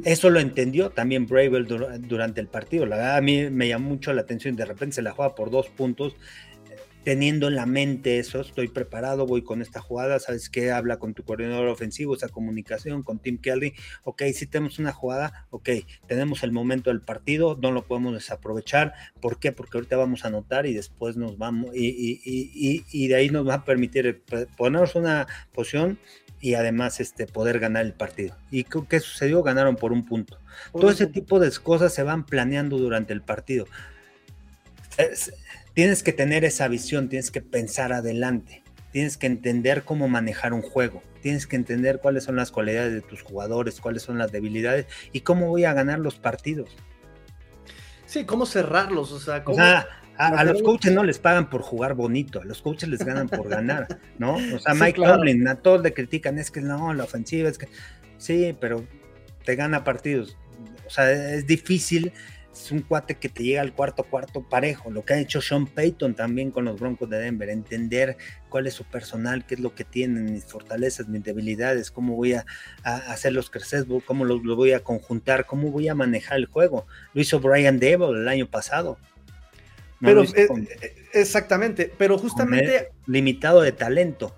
eso 0.03 0.29
lo 0.29 0.39
entendió 0.39 0.89
también 0.89 1.25
Bravel 1.25 1.65
durante 2.07 2.41
el 2.41 2.47
partido. 2.47 2.85
La 2.85 2.97
verdad, 2.97 3.17
a 3.17 3.21
mí 3.21 3.49
me 3.49 3.67
llamó 3.67 3.89
mucho 3.89 4.13
la 4.13 4.21
atención. 4.21 4.55
De 4.55 4.65
repente 4.65 4.95
se 4.95 5.01
la 5.01 5.11
juega 5.11 5.35
por 5.35 5.49
dos 5.49 5.69
puntos 5.69 6.15
teniendo 7.05 7.47
en 7.47 7.55
la 7.55 7.67
mente 7.67 8.17
eso, 8.17 8.41
estoy 8.41 8.67
preparado, 8.67 9.27
voy 9.27 9.43
con 9.43 9.61
esta 9.61 9.79
jugada, 9.79 10.19
sabes 10.19 10.49
qué, 10.49 10.71
habla 10.71 10.97
con 10.97 11.13
tu 11.13 11.23
coordinador 11.23 11.67
ofensivo, 11.67 12.15
esa 12.15 12.29
comunicación 12.29 13.03
con 13.03 13.19
Tim 13.19 13.37
Kelly, 13.37 13.75
ok, 14.03 14.23
si 14.33 14.47
tenemos 14.47 14.79
una 14.79 14.91
jugada, 14.91 15.45
ok, 15.51 15.69
tenemos 16.07 16.41
el 16.41 16.51
momento 16.51 16.89
del 16.89 17.01
partido, 17.01 17.59
no 17.61 17.71
lo 17.71 17.85
podemos 17.85 18.15
desaprovechar, 18.15 18.95
¿por 19.21 19.37
qué? 19.37 19.51
Porque 19.51 19.77
ahorita 19.77 19.95
vamos 19.97 20.25
a 20.25 20.29
anotar 20.29 20.65
y 20.65 20.73
después 20.73 21.15
nos 21.15 21.37
vamos, 21.37 21.69
y, 21.75 23.07
de 23.07 23.15
ahí 23.15 23.29
nos 23.29 23.47
va 23.47 23.53
a 23.53 23.65
permitir 23.65 24.07
eh, 24.07 24.47
ponernos 24.57 24.95
una 24.95 25.27
posición 25.53 25.99
y 26.45 26.55
además 26.55 26.99
este, 26.99 27.25
poder 27.25 27.59
ganar 27.59 27.85
el 27.85 27.93
partido. 27.93 28.35
¿Y 28.51 28.65
qué 28.65 28.99
sucedió? 28.99 29.41
Ganaron 29.43 29.75
por 29.75 29.91
un 29.91 30.05
punto. 30.05 30.39
Todo 30.71 30.91
ese 30.91 31.07
tipo 31.07 31.39
de 31.39 31.51
cosas 31.51 31.93
se 31.93 32.03
van 32.03 32.25
planeando 32.25 32.77
durante 32.77 33.13
el 33.13 33.21
partido 33.21 33.65
tienes 35.73 36.03
que 36.03 36.13
tener 36.13 36.45
esa 36.45 36.67
visión, 36.67 37.09
tienes 37.09 37.31
que 37.31 37.41
pensar 37.41 37.93
adelante, 37.93 38.63
tienes 38.91 39.17
que 39.17 39.27
entender 39.27 39.83
cómo 39.83 40.07
manejar 40.07 40.53
un 40.53 40.61
juego, 40.61 41.03
tienes 41.21 41.47
que 41.47 41.57
entender 41.57 41.99
cuáles 42.01 42.23
son 42.23 42.37
las 42.37 42.51
cualidades 42.51 42.93
de 42.93 43.01
tus 43.01 43.21
jugadores, 43.21 43.81
cuáles 43.81 44.03
son 44.03 44.17
las 44.17 44.31
debilidades 44.31 44.87
y 45.11 45.21
cómo 45.21 45.47
voy 45.47 45.65
a 45.65 45.73
ganar 45.73 45.99
los 45.99 46.15
partidos. 46.15 46.75
Sí, 48.05 48.25
cómo 48.25 48.45
cerrarlos, 48.45 49.11
o 49.11 49.19
sea, 49.19 49.43
a, 50.17 50.43
los 50.43 50.61
coaches 50.61 50.93
no 50.93 51.03
les 51.03 51.19
pagan 51.19 51.49
por 51.49 51.61
jugar 51.61 51.93
bonito, 51.93 52.41
a 52.41 52.45
los 52.45 52.61
coaches 52.61 52.87
les 52.87 52.99
ganan 52.99 53.27
por 53.27 53.49
ganar, 53.49 53.99
¿no? 54.17 54.35
O 54.35 54.59
sea, 54.59 54.73
Mike 54.73 55.01
Tomlin, 55.01 55.47
a 55.47 55.55
todos 55.55 55.81
le 55.81 55.93
critican, 55.93 56.39
es 56.39 56.51
que 56.51 56.61
no, 56.61 56.93
la 56.93 57.03
ofensiva, 57.03 57.49
es 57.49 57.57
que 57.57 57.67
sí, 58.17 58.55
pero 58.59 58.85
te 59.43 59.55
gana 59.55 59.83
partidos. 59.83 60.37
O 60.85 60.89
sea, 60.89 61.11
es 61.11 61.47
difícil 61.47 62.13
es 62.55 62.71
un 62.71 62.81
cuate 62.81 63.15
que 63.15 63.27
te 63.27 63.43
llega 63.43 63.61
al 63.61 63.73
cuarto 63.73 64.03
cuarto 64.03 64.41
parejo, 64.41 64.89
lo 64.89 65.03
que 65.03 65.13
ha 65.13 65.19
hecho 65.19 65.41
Sean 65.41 65.67
Payton 65.67 66.15
también 66.15 66.51
con 66.51 66.65
los 66.65 66.79
Broncos 66.79 67.09
de 67.09 67.19
Denver, 67.19 67.49
entender 67.49 68.17
cuál 68.49 68.65
es 68.67 68.73
su 68.73 68.85
personal, 68.85 69.45
qué 69.45 69.55
es 69.55 69.59
lo 69.59 69.75
que 69.75 69.83
tienen, 69.83 70.31
mis 70.31 70.45
fortalezas, 70.45 71.07
mis 71.07 71.23
debilidades, 71.23 71.91
cómo 71.91 72.15
voy 72.15 72.33
a, 72.33 72.45
hacerlos 72.83 73.49
crecer, 73.49 73.85
cómo 74.05 74.23
los, 74.23 74.41
voy 74.43 74.71
a 74.71 74.83
conjuntar, 74.83 75.45
cómo 75.45 75.69
voy 75.69 75.89
a 75.89 75.95
manejar 75.95 76.37
el 76.37 76.45
juego. 76.45 76.87
Lo 77.13 77.21
hizo 77.21 77.39
Brian 77.39 77.79
Dable 77.79 78.21
el 78.21 78.27
año 78.27 78.47
pasado. 78.47 78.97
pero 79.99 80.23
eh, 80.23 80.47
eh, 80.81 80.95
exactamente, 81.13 81.91
pero 81.97 82.17
justamente 82.17 82.89
limitado 83.05 83.61
de 83.61 83.73
talento. 83.73 84.33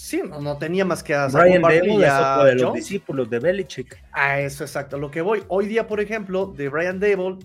Sí, 0.00 0.22
no, 0.24 0.56
tenía 0.56 0.84
más 0.84 1.02
que 1.02 1.12
hacer. 1.12 1.40
Brian 1.40 1.64
es 1.72 2.44
de 2.44 2.54
los 2.54 2.72
discípulos 2.72 3.28
de 3.28 3.40
Belichick. 3.40 4.00
Ah, 4.12 4.38
eso 4.38 4.62
exacto. 4.62 4.96
Lo 4.96 5.10
que 5.10 5.22
voy. 5.22 5.42
Hoy 5.48 5.66
día, 5.66 5.88
por 5.88 5.98
ejemplo, 5.98 6.46
de 6.46 6.68
Brian 6.68 7.00
Dable, 7.00 7.38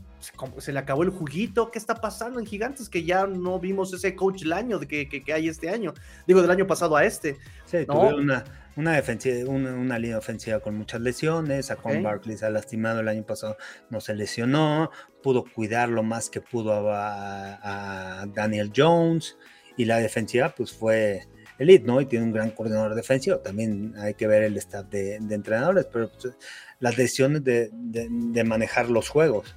se, 0.60 0.72
le 0.72 0.78
acabó 0.78 1.02
el 1.02 1.10
juguito. 1.10 1.72
¿Qué 1.72 1.80
está 1.80 1.96
pasando 1.96 2.40
en 2.40 2.46
Gigantes? 2.46 2.90
Que 2.90 3.04
ya 3.04 3.26
no 3.26 3.60
vimos 3.60 3.92
ese 3.92 4.16
coach 4.16 4.44
el 4.44 4.54
año 4.54 4.78
de 4.78 4.86
que, 4.88 5.34
hay 5.34 5.48
este 5.48 5.70
año. 5.70 5.96
Digo, 6.28 6.44
del 6.44 6.52
año 6.52 6.68
pasado 6.68 6.96
a 6.96 7.04
este. 7.06 7.38
Sí, 7.66 7.88
tuvo 7.88 8.18
una, 8.18 8.44
una, 8.76 8.94
defensiva, 8.94 9.50
una, 9.50 9.98
línea 9.98 10.20
ofensiva 10.20 10.60
con 10.60 10.78
muchas 10.78 11.02
lesiones. 11.02 11.72
A 11.72 11.76
Con 11.76 12.04
Barkley 12.04 12.38
se 12.38 12.46
ha 12.46 12.52
lastimado 12.52 13.00
el 13.00 13.08
año 13.08 13.24
pasado, 13.24 13.58
no 13.90 14.00
se 14.00 14.14
lesionó. 14.14 14.92
Pudo 15.24 15.44
cuidar 15.44 15.90
lo 15.90 16.04
más 16.04 16.30
que 16.30 16.40
pudo 16.40 16.92
a 16.94 18.28
Daniel 18.28 18.72
Jones. 18.76 19.40
Y 19.76 19.86
la 19.86 19.98
defensiva, 19.98 20.54
pues 20.56 20.72
fue 20.72 21.24
elite, 21.58 21.86
¿no? 21.86 22.02
Y 22.02 22.06
tiene 22.06 22.26
un 22.26 22.32
gran 22.32 22.52
coordinador 22.52 22.96
defensivo. 22.96 23.38
También 23.38 23.94
hay 23.98 24.14
que 24.14 24.28
ver 24.28 24.44
el 24.44 24.58
staff 24.58 24.88
de, 24.90 25.16
entrenadores, 25.16 25.88
pero 25.92 26.12
pues, 26.12 26.34
las 26.80 26.96
decisiones 26.96 27.44
de, 27.44 28.44
manejar 28.46 28.90
los 28.90 29.10
juegos. 29.10 29.56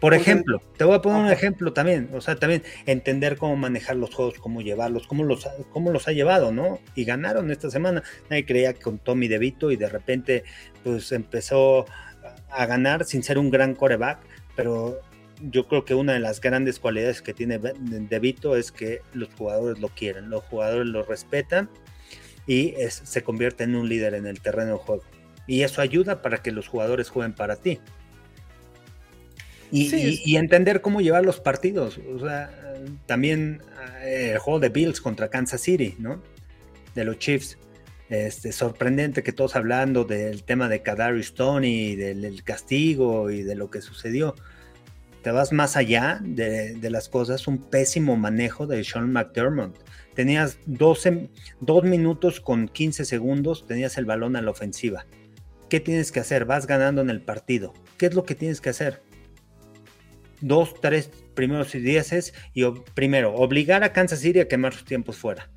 Por 0.00 0.14
ejemplo, 0.14 0.60
te 0.76 0.84
voy 0.84 0.96
a 0.96 1.02
poner 1.02 1.20
un 1.20 1.30
ejemplo 1.30 1.72
también, 1.72 2.10
o 2.14 2.20
sea, 2.20 2.34
también 2.36 2.64
entender 2.86 3.36
cómo 3.36 3.54
manejar 3.54 3.96
los 3.96 4.12
juegos, 4.12 4.38
cómo 4.40 4.60
llevarlos, 4.60 5.06
cómo 5.06 5.22
los, 5.22 5.48
cómo 5.70 5.92
los 5.92 6.08
ha 6.08 6.12
llevado, 6.12 6.50
¿no? 6.52 6.80
Y 6.96 7.04
ganaron 7.04 7.50
esta 7.50 7.70
semana. 7.70 8.02
Nadie 8.28 8.46
creía 8.46 8.72
que 8.72 8.80
con 8.80 8.98
Tommy 8.98 9.28
DeVito 9.28 9.70
y 9.70 9.76
de 9.76 9.88
repente 9.88 10.44
pues 10.82 11.12
empezó 11.12 11.86
a 12.50 12.66
ganar 12.66 13.04
sin 13.04 13.22
ser 13.22 13.38
un 13.38 13.50
gran 13.50 13.74
coreback, 13.74 14.18
pero 14.56 15.00
yo 15.50 15.68
creo 15.68 15.84
que 15.84 15.94
una 15.94 16.12
de 16.12 16.20
las 16.20 16.40
grandes 16.40 16.78
cualidades 16.78 17.22
que 17.22 17.34
tiene 17.34 17.58
De 17.58 18.18
Vito 18.18 18.56
es 18.56 18.72
que 18.72 19.00
los 19.12 19.28
jugadores 19.34 19.80
lo 19.80 19.88
quieren, 19.88 20.30
los 20.30 20.42
jugadores 20.44 20.86
lo 20.86 21.02
respetan 21.02 21.68
y 22.46 22.74
se 22.88 23.22
convierte 23.22 23.64
en 23.64 23.74
un 23.74 23.88
líder 23.88 24.14
en 24.14 24.26
el 24.26 24.40
terreno 24.40 24.72
de 24.72 24.78
juego. 24.78 25.02
Y 25.46 25.62
eso 25.62 25.80
ayuda 25.80 26.22
para 26.22 26.38
que 26.38 26.52
los 26.52 26.68
jugadores 26.68 27.10
jueguen 27.10 27.34
para 27.34 27.56
ti. 27.56 27.80
Y, 29.70 30.36
entender 30.36 30.80
cómo 30.80 31.00
llevar 31.00 31.24
los 31.24 31.40
partidos. 31.40 31.98
O 32.14 32.20
sea, 32.20 32.50
también 33.06 33.60
eh, 34.02 34.30
el 34.32 34.38
juego 34.38 34.60
de 34.60 34.68
Bills 34.68 35.00
contra 35.00 35.28
Kansas 35.28 35.62
City, 35.62 35.96
¿no? 35.98 36.22
De 36.94 37.04
los 37.04 37.18
Chiefs. 37.18 37.58
Este, 38.08 38.52
sorprendente 38.52 39.22
que 39.22 39.32
todos 39.32 39.56
hablando 39.56 40.04
del 40.04 40.44
tema 40.44 40.68
de 40.68 40.82
Kadarius 40.82 41.34
Tony, 41.34 41.96
del 41.96 42.44
castigo 42.44 43.30
y 43.30 43.42
de 43.42 43.56
lo 43.56 43.70
que 43.70 43.80
sucedió 43.80 44.36
te 45.24 45.30
vas 45.30 45.52
más 45.52 45.78
allá 45.78 46.20
de, 46.22 46.76
las 46.90 47.08
cosas, 47.08 47.48
un 47.48 47.56
pésimo 47.56 48.14
manejo 48.14 48.66
de 48.66 48.84
Sean 48.84 49.10
McDermott. 49.10 49.74
Tenías 50.12 50.58
12, 50.66 51.30
dos 51.60 51.82
minutos 51.82 52.42
con 52.42 52.68
15 52.68 53.06
segundos, 53.06 53.66
tenías 53.66 53.96
el 53.96 54.04
balón 54.04 54.36
a 54.36 54.42
la 54.42 54.50
ofensiva. 54.50 55.06
¿Qué 55.70 55.80
tienes 55.80 56.12
que 56.12 56.20
hacer? 56.20 56.44
Vas 56.44 56.66
ganando 56.66 57.00
en 57.00 57.08
el 57.08 57.22
partido. 57.22 57.72
¿Qué 57.96 58.04
es 58.04 58.14
lo 58.14 58.24
que 58.24 58.34
tienes 58.34 58.60
que 58.60 58.68
hacer? 58.68 59.00
Dos, 60.42 60.74
tres 60.82 61.08
primeros 61.34 61.72
dieces 61.72 62.34
y 62.52 62.62
primero, 62.92 63.34
obligar 63.34 63.82
a 63.82 63.94
Kansas 63.94 64.20
City 64.20 64.40
a 64.40 64.48
quemar 64.48 64.74
sus 64.74 64.84
tiempos 64.84 65.16
fuera. 65.16 65.50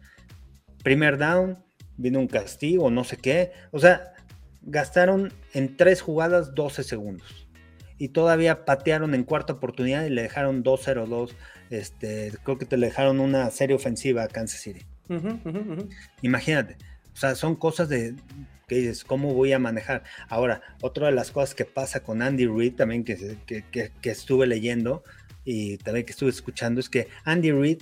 Primer 0.81 1.17
down, 1.17 1.61
vino 1.97 2.19
un 2.19 2.27
castigo, 2.27 2.89
no 2.89 3.03
sé 3.03 3.17
qué. 3.17 3.51
O 3.71 3.79
sea, 3.79 4.13
gastaron 4.61 5.33
en 5.53 5.75
tres 5.75 5.99
jugadas 5.99 6.55
12 6.55 6.83
segundos 6.83 7.46
y 7.97 8.09
todavía 8.09 8.65
patearon 8.65 9.13
en 9.15 9.23
cuarta 9.23 9.53
oportunidad 9.53 10.05
y 10.05 10.09
le 10.09 10.23
dejaron 10.23 10.63
2-0-2. 10.63 11.31
Este, 11.69 12.31
creo 12.43 12.57
que 12.57 12.65
te 12.65 12.77
le 12.77 12.87
dejaron 12.87 13.19
una 13.19 13.49
serie 13.51 13.75
ofensiva 13.75 14.23
a 14.23 14.27
Kansas 14.27 14.61
City. 14.61 14.85
Imagínate, 16.21 16.77
o 17.13 17.17
sea, 17.17 17.35
son 17.35 17.55
cosas 17.55 17.89
de 17.89 18.15
que 18.67 18.75
dices, 18.75 19.05
¿cómo 19.05 19.33
voy 19.33 19.53
a 19.53 19.59
manejar? 19.59 20.03
Ahora, 20.27 20.61
otra 20.81 21.07
de 21.07 21.13
las 21.13 21.31
cosas 21.31 21.55
que 21.55 21.63
pasa 21.63 22.01
con 22.01 22.21
Andy 22.21 22.47
Reid 22.47 22.75
también 22.75 23.05
que, 23.05 23.37
que 23.45 24.09
estuve 24.09 24.45
leyendo 24.45 25.03
y 25.45 25.77
también 25.77 26.05
que 26.05 26.11
estuve 26.11 26.29
escuchando 26.29 26.81
es 26.81 26.89
que 26.89 27.07
Andy 27.23 27.51
Reid, 27.51 27.77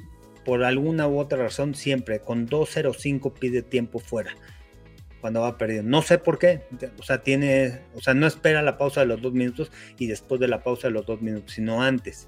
por 0.46 0.64
alguna 0.64 1.08
u 1.08 1.18
otra 1.18 1.40
razón, 1.40 1.74
siempre 1.74 2.20
con 2.20 2.48
2-0-5 2.48 3.34
pide 3.34 3.64
tiempo 3.64 3.98
fuera 3.98 4.36
cuando 5.26 5.42
va 5.42 5.58
perdiendo. 5.58 5.90
No 5.90 6.04
sé 6.04 6.20
por 6.20 6.38
qué, 6.38 6.62
o 7.00 7.02
sea, 7.02 7.24
tiene, 7.24 7.82
o 7.96 8.00
sea, 8.00 8.14
no 8.14 8.28
espera 8.28 8.62
la 8.62 8.78
pausa 8.78 9.00
de 9.00 9.08
los 9.08 9.24
dos 9.24 9.34
minutos 9.34 9.72
y 9.98 10.06
después 10.06 10.40
de 10.40 10.48
la 10.48 10.62
pausa 10.62 10.88
de 10.88 10.94
los 10.94 11.08
dos 11.08 11.20
minutos, 11.20 11.54
sino 11.54 11.82
antes. 11.82 12.28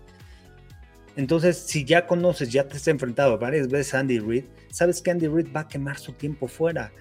Entonces, 1.16 1.60
si 1.60 1.86
ya 1.86 2.08
conoces, 2.08 2.52
ya 2.52 2.68
te 2.68 2.78
has 2.78 2.88
enfrentado 2.88 3.38
varias 3.38 3.68
veces 3.68 3.94
a 3.94 4.00
Andy 4.00 4.18
Reid, 4.18 4.46
sabes 4.72 5.04
que 5.04 5.12
Andy 5.12 5.28
Reid 5.28 5.50
va 5.56 5.60
a 5.60 5.68
quemar 5.68 6.00
su 6.00 6.14
tiempo 6.14 6.48
fuera. 6.48 6.92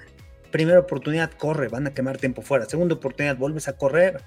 Primera 0.50 0.80
oportunidad, 0.80 1.30
corre, 1.30 1.68
van 1.68 1.86
a 1.86 1.94
quemar 1.94 2.18
tiempo 2.18 2.42
fuera. 2.42 2.66
Segunda 2.66 2.96
oportunidad, 2.96 3.38
vuelves 3.38 3.66
a 3.66 3.78
correr. 3.78 4.20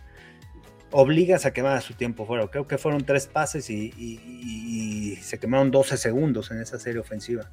Obligas 0.90 1.46
a 1.46 1.54
quemar 1.54 1.84
su 1.84 1.94
tiempo 1.94 2.26
fuera. 2.26 2.48
Creo 2.48 2.68
que 2.68 2.80
fueron 2.80 3.06
tres 3.06 3.28
pases 3.28 3.70
y, 3.70 3.94
y 3.96 5.18
se 5.18 5.38
quemaron 5.38 5.70
12 5.70 5.98
segundos 5.98 6.50
en 6.50 6.62
esa 6.62 6.80
serie 6.80 7.00
ofensiva. 7.00 7.52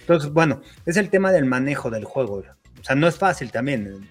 Entonces, 0.00 0.32
bueno, 0.32 0.60
es 0.86 0.96
el 0.96 1.08
tema 1.08 1.30
del 1.30 1.44
manejo 1.44 1.88
del 1.90 2.04
juego. 2.04 2.42
O 2.84 2.86
sea, 2.86 2.96
no 2.96 3.08
es 3.08 3.16
fácil 3.16 3.50
también. 3.50 4.06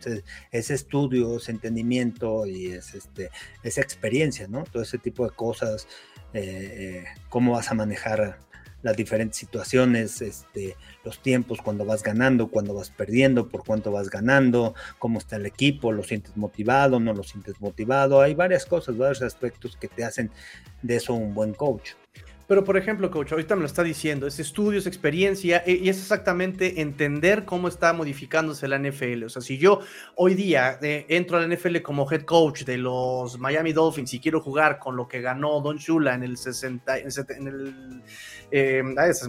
es 0.51 0.71
estudio, 0.71 1.37
es 1.37 1.47
entendimiento 1.47 2.47
y 2.47 2.71
es 2.71 2.95
este, 2.95 3.29
esa 3.61 3.81
experiencia, 3.81 4.47
¿no? 4.47 4.63
Todo 4.63 4.81
ese 4.81 4.97
tipo 4.97 5.29
de 5.29 5.35
cosas, 5.35 5.87
eh, 6.33 7.03
cómo 7.29 7.51
vas 7.51 7.69
a 7.69 7.75
manejar 7.75 8.39
las 8.81 8.97
diferentes 8.97 9.37
situaciones, 9.37 10.23
este, 10.23 10.75
los 11.03 11.21
tiempos, 11.21 11.61
cuando 11.61 11.85
vas 11.85 12.01
ganando, 12.01 12.47
cuando 12.47 12.73
vas 12.73 12.89
perdiendo, 12.89 13.47
por 13.47 13.63
cuánto 13.63 13.91
vas 13.91 14.09
ganando, 14.09 14.73
cómo 14.97 15.19
está 15.19 15.35
el 15.35 15.45
equipo, 15.45 15.91
lo 15.91 16.01
sientes 16.01 16.35
motivado, 16.35 16.99
no 16.99 17.13
lo 17.13 17.21
sientes 17.21 17.61
motivado. 17.61 18.21
Hay 18.21 18.33
varias 18.33 18.65
cosas, 18.65 18.97
varios 18.97 19.21
aspectos 19.21 19.77
que 19.77 19.87
te 19.87 20.03
hacen 20.03 20.31
de 20.81 20.95
eso 20.95 21.13
un 21.13 21.35
buen 21.35 21.53
coach. 21.53 21.91
Pero, 22.47 22.63
por 22.63 22.77
ejemplo, 22.77 23.09
coach, 23.09 23.31
ahorita 23.31 23.55
me 23.55 23.61
lo 23.61 23.67
está 23.67 23.83
diciendo, 23.83 24.27
es 24.27 24.39
estudio, 24.39 24.79
es 24.79 24.87
experiencia 24.87 25.63
e, 25.65 25.73
y 25.73 25.89
es 25.89 25.97
exactamente 25.99 26.81
entender 26.81 27.45
cómo 27.45 27.67
está 27.67 27.93
modificándose 27.93 28.67
la 28.67 28.77
NFL. 28.77 29.23
O 29.25 29.29
sea, 29.29 29.41
si 29.41 29.57
yo 29.57 29.79
hoy 30.15 30.33
día 30.33 30.77
eh, 30.81 31.05
entro 31.09 31.37
a 31.37 31.45
la 31.45 31.55
NFL 31.55 31.77
como 31.81 32.09
head 32.11 32.23
coach 32.23 32.63
de 32.63 32.77
los 32.77 33.39
Miami 33.39 33.73
Dolphins 33.73 34.13
y 34.13 34.19
quiero 34.19 34.41
jugar 34.41 34.79
con 34.79 34.95
lo 34.95 35.07
que 35.07 35.21
ganó 35.21 35.61
Don 35.61 35.77
Shula 35.77 36.13
en 36.15 36.23
el 36.23 36.37
60, 36.37 36.97
en 36.97 37.47
el, 37.47 38.03
eh, 38.51 38.83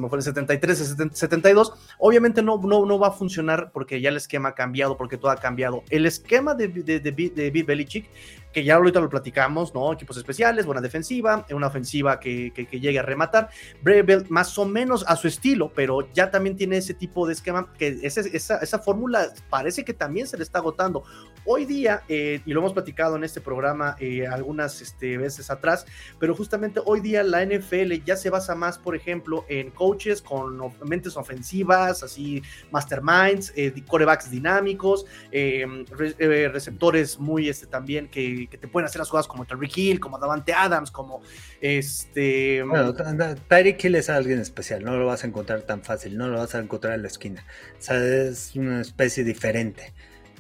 fue 0.09 0.19
el 0.19 0.23
73, 0.23 0.97
72, 1.13 1.73
obviamente 1.99 2.43
no, 2.43 2.61
no, 2.63 2.85
no 2.85 2.99
va 2.99 3.09
a 3.09 3.13
funcionar 3.13 3.71
porque 3.73 4.01
ya 4.01 4.09
el 4.09 4.17
esquema 4.17 4.51
ha 4.51 4.55
cambiado, 4.55 4.97
porque 4.97 5.17
todo 5.17 5.31
ha 5.31 5.37
cambiado. 5.37 5.83
El 5.91 6.07
esquema 6.07 6.55
de, 6.55 6.69
de, 6.69 7.01
de, 7.01 7.11
de 7.11 7.51
Bill 7.51 7.65
Belichick 7.65 8.07
que 8.55 8.63
ya 8.63 8.77
ahorita 8.77 9.01
lo 9.01 9.11
platicamos, 9.11 9.75
¿no? 9.75 9.93
Equipos 9.93 10.17
especiales, 10.17 10.65
buena 10.65 10.81
defensiva, 10.81 11.45
una 11.51 11.67
ofensiva 11.67 12.21
que, 12.21 12.53
que, 12.55 12.81
llegue 12.81 13.01
a 13.01 13.03
rematar. 13.03 13.51
Brevel 13.83 14.27
más 14.29 14.57
o 14.59 14.65
menos 14.65 15.05
a 15.09 15.17
su 15.17 15.27
estilo, 15.27 15.73
pero 15.75 16.11
ya 16.13 16.31
también 16.31 16.57
tiene 16.57 16.77
ese 16.77 16.95
tipo 16.95 17.27
de 17.27 17.33
esquema, 17.33 17.73
que 17.77 17.99
esa, 18.03 18.21
esa 18.21 18.79
fórmula 18.79 19.29
parece 19.51 19.85
que 19.85 19.93
también 19.93 20.29
se 20.29 20.37
le 20.37 20.45
está 20.45 20.61
agotando. 20.61 21.03
Hoy 21.47 21.67
día, 21.67 22.03
eh, 22.09 22.41
y 22.47 22.53
lo 22.55 22.61
hemos 22.61 22.73
platicado 22.73 23.17
en 23.17 23.25
este 23.25 23.39
programa 23.39 23.97
eh, 24.01 24.27
algunas 24.27 24.81
este, 24.81 25.19
veces 25.19 25.51
atrás, 25.51 25.85
pero 26.19 26.35
justamente 26.35 26.81
hoy 26.87 27.01
día 27.01 27.23
la 27.23 27.45
NFL 27.45 27.93
ya 28.07 28.17
se 28.17 28.31
basa 28.31 28.55
más, 28.55 28.79
por 28.79 28.97
ejemplo, 28.97 29.45
en 29.49 29.71
coaches 29.71 30.23
con 30.23 30.59
mentes 30.87 31.19
ofensivas, 31.19 32.03
así 32.03 32.41
masterminds, 32.71 33.53
eh, 33.57 33.75
corebacks 33.87 34.31
dinámicos, 34.31 35.05
receptores 35.31 37.19
muy 37.19 37.51
este, 37.51 37.67
también 37.67 38.09
que 38.09 38.44
que, 38.47 38.59
te 38.59 38.69
pueden 38.69 38.87
hacer 38.87 38.99
las 38.99 39.09
jugadas 39.09 39.27
como 39.27 39.45
Tyreek 39.45 39.77
Hill, 39.77 40.01
como 40.01 40.19
Davante 40.19 40.53
Adams, 40.53 40.91
como 40.91 41.23
este. 41.61 42.63
Bueno, 42.63 42.95
Tyreek 42.95 43.85
Hill 43.85 43.95
es 43.97 44.11
alguien 44.11 44.41
especial, 44.41 44.85
no 44.85 44.97
lo 44.97 45.07
vas 45.07 45.25
a 45.25 45.27
encontrar 45.27 45.63
tan 45.63 45.83
fácil, 45.83 46.17
no 46.17 46.29
lo 46.29 46.39
vas 46.39 46.55
a 46.55 46.59
encontrar 46.59 46.95
en 46.95 47.03
la 47.03 47.09
esquina. 47.09 47.45
O 47.79 47.83
sea, 47.83 48.05
es 48.05 48.55
una 48.57 48.81
especie 48.81 49.25
diferente. 49.25 49.93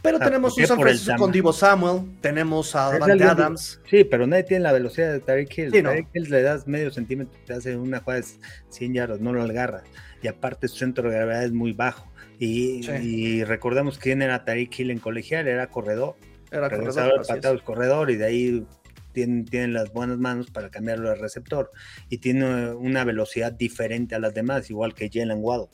Pero 0.04 0.18
tenemos 0.18 0.58
un 0.58 0.66
San 0.66 0.78
Francisco 0.78 1.16
con 1.16 1.32
Divo 1.32 1.50
Samuel, 1.50 2.02
tenemos 2.20 2.76
a 2.76 2.92
Davante 2.92 3.24
Adams. 3.24 3.80
Sí, 3.88 4.04
pero 4.04 4.26
nadie 4.26 4.42
tiene 4.42 4.62
la 4.62 4.72
velocidad 4.72 5.10
de 5.10 5.20
Tyreek 5.20 5.58
Hill. 5.58 5.72
Tyreek 5.72 6.08
Hill 6.12 6.30
le 6.30 6.42
das 6.42 6.66
medio 6.66 6.90
centímetro, 6.90 7.40
te 7.46 7.54
hace 7.54 7.74
una 7.74 8.00
jugada 8.00 8.20
de 8.20 8.26
100 8.68 8.92
yardas, 8.92 9.20
no 9.20 9.32
lo 9.32 9.42
agarras. 9.42 9.84
Y 10.22 10.28
aparte 10.28 10.68
su 10.68 10.76
centro 10.76 11.08
de 11.08 11.16
gravedad 11.16 11.44
es 11.44 11.52
muy 11.52 11.72
bajo. 11.72 12.06
Y, 12.38 12.86
y 13.00 13.44
recordemos 13.44 13.98
quién 13.98 14.20
era 14.20 14.44
Tyreek 14.44 14.78
Hill 14.78 14.90
en 14.90 14.98
colegial, 14.98 15.48
era 15.48 15.68
corredor. 15.68 16.16
Era 16.54 16.70
corredor, 16.70 17.64
corredor 17.64 18.10
y 18.12 18.16
de 18.16 18.24
ahí 18.24 18.66
tienen, 19.12 19.72
las 19.72 19.92
buenas 19.92 20.18
manos 20.18 20.52
para 20.52 20.70
cambiarlo 20.70 21.08
de 21.08 21.16
receptor 21.16 21.72
y 22.08 22.18
tiene 22.18 22.70
una 22.70 23.02
velocidad 23.02 23.50
diferente 23.52 24.14
a 24.14 24.20
las 24.20 24.34
demás, 24.34 24.70
igual 24.70 24.94
que 24.94 25.10
Jalen 25.12 25.38
Waddle. 25.40 25.68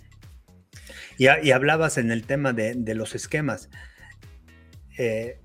Y, 1.18 1.26
y, 1.42 1.50
hablabas 1.50 1.98
en 1.98 2.10
el 2.10 2.24
tema 2.24 2.54
de, 2.54 2.94
los 2.94 3.14
esquemas. 3.14 3.68
Eh, 4.96 5.38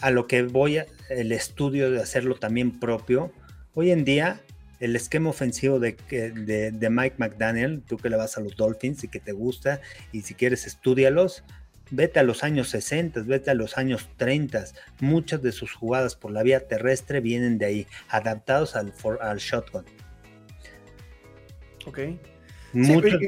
a 0.00 0.10
lo 0.10 0.26
que 0.26 0.42
voy, 0.42 0.80
el 1.10 1.32
estudio 1.32 1.90
de 1.90 2.00
hacerlo 2.00 2.36
también 2.36 2.80
propio. 2.80 3.32
Hoy 3.74 3.90
en 3.90 4.04
día, 4.04 4.40
el 4.80 4.96
esquema 4.96 5.28
ofensivo 5.28 5.78
de, 5.78 5.96
de, 6.10 6.70
de 6.70 6.90
Mike 6.90 7.16
McDaniel, 7.18 7.82
tú 7.86 7.98
que 7.98 8.08
le 8.08 8.16
vas 8.16 8.38
a 8.38 8.40
los 8.40 8.56
Dolphins 8.56 9.04
y 9.04 9.08
que 9.08 9.20
te 9.20 9.32
gusta, 9.32 9.82
y 10.12 10.22
si 10.22 10.32
quieres, 10.32 10.66
estudialos 10.66 11.44
Vete 11.90 12.18
a 12.18 12.24
los 12.24 12.42
años 12.42 12.68
60, 12.70 13.22
vete 13.22 13.50
a 13.50 13.54
los 13.54 13.78
años 13.78 14.08
30. 14.16 14.64
Muchas 15.00 15.42
de 15.42 15.52
sus 15.52 15.72
jugadas 15.72 16.16
por 16.16 16.32
la 16.32 16.42
vía 16.42 16.66
terrestre 16.66 17.20
vienen 17.20 17.58
de 17.58 17.66
ahí, 17.66 17.86
adaptados 18.08 18.74
al, 18.74 18.92
al 19.20 19.38
shotgun. 19.38 19.84
Ok. 21.86 22.00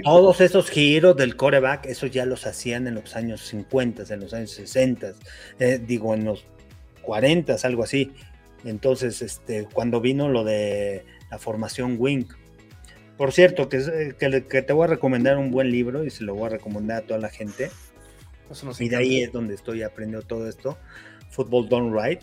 todos 0.02 0.40
esos 0.40 0.68
giros 0.68 1.16
del 1.16 1.36
coreback, 1.36 1.86
esos 1.86 2.10
ya 2.10 2.26
los 2.26 2.46
hacían 2.46 2.88
en 2.88 2.96
los 2.96 3.14
años 3.14 3.42
50, 3.46 4.12
en 4.12 4.20
los 4.20 4.34
años 4.34 4.50
60, 4.50 5.12
eh, 5.60 5.80
digo 5.84 6.14
en 6.14 6.24
los 6.24 6.44
40, 7.02 7.56
algo 7.62 7.84
así. 7.84 8.12
Entonces, 8.64 9.22
este, 9.22 9.68
cuando 9.72 10.00
vino 10.00 10.28
lo 10.28 10.42
de 10.42 11.04
la 11.30 11.38
formación 11.38 11.96
Wing. 11.98 12.26
Por 13.16 13.32
cierto, 13.32 13.68
que, 13.68 14.14
que, 14.18 14.62
te 14.62 14.72
voy 14.72 14.84
a 14.84 14.86
recomendar 14.88 15.38
un 15.38 15.50
buen 15.50 15.70
libro 15.70 16.04
y 16.04 16.10
se 16.10 16.24
lo 16.24 16.34
voy 16.34 16.46
a 16.46 16.50
recomendar 16.50 16.98
a 16.98 17.06
toda 17.06 17.18
la 17.18 17.28
gente 17.28 17.70
y 18.80 18.88
de 18.88 18.96
ahí 18.96 19.22
es 19.22 19.32
donde 19.32 19.54
estoy 19.54 19.82
aprendiendo 19.82 20.26
todo 20.26 20.48
esto. 20.48 20.78
Football 21.30 21.68
Done 21.68 21.92
Right. 21.92 22.20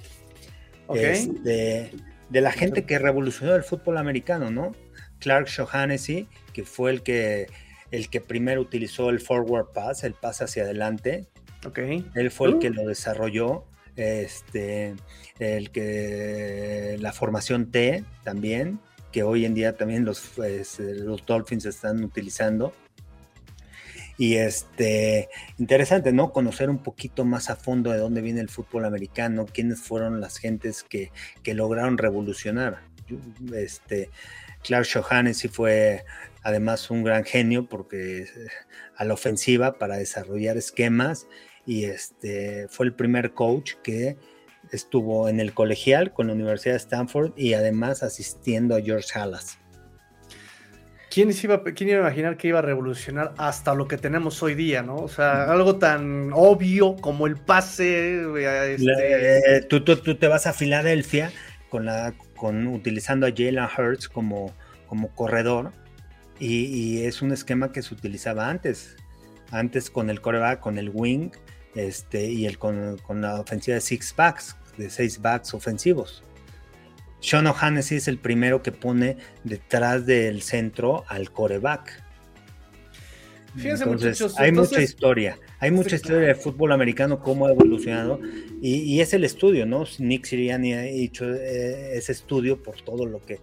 de, 0.89 1.91
la 2.29 2.51
gente 2.51 2.85
que 2.85 2.99
revolucionó 2.99 3.55
el 3.55 3.63
fútbol 3.63 3.97
americano, 3.97 4.51
¿no? 4.51 4.73
Clark 5.19 5.47
Shaughnessy, 5.47 6.27
que 6.53 6.63
fue 6.63 6.91
el 6.91 7.03
que, 7.03 7.47
el 7.91 8.09
que 8.09 8.21
primero 8.21 8.61
utilizó 8.61 9.09
el 9.09 9.19
forward 9.19 9.67
pass, 9.73 10.03
el 10.03 10.13
pass 10.13 10.41
hacia 10.41 10.63
adelante. 10.63 11.27
Okay. 11.65 12.05
Él 12.15 12.31
fue 12.31 12.49
el 12.49 12.59
que 12.59 12.69
uh. 12.69 12.73
lo 12.73 12.87
desarrolló. 12.87 13.65
Este, 13.95 14.93
el 15.39 15.71
que 15.71 16.97
la 16.99 17.13
formación 17.13 17.71
T 17.71 18.03
también, 18.23 18.79
que 19.13 19.23
hoy 19.23 19.45
en 19.45 19.53
día 19.53 19.77
también 19.77 20.03
los, 20.03 20.19
pues, 20.35 20.79
los 20.79 21.25
Dolphins 21.25 21.65
están 21.65 22.03
utilizando. 22.03 22.73
Y 24.17 24.35
este, 24.35 25.29
interesante, 25.57 26.13
¿no? 26.13 26.31
Conocer 26.31 26.69
un 26.69 26.79
poquito 26.79 27.25
más 27.25 27.49
a 27.49 27.55
fondo 27.55 27.91
de 27.91 27.97
dónde 27.97 28.21
viene 28.21 28.41
el 28.41 28.49
fútbol 28.49 28.85
americano, 28.85 29.45
quiénes 29.45 29.81
fueron 29.81 30.21
las 30.21 30.37
gentes 30.37 30.83
que, 30.83 31.11
lograron 31.53 31.97
revolucionar. 31.97 32.81
Este, 33.53 34.09
Clark 34.63 34.87
Johannes 34.91 35.47
fue 35.51 36.05
además 36.43 36.89
un 36.89 37.03
gran 37.03 37.23
genio 37.23 37.67
porque 37.67 38.25
a 38.95 39.03
la 39.03 39.13
ofensiva 39.13 39.77
para 39.77 39.97
desarrollar 39.97 40.57
esquemas 40.57 41.27
y 41.65 41.85
este, 41.85 42.67
fue 42.69 42.85
el 42.85 42.93
primer 42.93 43.33
coach 43.33 43.73
que 43.83 44.17
estuvo 44.71 45.29
en 45.29 45.39
el 45.39 45.53
colegial 45.53 46.13
con 46.13 46.27
la 46.27 46.33
Universidad 46.33 46.73
de 46.73 46.79
Stanford 46.79 47.33
y 47.35 47.53
además 47.53 48.03
asistiendo 48.03 48.75
a 48.75 48.81
George 48.81 49.17
Halas. 49.17 49.59
¿Quién, 51.15 51.31
iba, 51.43 51.63
¿Quién 51.63 51.89
iba 51.91 51.99
a 51.99 52.01
imaginar 52.01 52.35
que 52.35 52.49
iba 52.49 52.59
a 52.59 52.61
revolucionar 52.61 53.33
hasta 53.37 53.73
lo 53.73 53.87
que 53.87 53.97
tenemos 53.97 54.43
hoy 54.43 54.53
día, 54.53 54.83
no? 54.83 54.97
O 54.97 55.07
sea, 55.07 55.49
algo 55.49 55.77
tan 55.77 56.31
obvio 56.33 56.97
como 56.97 57.25
el 57.25 57.37
pase. 57.37 58.25
Este... 58.73 59.59
Eh, 59.59 59.61
tú, 59.61 59.81
te 59.81 60.27
vas 60.27 60.45
a 60.45 60.51
Filadelfia 60.51 61.31
con 61.69 61.85
la, 61.85 62.13
con, 62.35 62.67
utilizando 62.67 63.25
a 63.25 63.29
Jalen 63.29 63.63
Hurts 63.63 64.09
como, 64.09 64.53
como 64.87 65.07
corredor 65.15 65.71
y, 66.37 67.03
es 67.03 67.21
un 67.21 67.31
esquema 67.31 67.71
que 67.71 67.81
se 67.81 67.93
utilizaba 67.93 68.49
antes. 68.49 68.97
Antes 69.51 69.89
con 69.89 70.09
el 70.09 70.19
coreback, 70.19 70.59
con 70.59 70.77
el 70.77 70.91
wing 70.93 71.29
este, 71.75 72.25
y 72.25 72.45
el, 72.45 72.57
con, 72.57 72.97
con 72.97 73.21
la 73.21 73.39
ofensiva 73.39 73.75
de 73.75 73.81
six 73.81 74.13
backs, 74.13 74.57
de 74.77 74.89
seis 74.89 75.21
backs 75.21 75.53
ofensivos. 75.53 76.25
Sean 77.25 77.47
O'Hannessy 77.47 77.95
es 77.95 78.07
el 78.07 78.19
primero 78.19 78.61
que 78.61 78.71
pone 78.71 79.17
detrás 79.43 80.05
del 80.05 80.43
centro 80.43 81.05
al 81.07 81.31
coreback. 81.31 82.03
Fíjense, 83.55 83.85
muchachos, 83.87 84.37
hay 84.37 84.51
mucha 84.51 84.79
historia, 84.79 85.39
hay 85.59 85.71
mucha 85.71 85.95
historia 85.95 86.27
de 86.27 86.35
fútbol 86.35 86.71
americano, 86.71 87.21
cómo 87.21 87.47
ha 87.47 87.51
evolucionado, 87.51 88.19
y, 88.61 88.99
es 88.99 89.13
el 89.15 89.23
estudio, 89.23 89.65
¿no? 89.65 89.85
Nick 89.97 90.25
Siriani 90.25 90.73
ha 90.73 90.85
hecho 90.85 91.33
eh, 91.33 91.97
ese 91.97 92.11
estudio 92.11 92.61
por 92.61 92.81
todo 92.81 93.07
lo 93.07 93.21
que, 93.21 93.39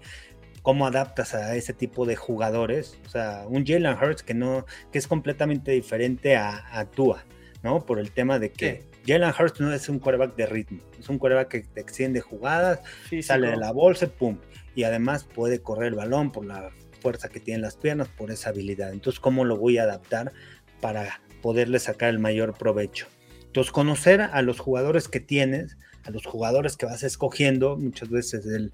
cómo 0.62 0.86
adaptas 0.86 1.34
a 1.34 1.56
ese 1.56 1.72
tipo 1.72 2.06
de 2.06 2.14
jugadores, 2.14 2.98
o 3.04 3.08
sea, 3.08 3.46
un 3.48 3.66
Jalen 3.66 3.96
Hurts 3.96 4.22
que 4.22 4.34
no, 4.34 4.64
que 4.92 4.98
es 4.98 5.08
completamente 5.08 5.72
diferente 5.72 6.36
a, 6.36 6.86
Tua, 6.94 7.24
¿no? 7.64 7.84
Por 7.84 7.98
el 7.98 8.12
tema 8.12 8.38
de 8.38 8.52
que 8.52 8.91
Jalen 9.06 9.32
Hurts 9.38 9.60
no 9.60 9.72
es 9.72 9.88
un 9.88 9.98
quarterback 9.98 10.36
de 10.36 10.46
ritmo, 10.46 10.80
es 10.98 11.08
un 11.08 11.18
quarterback 11.18 11.48
que 11.48 11.60
te 11.60 11.80
extiende 11.80 12.20
jugadas, 12.20 12.80
sale 13.22 13.48
de 13.48 13.56
la 13.56 13.72
bolsa, 13.72 14.06
pum, 14.06 14.38
y 14.74 14.84
además 14.84 15.24
puede 15.24 15.60
correr 15.60 15.88
el 15.88 15.94
balón 15.94 16.30
por 16.30 16.44
la 16.44 16.70
fuerza 17.00 17.28
que 17.28 17.40
tiene 17.40 17.60
las 17.60 17.76
piernas, 17.76 18.08
por 18.08 18.30
esa 18.30 18.50
habilidad. 18.50 18.92
Entonces, 18.92 19.20
¿cómo 19.20 19.44
lo 19.44 19.56
voy 19.56 19.78
a 19.78 19.82
adaptar 19.82 20.32
para 20.80 21.20
poderle 21.42 21.80
sacar 21.80 22.10
el 22.10 22.20
mayor 22.20 22.54
provecho? 22.54 23.06
Entonces, 23.44 23.72
conocer 23.72 24.20
a 24.20 24.40
los 24.42 24.60
jugadores 24.60 25.08
que 25.08 25.20
tienes, 25.20 25.76
a 26.04 26.10
los 26.10 26.24
jugadores 26.24 26.76
que 26.76 26.86
vas 26.86 27.02
escogiendo, 27.02 27.76
muchas 27.76 28.08
veces 28.08 28.46
el 28.46 28.72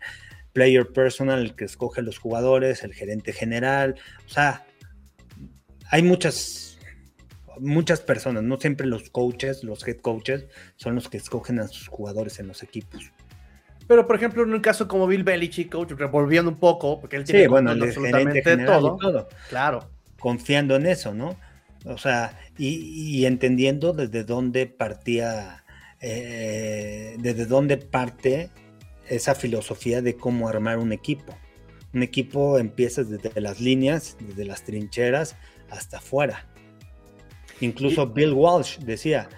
player 0.53 0.87
personal, 0.87 1.41
el 1.41 1.55
que 1.55 1.65
escoge 1.65 2.03
los 2.03 2.19
jugadores, 2.19 2.85
el 2.85 2.95
gerente 2.95 3.33
general, 3.33 3.97
o 4.27 4.29
sea, 4.29 4.67
hay 5.91 6.03
muchas 6.03 6.68
muchas 7.61 8.01
personas, 8.01 8.43
no 8.43 8.59
siempre 8.59 8.87
los 8.87 9.11
coaches, 9.11 9.65
los 9.65 9.87
head 9.87 9.99
coaches, 9.99 10.47
son 10.77 10.95
los 10.95 11.09
que 11.09 11.17
escogen 11.17 11.59
a 11.59 11.69
sus 11.69 11.89
jugadores 11.89 12.39
en 12.39 12.49
los 12.49 12.63
equipos. 12.63 13.13
Pero, 13.87 14.07
por 14.07 14.17
ejemplo, 14.17 14.43
en 14.43 14.53
un 14.53 14.61
caso 14.61 14.87
como 14.87 15.07
Bill 15.07 15.25
Belichick, 15.25 15.73
coach, 15.73 15.93
revolviendo 15.93 16.51
un 16.51 16.59
poco, 16.59 17.01
porque 17.01 17.17
él 17.17 17.25
tiene 17.25 17.43
sí, 17.43 17.47
bueno, 17.49 17.71
absolutamente 17.71 18.43
todo, 18.59 18.99
todo. 18.99 19.29
Claro. 19.49 19.89
Confiando 20.19 20.77
en 20.77 20.87
eso, 20.87 21.15
¿no? 21.15 21.37
O 21.87 21.97
sea, 21.97 22.39
y, 22.59 23.25
entendiendo 23.25 23.95
desde 23.95 24.25
dónde 24.25 24.67
partía, 24.67 25.65
eh, 26.01 27.17
desde 27.19 27.47
dónde 27.47 27.79
parte 27.79 28.51
esa 29.09 29.35
filosofía 29.35 30.03
de 30.03 30.17
cómo 30.17 30.49
armar 30.49 30.79
un 30.79 30.93
equipo. 30.93 31.35
Un 31.95 32.03
equipo 32.03 32.59
empieza 32.59 33.05
desde 33.05 33.41
las 33.41 33.61
líneas, 33.61 34.19
desde 34.21 34.45
las 34.45 34.65
trincheras 34.65 35.37
hasta 35.71 35.97
afuera. 35.97 36.47
Incluso 37.61 38.07
Bill 38.07 38.33
Walsh 38.33 38.79
decía, 38.79 39.29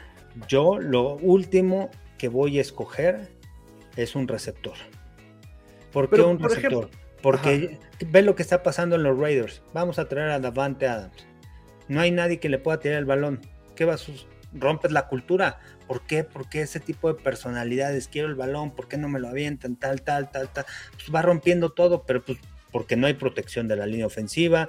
yo 0.48 0.78
lo 0.78 1.16
último 1.16 1.90
que 2.18 2.28
voy 2.28 2.58
a 2.58 2.60
escoger 2.60 3.28
es 3.96 4.14
un 4.14 4.28
receptor. 4.28 4.74
¿Por 5.92 6.10
qué 6.10 6.20
un 6.20 6.38
receptor? 6.38 6.90
Porque 7.22 7.78
ve 8.06 8.22
lo 8.22 8.34
que 8.34 8.42
está 8.42 8.62
pasando 8.62 8.96
en 8.96 9.02
los 9.02 9.18
Raiders. 9.18 9.62
Vamos 9.74 9.98
a 9.98 10.08
traer 10.08 10.30
a 10.30 10.38
Davante 10.38 10.86
Adams. 10.86 11.26
No 11.88 12.00
hay 12.00 12.10
nadie 12.10 12.38
que 12.38 12.48
le 12.48 12.58
pueda 12.58 12.80
tirar 12.80 12.98
el 12.98 13.04
balón. 13.04 13.40
¿Qué 13.74 13.84
va 13.84 13.94
a 13.94 13.98
rompes 14.52 14.92
la 14.92 15.06
cultura. 15.06 15.60
¿Por 15.86 16.02
qué? 16.02 16.24
Porque 16.24 16.62
ese 16.62 16.80
tipo 16.80 17.12
de 17.12 17.20
personalidades, 17.20 18.08
quiero 18.08 18.28
el 18.28 18.34
balón, 18.34 18.70
¿por 18.72 18.88
qué 18.88 18.96
no 18.96 19.08
me 19.08 19.20
lo 19.20 19.28
avientan? 19.28 19.76
Tal, 19.76 20.02
tal, 20.02 20.30
tal, 20.30 20.52
tal. 20.52 20.64
Pues 20.92 21.14
va 21.14 21.22
rompiendo 21.22 21.70
todo, 21.70 22.04
pero 22.04 22.24
pues 22.24 22.38
porque 22.70 22.96
no 22.96 23.08
hay 23.08 23.14
protección 23.14 23.66
de 23.66 23.74
la 23.74 23.86
línea 23.86 24.06
ofensiva, 24.06 24.68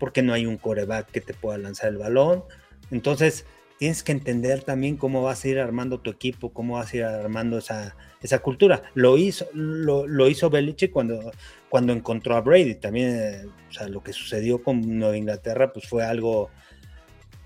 porque 0.00 0.22
no 0.22 0.32
hay 0.32 0.46
un 0.46 0.56
coreback 0.56 1.12
que 1.12 1.20
te 1.20 1.34
pueda 1.34 1.58
lanzar 1.58 1.90
el 1.90 1.98
balón. 1.98 2.42
Entonces, 2.90 3.44
tienes 3.78 4.02
que 4.02 4.12
entender 4.12 4.62
también 4.62 4.96
cómo 4.96 5.22
vas 5.22 5.44
a 5.44 5.48
ir 5.48 5.58
armando 5.60 6.00
tu 6.00 6.10
equipo, 6.10 6.52
cómo 6.52 6.74
vas 6.74 6.92
a 6.92 6.96
ir 6.96 7.04
armando 7.04 7.58
esa, 7.58 7.96
esa 8.20 8.40
cultura. 8.40 8.82
Lo 8.94 9.16
hizo, 9.16 9.46
lo, 9.52 10.28
hizo 10.28 10.50
Belichick 10.50 10.90
cuando, 10.90 11.30
cuando 11.68 11.92
encontró 11.92 12.36
a 12.36 12.40
Brady. 12.40 12.74
También, 12.74 13.16
eh, 13.16 13.46
o 13.68 13.72
sea, 13.72 13.88
lo 13.88 14.02
que 14.02 14.12
sucedió 14.12 14.62
con 14.62 14.98
Nueva 14.98 15.16
Inglaterra, 15.16 15.72
pues 15.72 15.86
fue 15.86 16.04
algo, 16.04 16.50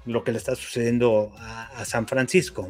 lo 0.06 0.24
que 0.24 0.32
le 0.32 0.38
está 0.38 0.54
sucediendo 0.54 1.32
a, 1.38 1.84
San 1.84 2.08
Francisco. 2.08 2.68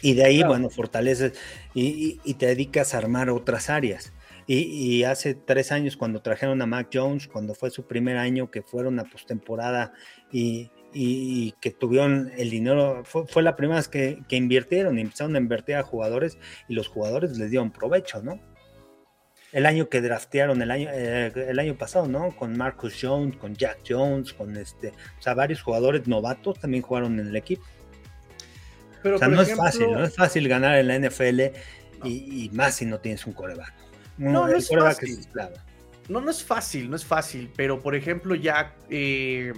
Y 0.00 0.14
de 0.14 0.24
ahí, 0.24 0.42
bueno, 0.42 0.68
fortaleces 0.70 1.32
y, 1.74 2.18
te 2.34 2.46
dedicas 2.46 2.94
a 2.94 2.98
armar 2.98 3.30
otras 3.30 3.70
áreas. 3.70 4.12
Y, 4.46 4.58
y, 4.58 5.04
hace 5.04 5.34
tres 5.34 5.72
años 5.72 5.96
cuando 5.96 6.20
trajeron 6.20 6.60
a 6.62 6.66
Mac 6.66 6.88
Jones, 6.92 7.28
cuando 7.28 7.54
fue 7.54 7.70
su 7.70 7.86
primer 7.86 8.16
año 8.16 8.50
que 8.50 8.62
fueron 8.62 8.98
a 8.98 9.04
postemporada 9.04 9.92
y, 10.32 10.70
y, 10.92 11.52
que 11.60 11.70
tuvieron 11.70 12.32
el 12.36 12.50
dinero, 12.50 13.02
fue, 13.04 13.42
la 13.42 13.56
primera 13.56 13.78
vez 13.78 13.88
que, 13.88 14.18
que, 14.28 14.36
invirtieron, 14.36 14.98
empezaron 14.98 15.36
a 15.36 15.38
invertir 15.38 15.76
a 15.76 15.82
jugadores 15.82 16.38
y 16.68 16.74
los 16.74 16.88
jugadores 16.88 17.38
les 17.38 17.50
dieron 17.50 17.70
provecho, 17.70 18.22
¿no? 18.22 18.40
El 19.52 19.66
año 19.66 19.88
que 19.90 20.00
draftearon, 20.00 20.62
el 20.62 20.70
año, 20.70 20.88
eh, 20.90 21.30
el 21.36 21.58
año 21.58 21.76
pasado, 21.76 22.08
¿no? 22.08 22.34
Con 22.34 22.56
Marcus 22.56 22.96
Jones, 23.00 23.36
con 23.36 23.54
Jack 23.54 23.80
Jones, 23.86 24.32
con 24.32 24.56
este, 24.56 24.88
o 24.88 25.22
sea, 25.22 25.34
varios 25.34 25.60
jugadores 25.60 26.08
novatos 26.08 26.58
también 26.58 26.82
jugaron 26.82 27.20
en 27.20 27.28
el 27.28 27.36
equipo. 27.36 27.62
Pero, 29.02 29.16
o 29.16 29.18
sea, 29.18 29.28
no 29.28 29.42
es 29.42 29.54
fácil, 29.54 29.92
no 29.92 30.04
es 30.04 30.14
fácil 30.14 30.48
ganar 30.48 30.78
en 30.78 30.88
la 30.88 30.98
NFL 30.98 31.40
y, 32.04 32.50
más 32.52 32.76
si 32.76 32.86
no 32.86 32.98
tienes 32.98 33.26
un 33.26 33.32
coreback. 33.32 33.74
No, 34.18 34.46
no, 34.46 34.48
es 34.48 34.68
fácil. 34.68 35.18
no, 36.08 36.20
no 36.20 36.30
es 36.30 36.44
fácil, 36.44 36.90
no 36.90 36.96
es 36.96 37.04
fácil, 37.04 37.50
pero 37.56 37.80
por 37.80 37.94
ejemplo 37.94 38.34
ya 38.34 38.74
eh, 38.90 39.52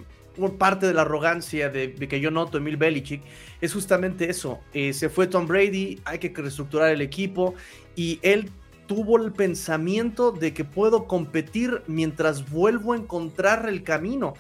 parte 0.59 0.87
de 0.87 0.95
la 0.95 1.03
arrogancia 1.03 1.69
de, 1.69 1.95
que 1.95 2.21
yo 2.21 2.31
noto 2.31 2.59
Emil 2.59 2.77
Belichick 2.77 3.23
es 3.61 3.73
justamente 3.73 4.31
eso. 4.31 4.61
Eh, 4.73 4.93
se 4.93 5.09
fue 5.09 5.27
Tom 5.27 5.47
Brady, 5.47 6.01
hay 6.05 6.19
que 6.19 6.33
reestructurar 6.35 6.91
el 6.91 7.01
equipo 7.01 7.55
y 7.97 8.19
él 8.23 8.51
tuvo 8.87 9.17
el 9.17 9.33
pensamiento 9.33 10.31
de 10.31 10.53
que 10.53 10.65
puedo 10.65 11.07
competir 11.07 11.83
mientras 11.87 12.51
vuelvo 12.51 12.93
a 12.93 12.97
encontrar 12.97 13.69
el 13.69 13.83
camino. 13.83 14.35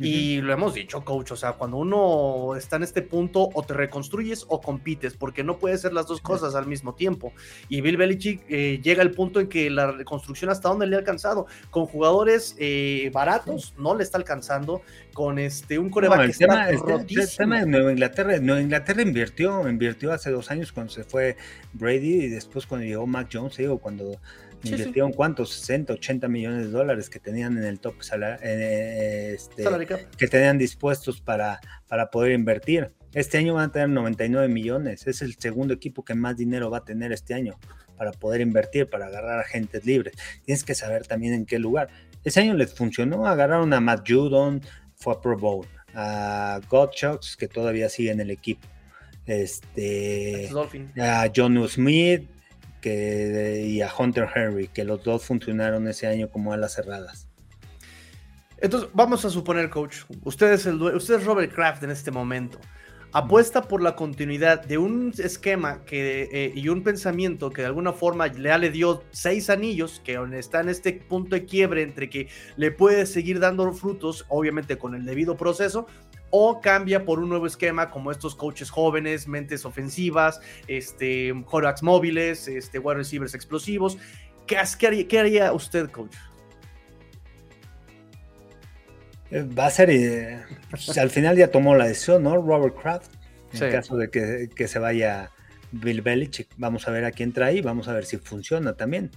Y 0.00 0.40
lo 0.40 0.52
hemos 0.52 0.74
dicho, 0.74 1.04
coach, 1.04 1.32
o 1.32 1.36
sea, 1.36 1.52
cuando 1.52 1.76
uno 1.76 2.56
está 2.56 2.76
en 2.76 2.84
este 2.84 3.02
punto, 3.02 3.50
o 3.52 3.62
te 3.62 3.74
reconstruyes 3.74 4.46
o 4.48 4.60
compites, 4.60 5.14
porque 5.14 5.44
no 5.44 5.58
puede 5.58 5.76
ser 5.76 5.92
las 5.92 6.06
dos 6.06 6.20
cosas 6.20 6.54
al 6.54 6.66
mismo 6.66 6.94
tiempo. 6.94 7.32
Y 7.68 7.82
Bill 7.82 7.98
Belichick 7.98 8.42
eh, 8.48 8.80
llega 8.82 9.02
al 9.02 9.10
punto 9.10 9.40
en 9.40 9.48
que 9.48 9.68
la 9.68 9.92
reconstrucción 9.92 10.50
hasta 10.50 10.70
dónde 10.70 10.86
le 10.86 10.96
ha 10.96 11.00
alcanzado. 11.00 11.46
Con 11.70 11.84
jugadores 11.86 12.56
eh, 12.58 13.10
baratos, 13.12 13.74
no 13.76 13.94
le 13.94 14.02
está 14.02 14.16
alcanzando. 14.16 14.80
Con 15.12 15.38
este 15.38 15.78
un 15.78 15.90
coreback 15.90 16.30
el, 16.30 16.36
tema, 16.36 16.66
de 16.66 17.66
Nueva 17.66 17.92
Inglaterra, 17.92 18.38
Nueva 18.38 18.60
Inglaterra 18.60 19.02
invirtió, 19.02 19.68
invirtió 19.68 20.12
hace 20.12 20.30
dos 20.30 20.50
años 20.50 20.72
cuando 20.72 20.92
se 20.92 21.04
fue 21.04 21.36
Brady 21.72 22.24
y 22.24 22.28
después 22.28 22.66
cuando 22.66 22.86
llegó 22.86 23.06
Mac 23.06 23.28
Jones, 23.32 23.56
digo, 23.56 23.78
cuando 23.78 24.18
invirtieron 24.62 25.12
cuántos, 25.12 25.50
60, 25.50 25.94
80 25.94 26.28
millones 26.28 26.66
de 26.66 26.72
dólares 26.72 27.08
que 27.08 27.18
tenían 27.18 27.56
en 27.56 27.64
el 27.64 27.80
top 27.80 27.94
eh, 28.42 29.32
este, 29.34 29.64
que 30.16 30.28
tenían 30.28 30.58
dispuestos 30.58 31.20
para, 31.20 31.60
para 31.88 32.10
poder 32.10 32.32
invertir. 32.32 32.92
Este 33.12 33.38
año 33.38 33.54
van 33.54 33.70
a 33.70 33.72
tener 33.72 33.88
99 33.88 34.48
millones, 34.48 35.06
es 35.06 35.22
el 35.22 35.34
segundo 35.36 35.74
equipo 35.74 36.04
que 36.04 36.14
más 36.14 36.36
dinero 36.36 36.70
va 36.70 36.78
a 36.78 36.84
tener 36.84 37.12
este 37.12 37.34
año 37.34 37.58
para 37.96 38.12
poder 38.12 38.40
invertir, 38.40 38.88
para 38.88 39.06
agarrar 39.06 39.38
a 39.38 39.42
agentes 39.42 39.84
libres. 39.84 40.14
Tienes 40.44 40.64
que 40.64 40.74
saber 40.74 41.06
también 41.06 41.34
en 41.34 41.44
qué 41.44 41.58
lugar. 41.58 41.88
Ese 42.22 42.40
año 42.40 42.54
les 42.54 42.72
funcionó, 42.72 43.26
agarraron 43.26 43.72
a 43.72 43.80
Matt 43.80 44.08
Judon, 44.08 44.62
fue 45.00 45.14
a 45.14 45.20
Pro 45.20 45.36
Bowl, 45.36 45.66
a 45.94 46.60
Gottschalks, 46.68 47.36
que 47.36 47.48
todavía 47.48 47.88
sigue 47.88 48.10
en 48.10 48.20
el 48.20 48.30
equipo, 48.30 48.68
este, 49.26 50.50
a 51.00 51.30
John 51.34 51.66
Smith, 51.68 52.28
que, 52.82 53.64
y 53.66 53.80
a 53.80 53.90
Hunter 53.96 54.28
Henry, 54.34 54.68
que 54.68 54.84
los 54.84 55.02
dos 55.02 55.24
funcionaron 55.24 55.88
ese 55.88 56.06
año 56.06 56.30
como 56.30 56.52
alas 56.52 56.74
cerradas. 56.74 57.26
Entonces, 58.58 58.90
vamos 58.92 59.24
a 59.24 59.30
suponer, 59.30 59.70
coach, 59.70 60.00
usted 60.24 60.52
es, 60.52 60.66
el, 60.66 60.80
usted 60.82 61.14
es 61.14 61.24
Robert 61.24 61.54
Kraft 61.54 61.82
en 61.82 61.90
este 61.90 62.10
momento. 62.10 62.58
Apuesta 63.12 63.62
por 63.62 63.82
la 63.82 63.96
continuidad 63.96 64.64
de 64.64 64.78
un 64.78 65.12
esquema 65.18 65.84
que, 65.84 66.28
eh, 66.30 66.52
y 66.54 66.68
un 66.68 66.84
pensamiento 66.84 67.50
que 67.50 67.62
de 67.62 67.66
alguna 67.66 67.92
forma 67.92 68.28
le, 68.28 68.56
le 68.56 68.70
dio 68.70 69.02
seis 69.10 69.50
anillos, 69.50 70.00
que 70.04 70.16
está 70.34 70.60
en 70.60 70.68
este 70.68 70.92
punto 70.92 71.34
de 71.34 71.44
quiebre 71.44 71.82
entre 71.82 72.08
que 72.08 72.28
le 72.56 72.70
puede 72.70 73.06
seguir 73.06 73.40
dando 73.40 73.72
frutos, 73.72 74.26
obviamente 74.28 74.78
con 74.78 74.94
el 74.94 75.04
debido 75.04 75.36
proceso, 75.36 75.88
o 76.30 76.60
cambia 76.60 77.04
por 77.04 77.18
un 77.18 77.28
nuevo 77.30 77.46
esquema 77.46 77.90
como 77.90 78.12
estos 78.12 78.36
coaches 78.36 78.70
jóvenes, 78.70 79.26
mentes 79.26 79.64
ofensivas, 79.64 80.40
este, 80.68 81.32
móviles, 81.82 82.46
este, 82.46 82.78
wide 82.78 82.98
receivers 82.98 83.34
explosivos. 83.34 83.98
¿Qué, 84.46 84.56
haría, 84.56 85.08
qué 85.08 85.18
haría 85.18 85.52
usted, 85.52 85.90
coach? 85.90 86.14
Va 89.32 89.66
a 89.66 89.70
ser, 89.70 89.90
eh, 89.90 90.42
pues, 90.70 90.96
al 90.98 91.10
final 91.10 91.36
ya 91.36 91.50
tomó 91.50 91.74
la 91.76 91.86
decisión, 91.86 92.22
¿no? 92.22 92.36
Robert 92.36 92.76
Kraft, 92.80 93.12
en 93.52 93.72
caso 93.72 93.96
de 93.96 94.10
que, 94.10 94.48
que, 94.54 94.68
se 94.68 94.78
vaya 94.78 95.30
Bill 95.72 96.02
Belichick. 96.02 96.48
Vamos 96.56 96.86
a 96.88 96.90
ver 96.90 97.04
a 97.04 97.12
quién 97.12 97.32
trae 97.32 97.56
y 97.56 97.60
vamos 97.60 97.88
a 97.88 97.92
ver 97.92 98.04
si 98.04 98.16
funciona 98.18 98.74
también. 98.74 99.10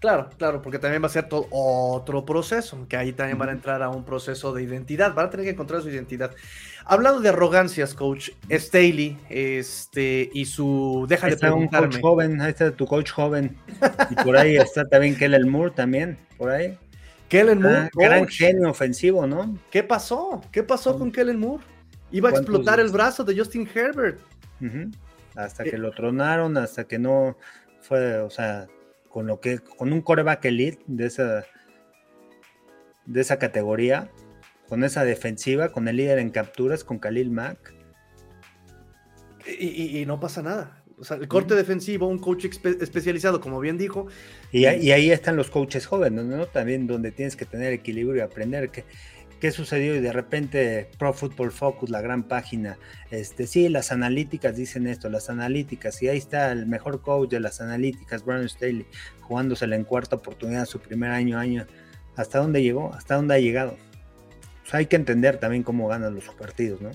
Claro, 0.00 0.30
claro, 0.38 0.62
porque 0.62 0.78
también 0.78 1.02
va 1.02 1.08
a 1.08 1.10
ser 1.10 1.28
todo 1.28 1.46
otro 1.50 2.24
proceso, 2.24 2.86
que 2.88 2.96
ahí 2.96 3.12
también 3.12 3.36
van 3.36 3.50
a 3.50 3.52
entrar 3.52 3.82
a 3.82 3.90
un 3.90 4.02
proceso 4.02 4.54
de 4.54 4.62
identidad, 4.62 5.12
van 5.14 5.26
a 5.26 5.30
tener 5.30 5.44
que 5.44 5.52
encontrar 5.52 5.82
su 5.82 5.90
identidad. 5.90 6.30
Hablando 6.86 7.20
de 7.20 7.28
arrogancias, 7.28 7.92
coach, 7.92 8.30
Staley, 8.50 9.18
este, 9.28 10.30
y 10.32 10.46
su, 10.46 11.04
deja 11.06 11.26
de 11.26 11.36
preguntarme. 11.36 11.88
Un 11.88 11.92
coach 11.92 12.00
joven, 12.00 12.40
ahí 12.40 12.48
está 12.48 12.70
tu 12.70 12.86
coach 12.86 13.10
joven, 13.10 13.58
y 14.08 14.14
por 14.14 14.38
ahí 14.38 14.56
está 14.56 14.88
también 14.88 15.16
Kellen 15.16 15.46
Moore, 15.46 15.72
también, 15.76 16.16
por 16.38 16.48
ahí. 16.48 16.78
Kellen 17.30 17.62
Moore, 17.62 17.78
ah, 17.78 17.90
gran 17.94 18.28
genio 18.28 18.68
ofensivo, 18.68 19.26
¿no? 19.26 19.56
¿Qué 19.70 19.82
pasó? 19.84 20.42
¿Qué 20.50 20.62
pasó 20.62 20.98
con 20.98 21.12
Kellen 21.12 21.38
Moore? 21.38 21.64
Iba 22.10 22.28
a 22.28 22.32
explotar 22.32 22.80
el 22.80 22.90
brazo 22.90 23.24
de 23.24 23.38
Justin 23.38 23.68
Herbert. 23.72 24.20
Hasta 25.36 25.64
que 25.64 25.78
lo 25.78 25.92
tronaron, 25.92 26.58
hasta 26.58 26.84
que 26.84 26.98
no 26.98 27.38
fue, 27.80 28.18
o 28.18 28.30
sea, 28.30 28.66
con 29.08 29.26
lo 29.26 29.40
que 29.40 29.60
con 29.60 29.92
un 29.92 30.02
coreback 30.02 30.44
elite 30.44 30.82
de 30.86 31.06
esa 31.06 31.44
de 33.06 33.20
esa 33.20 33.38
categoría, 33.38 34.10
con 34.68 34.82
esa 34.84 35.04
defensiva, 35.04 35.70
con 35.70 35.88
el 35.88 35.96
líder 35.96 36.18
en 36.18 36.30
capturas, 36.30 36.84
con 36.84 36.98
Khalil 36.98 37.30
Mack. 37.30 37.74
Y, 39.46 40.04
no 40.06 40.20
pasa 40.20 40.42
nada. 40.42 40.79
O 41.00 41.04
sea, 41.04 41.16
el 41.16 41.28
corte 41.28 41.54
defensivo, 41.54 42.06
un 42.06 42.18
coach 42.18 42.44
especializado, 42.44 43.40
como 43.40 43.58
bien 43.58 43.78
dijo. 43.78 44.06
Y, 44.52 44.66
y, 44.66 44.92
ahí 44.92 45.10
están 45.10 45.36
los 45.36 45.50
coaches 45.50 45.86
jóvenes, 45.86 46.24
¿no? 46.24 46.46
También 46.46 46.86
donde 46.86 47.10
tienes 47.10 47.36
que 47.36 47.46
tener 47.46 47.72
equilibrio 47.72 48.16
y 48.16 48.20
aprender 48.20 48.70
que 48.70 48.84
qué 49.40 49.50
sucedió 49.50 49.96
y 49.96 50.00
de 50.00 50.12
repente 50.12 50.88
Pro 50.98 51.12
Football 51.12 51.50
Focus, 51.50 51.90
la 51.90 52.00
gran 52.02 52.24
página, 52.24 52.78
este, 53.10 53.46
sí, 53.46 53.68
las 53.68 53.90
analíticas 53.90 54.54
dicen 54.54 54.86
esto, 54.86 55.08
las 55.08 55.30
analíticas, 55.30 56.00
y 56.02 56.08
ahí 56.08 56.18
está 56.18 56.52
el 56.52 56.66
mejor 56.66 57.00
coach 57.00 57.30
de 57.30 57.40
las 57.40 57.60
analíticas, 57.60 58.24
Brandon 58.24 58.48
Staley, 58.48 58.86
jugándosela 59.22 59.74
en 59.76 59.84
cuarta 59.84 60.16
oportunidad 60.16 60.66
su 60.66 60.78
primer 60.78 61.10
año, 61.10 61.38
año. 61.38 61.66
¿Hasta 62.16 62.38
dónde 62.38 62.62
llegó? 62.62 62.92
¿Hasta 62.92 63.16
dónde 63.16 63.34
ha 63.34 63.38
llegado? 63.38 63.76
hay 64.72 64.86
que 64.86 64.94
entender 64.94 65.38
también 65.38 65.64
cómo 65.64 65.88
ganan 65.88 66.14
los 66.14 66.28
partidos, 66.28 66.80
¿no? 66.80 66.92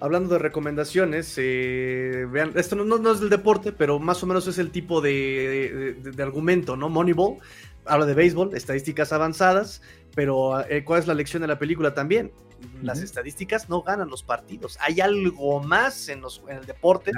Hablando 0.00 0.34
de 0.34 0.38
recomendaciones, 0.38 1.34
eh, 1.36 2.26
vean, 2.30 2.52
esto 2.56 2.74
no, 2.74 3.12
es 3.12 3.20
del 3.20 3.28
deporte, 3.28 3.70
pero 3.70 3.98
más 3.98 4.22
o 4.22 4.26
menos 4.26 4.46
es 4.46 4.58
el 4.58 4.70
tipo 4.70 5.00
de, 5.00 6.14
argumento, 6.18 6.76
¿no? 6.76 6.88
Moneyball 6.88 7.36
habla 7.84 8.06
de 8.06 8.14
béisbol, 8.14 8.54
estadísticas 8.54 9.12
avanzadas, 9.12 9.82
pero 10.14 10.66
eh, 10.68 10.84
¿cuál 10.84 11.00
es 11.00 11.06
la 11.06 11.14
lección 11.14 11.42
de 11.42 11.48
la 11.48 11.58
película 11.58 11.94
también? 11.94 12.32
Las 12.82 13.00
estadísticas 13.00 13.68
no 13.68 13.82
ganan 13.82 14.08
los 14.08 14.22
partidos. 14.22 14.78
Hay 14.80 15.00
algo 15.00 15.62
más 15.62 16.08
en, 16.08 16.20
los, 16.20 16.42
en 16.48 16.58
el 16.58 16.66
deporte 16.66 17.12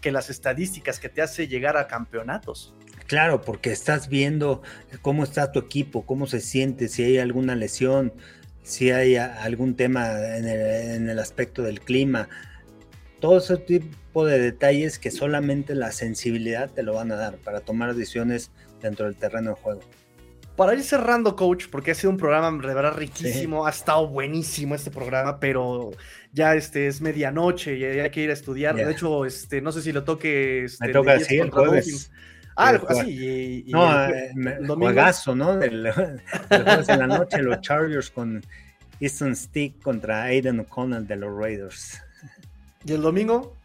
que 0.00 0.10
las 0.10 0.30
estadísticas 0.30 0.98
que 0.98 1.08
te 1.08 1.22
hace 1.22 1.48
llegar 1.48 1.76
a 1.76 1.86
campeonatos. 1.86 2.74
Claro, 3.06 3.40
porque 3.42 3.72
estás 3.72 4.08
viendo 4.08 4.62
cómo 5.02 5.24
está 5.24 5.50
tu 5.50 5.58
equipo, 5.58 6.06
cómo 6.06 6.26
se 6.28 6.40
siente, 6.40 6.86
si 6.88 7.02
hay 7.02 7.18
alguna 7.18 7.56
lesión, 7.56 8.12
si 8.62 8.90
hay 8.90 9.16
algún 9.16 9.74
tema 9.74 10.36
en 10.36 11.08
el, 11.08 11.18
aspecto 11.18 11.62
del 11.62 11.80
clima, 11.80 12.28
todo 13.20 13.38
ese 13.38 13.56
tipo 13.56 14.24
de 14.24 14.38
detalles 14.38 14.98
que 14.98 15.10
solamente 15.10 15.74
la 15.74 15.92
sensibilidad 15.92 16.70
te 16.70 16.82
lo 16.82 16.94
van 16.94 17.12
a 17.12 17.16
dar 17.16 17.36
para 17.38 17.60
tomar 17.60 17.94
decisiones 17.94 18.50
dentro 18.80 19.06
del 19.06 19.16
terreno 19.16 19.50
de 19.50 19.56
juego. 19.56 19.80
Para 20.56 20.74
ir 20.74 20.82
cerrando, 20.82 21.36
coach, 21.36 21.66
porque 21.70 21.92
ha 21.92 21.94
sido 21.94 22.10
un 22.10 22.18
programa 22.18 22.50
de 22.50 22.74
verdad 22.74 22.94
riquísimo, 22.94 23.66
ha 23.66 23.70
estado 23.70 24.08
buenísimo 24.08 24.74
este 24.74 24.90
programa, 24.90 25.40
pero 25.40 25.90
ya 26.32 26.54
este 26.54 26.86
es 26.86 27.00
medianoche 27.00 27.78
y 27.78 27.84
hay 27.84 28.10
que 28.10 28.20
ir 28.20 28.30
a 28.30 28.34
estudiar. 28.34 28.76
De 28.76 28.90
hecho, 28.90 29.24
este, 29.24 29.62
no 29.62 29.72
sé 29.72 29.80
si 29.80 29.92
lo 29.92 30.04
toque. 30.04 30.64
Este, 30.64 30.88
Me 30.88 30.92
toca 30.92 31.14
así 31.14 31.38
el 31.38 31.50
jueves. 31.50 32.10
Ah, 32.60 32.80
así. 32.88 33.64
Y, 33.66 33.72
no, 33.72 34.04
el, 34.04 34.12
eh, 34.46 34.58
juegazo, 34.66 35.34
¿no? 35.34 35.56
Del, 35.56 35.86
en 36.50 36.98
la 36.98 37.06
noche, 37.06 37.38
los 37.42 37.60
Chargers 37.62 38.10
con 38.10 38.42
Easton 39.00 39.34
Stick 39.34 39.80
contra 39.82 40.24
Aiden 40.24 40.60
O'Connell 40.60 41.06
de 41.06 41.16
los 41.16 41.34
Raiders. 41.34 42.02
¿Y 42.84 42.92
el 42.92 43.02
domingo? 43.02 43.56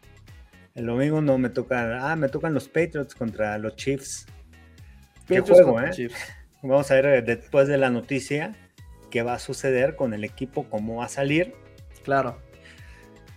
El 0.76 0.86
domingo 0.86 1.22
no 1.22 1.38
me 1.38 1.50
toca. 1.50 2.12
Ah, 2.12 2.16
me 2.16 2.30
tocan 2.30 2.54
los 2.54 2.68
Patriots 2.68 3.16
contra 3.16 3.58
los 3.58 3.76
Chiefs. 3.76 4.26
Qué 5.28 5.42
juego, 5.42 5.82
¿eh? 5.82 6.10
Vamos 6.62 6.90
a 6.90 6.96
ver 6.96 7.06
eh, 7.06 7.22
después 7.22 7.68
de 7.68 7.78
la 7.78 7.90
noticia 7.90 8.56
qué 9.12 9.24
va 9.24 9.34
a 9.34 9.40
suceder 9.40 9.96
con 9.96 10.14
el 10.14 10.24
equipo, 10.24 10.70
cómo 10.70 10.98
va 10.98 11.06
a 11.06 11.10
salir. 11.10 11.54
Claro. 12.04 12.40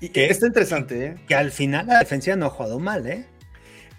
Y 0.01 0.11
que, 0.11 0.27
está 0.27 0.47
interesante, 0.47 1.07
¿eh? 1.07 1.17
Que 1.27 1.35
al 1.35 1.51
final 1.51 1.87
la 1.89 1.99
defensiva 1.99 2.37
no 2.37 2.47
ha 2.47 2.51
jugado 2.51 2.79
mal, 2.79 3.07
¿eh? 3.07 3.27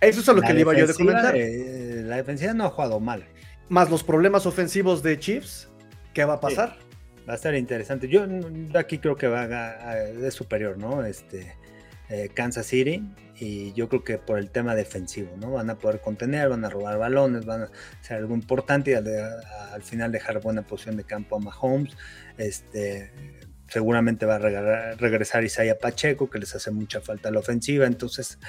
Eso 0.02 0.20
es 0.22 0.28
lo 0.28 0.42
que 0.42 0.54
le 0.54 0.62
iba 0.62 0.74
yo 0.74 0.86
a 0.86 0.94
comentar. 0.94 1.36
la 1.36 2.16
defensiva 2.16 2.54
no 2.54 2.66
ha 2.66 2.70
jugado 2.70 3.00
mal. 3.00 3.26
Más 3.68 3.90
los 3.90 4.04
problemas 4.04 4.46
ofensivos 4.46 5.04
de 5.04 5.20
Chiefs, 5.20 5.70
¿qué 6.14 6.26
va 6.26 6.36
a 6.36 6.40
pasar? 6.40 6.78
Va 7.28 7.34
a 7.34 7.36
estar 7.36 7.54
interesante. 7.54 8.08
Yo 8.08 8.26
aquí 8.74 8.98
creo 8.98 9.16
que 9.16 9.28
va 9.28 9.44
a, 9.44 9.96
de 9.96 10.32
superior, 10.32 10.78
¿no? 10.78 11.06
Este 11.06 11.56
eh, 12.10 12.30
Kansas 12.34 12.66
City 12.66 13.04
y 13.40 13.72
yo 13.74 13.88
creo 13.88 14.04
que 14.04 14.18
por 14.18 14.40
el 14.40 14.50
tema 14.50 14.74
defensivo, 14.74 15.36
¿no? 15.38 15.52
Van 15.52 15.70
a 15.70 15.78
poder 15.78 16.02
contener, 16.02 16.50
van 16.50 16.66
a 16.66 16.70
robar 16.70 16.98
balones, 16.98 17.46
van 17.46 17.64
a 17.64 17.70
ser 18.02 18.18
algo 18.18 18.34
importante 18.34 18.92
y 18.92 18.94
al, 18.96 19.84
final 19.84 20.12
dejar 20.12 20.42
buena 20.42 20.64
posición 20.64 20.98
de 20.98 21.04
campo 21.04 21.36
a 21.36 21.40
Mahomes. 21.40 21.96
Este, 22.38 23.12
seguramente 23.68 24.26
va 24.26 24.36
a 24.36 24.96
regresar 24.96 25.44
Isaiah 25.44 25.78
Pacheco, 25.78 26.30
que 26.30 26.40
les 26.40 26.56
hace 26.56 26.72
mucha 26.72 27.00
falta 27.00 27.30
la 27.30 27.40
ofensiva, 27.40 27.86
entonces 27.86 28.40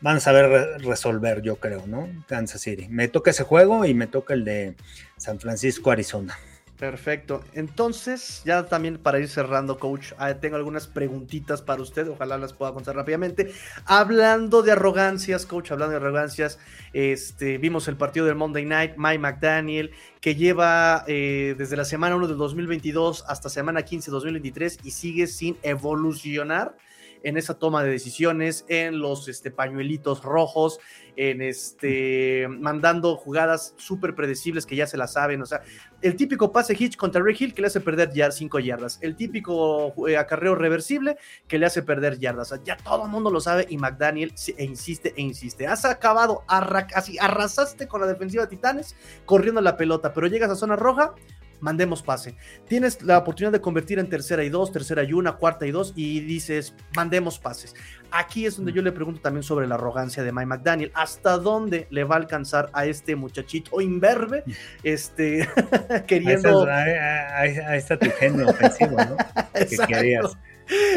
van 0.00 0.16
a 0.16 0.20
saber 0.20 0.80
resolver, 0.82 1.42
yo 1.42 1.56
creo, 1.56 1.86
¿no? 1.86 2.08
Kansas 2.26 2.60
City. 2.60 2.88
Me 2.88 3.08
toca 3.08 3.30
ese 3.30 3.44
juego 3.44 3.84
y 3.84 3.94
me 3.94 4.06
toca 4.06 4.34
el 4.34 4.44
de 4.44 4.74
San 5.16 5.40
Francisco, 5.40 5.90
Arizona. 5.90 6.36
Perfecto. 6.78 7.42
Entonces, 7.54 8.42
ya 8.44 8.66
también 8.66 8.98
para 8.98 9.18
ir 9.18 9.28
cerrando, 9.28 9.78
coach, 9.78 10.12
ah, 10.18 10.34
tengo 10.34 10.56
algunas 10.56 10.86
preguntitas 10.86 11.62
para 11.62 11.80
usted, 11.80 12.06
ojalá 12.08 12.36
las 12.36 12.52
pueda 12.52 12.74
contar 12.74 12.94
rápidamente. 12.94 13.50
Hablando 13.86 14.62
de 14.62 14.72
arrogancias, 14.72 15.46
coach, 15.46 15.72
hablando 15.72 15.92
de 15.92 15.96
arrogancias, 15.96 16.58
este, 16.92 17.56
vimos 17.56 17.88
el 17.88 17.96
partido 17.96 18.26
del 18.26 18.34
Monday 18.34 18.66
Night, 18.66 18.92
Mike 18.98 19.18
McDaniel, 19.18 19.90
que 20.20 20.34
lleva 20.34 21.04
eh, 21.06 21.54
desde 21.56 21.76
la 21.76 21.86
semana 21.86 22.14
1 22.16 22.28
del 22.28 22.36
2022 22.36 23.24
hasta 23.26 23.48
semana 23.48 23.82
15 23.82 24.10
de 24.10 24.12
2023 24.12 24.80
y 24.84 24.90
sigue 24.90 25.26
sin 25.28 25.56
evolucionar 25.62 26.76
en 27.22 27.36
esa 27.36 27.58
toma 27.58 27.82
de 27.82 27.90
decisiones, 27.90 28.64
en 28.68 28.98
los 28.98 29.28
este, 29.28 29.50
pañuelitos 29.50 30.22
rojos, 30.22 30.78
en 31.16 31.40
este, 31.40 32.46
mandando 32.48 33.16
jugadas 33.16 33.74
súper 33.76 34.14
predecibles 34.14 34.66
que 34.66 34.76
ya 34.76 34.86
se 34.86 34.96
la 34.96 35.06
saben. 35.06 35.42
O 35.42 35.46
sea, 35.46 35.62
el 36.02 36.16
típico 36.16 36.52
pase 36.52 36.76
hitch 36.78 36.96
contra 36.96 37.22
Ray 37.22 37.36
Hill 37.38 37.54
que 37.54 37.62
le 37.62 37.68
hace 37.68 37.80
perder 37.80 38.12
ya 38.12 38.30
5 38.30 38.58
yardas. 38.58 38.98
El 39.00 39.16
típico 39.16 39.94
eh, 40.08 40.16
acarreo 40.16 40.54
reversible 40.54 41.16
que 41.48 41.58
le 41.58 41.66
hace 41.66 41.82
perder 41.82 42.18
yardas. 42.18 42.52
O 42.52 42.56
sea, 42.56 42.64
ya 42.64 42.76
todo 42.76 43.04
el 43.04 43.10
mundo 43.10 43.30
lo 43.30 43.40
sabe 43.40 43.66
y 43.68 43.78
McDaniel 43.78 44.34
e 44.56 44.64
insiste 44.64 45.14
e 45.16 45.22
insiste. 45.22 45.66
Has 45.66 45.84
acabado, 45.84 46.44
así 46.48 47.18
arrasaste 47.18 47.88
con 47.88 48.00
la 48.00 48.06
defensiva 48.06 48.44
de 48.44 48.50
Titanes 48.50 48.96
corriendo 49.24 49.60
la 49.60 49.76
pelota, 49.76 50.12
pero 50.12 50.26
llegas 50.26 50.50
a 50.50 50.56
zona 50.56 50.76
roja, 50.76 51.14
mandemos 51.60 52.02
pase. 52.02 52.36
Tienes 52.68 53.02
la 53.02 53.18
oportunidad 53.18 53.52
de 53.52 53.60
convertir 53.60 53.98
en 53.98 54.08
tercera 54.08 54.44
y 54.44 54.48
dos, 54.48 54.72
tercera 54.72 55.02
y 55.02 55.12
una, 55.12 55.32
cuarta 55.32 55.66
y 55.66 55.70
dos, 55.70 55.92
y 55.96 56.20
dices, 56.20 56.74
mandemos 56.94 57.38
pases. 57.38 57.74
Aquí 58.10 58.46
es 58.46 58.56
donde 58.56 58.72
yo 58.72 58.82
le 58.82 58.92
pregunto 58.92 59.20
también 59.20 59.42
sobre 59.42 59.66
la 59.66 59.74
arrogancia 59.74 60.22
de 60.22 60.32
Mike 60.32 60.46
McDaniel. 60.46 60.92
¿Hasta 60.94 61.38
dónde 61.38 61.86
le 61.90 62.04
va 62.04 62.14
a 62.14 62.18
alcanzar 62.18 62.70
a 62.72 62.86
este 62.86 63.16
muchachito 63.16 63.80
imberbe? 63.80 64.44
Este, 64.82 65.48
queriendo. 66.06 66.66
Ahí 66.68 67.78
está, 67.78 67.98
tu 67.98 68.10
genio 68.10 68.48
ofensivo, 68.48 68.96
¿no? 68.96 69.16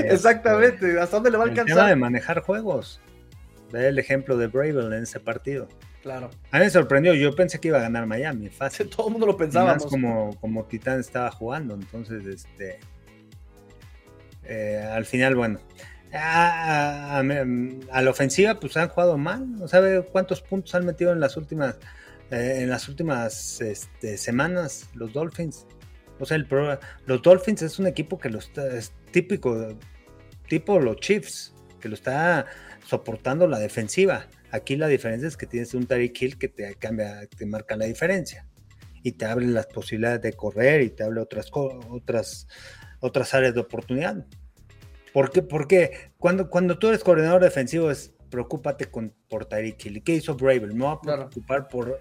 Exactamente. 0.03 0.99
¿Hasta 0.99 1.17
dónde 1.17 1.31
le 1.31 1.37
va 1.37 1.45
a 1.45 1.47
alcanzar? 1.47 1.69
El 1.69 1.75
tema 1.75 1.89
de 1.89 1.95
manejar 1.95 2.41
juegos. 2.41 3.01
Ve 3.71 3.87
el 3.87 3.99
ejemplo 3.99 4.37
de 4.37 4.47
Bravel 4.47 4.93
en 4.93 5.03
ese 5.03 5.19
partido. 5.19 5.67
Claro. 6.01 6.29
A 6.51 6.59
mí 6.59 6.65
me 6.65 6.69
sorprendió, 6.69 7.13
yo 7.13 7.35
pensé 7.35 7.59
que 7.59 7.67
iba 7.67 7.77
a 7.77 7.81
ganar 7.81 8.05
Miami, 8.05 8.49
fácil. 8.49 8.89
Todo 8.95 9.07
el 9.07 9.11
mundo 9.13 9.27
lo 9.27 9.37
pensaba. 9.37 9.73
Más 9.73 9.85
como, 9.85 10.35
como 10.39 10.65
Titán 10.65 10.99
estaba 10.99 11.31
jugando, 11.31 11.73
entonces, 11.73 12.25
este. 12.25 12.79
Eh, 14.45 14.87
al 14.91 15.05
final, 15.05 15.35
bueno. 15.35 15.59
A, 16.11 17.21
la 17.23 18.09
ofensiva, 18.09 18.59
pues 18.59 18.75
han 18.77 18.89
jugado 18.89 19.17
mal. 19.17 19.51
¿No 19.57 19.67
sabe 19.67 20.03
cuántos 20.03 20.41
puntos 20.41 20.73
han 20.73 20.85
metido 20.85 21.11
en 21.11 21.19
las 21.19 21.37
últimas, 21.37 21.77
eh, 22.31 22.59
en 22.61 22.69
las 22.69 22.87
últimas 22.89 23.61
este, 23.61 24.17
semanas 24.17 24.89
los 24.95 25.13
Dolphins? 25.13 25.67
O 26.19 26.25
sea, 26.25 26.35
el 26.37 26.47
los 27.05 27.21
Dolphins 27.21 27.61
es 27.61 27.79
un 27.79 27.87
equipo 27.87 28.17
que 28.17 28.29
lo 28.29 28.39
está, 28.39 28.67
es 28.75 28.91
típico, 29.11 29.75
tipo 30.47 30.79
los 30.79 30.97
Chiefs, 30.97 31.53
que 31.79 31.87
lo 31.87 31.93
está 31.93 32.47
soportando 32.89 33.47
la 33.47 33.59
defensiva. 33.59 34.27
Aquí 34.51 34.75
la 34.75 34.87
diferencia 34.87 35.27
es 35.27 35.37
que 35.37 35.45
tienes 35.45 35.73
un 35.73 35.85
Tariq 35.85 36.21
Hill 36.21 36.37
que 36.37 36.47
te 36.47 36.73
cambia, 36.75 37.25
te 37.27 37.45
marca 37.45 37.75
la 37.75 37.85
diferencia 37.85 38.47
y 39.03 39.13
te 39.13 39.25
abre 39.25 39.45
las 39.45 39.67
posibilidades 39.67 40.21
de 40.21 40.33
correr 40.33 40.81
y 40.81 40.89
te 40.89 41.03
abre 41.03 41.21
otras 41.21 41.49
otras 41.53 42.47
otras 42.99 43.33
áreas 43.33 43.53
de 43.53 43.61
oportunidad. 43.61 44.25
¿Por 45.13 45.31
qué? 45.31 45.41
Porque 45.41 46.11
cuando, 46.17 46.49
cuando 46.49 46.77
tú 46.77 46.89
eres 46.89 47.03
coordinador 47.03 47.43
defensivo 47.43 47.89
es 47.91 48.13
preocúpate 48.29 48.85
con, 48.85 49.13
por 49.29 49.45
Tyreek 49.45 49.85
Hill. 49.85 49.97
¿Y 49.97 50.01
qué 50.01 50.13
hizo 50.15 50.35
Bravel? 50.35 50.73
Me 50.73 50.85
voy 50.85 50.93
a 50.93 51.01
preocupar 51.01 51.67
por 51.67 51.99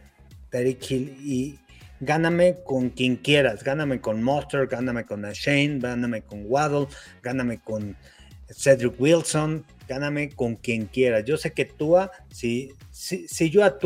Tyreek 0.50 0.90
Hill 0.90 1.16
y 1.22 1.58
gáname 2.00 2.56
con 2.64 2.90
quien 2.90 3.16
quieras. 3.16 3.62
Gáname 3.62 4.00
con 4.00 4.22
Monster, 4.22 4.66
gáname 4.66 5.04
con 5.04 5.22
Shane, 5.22 5.78
gáname 5.78 6.22
con 6.22 6.44
Waddle, 6.46 6.86
gáname 7.22 7.60
con 7.60 7.96
Cedric 8.50 9.00
Wilson, 9.00 9.64
gáname 9.88 10.30
con 10.30 10.56
quien 10.56 10.86
quiera. 10.86 11.20
Yo 11.20 11.36
sé 11.36 11.52
que 11.52 11.64
Tua, 11.64 12.10
si, 12.30 12.72
si, 12.90 13.50
yo 13.50 13.64
a 13.64 13.78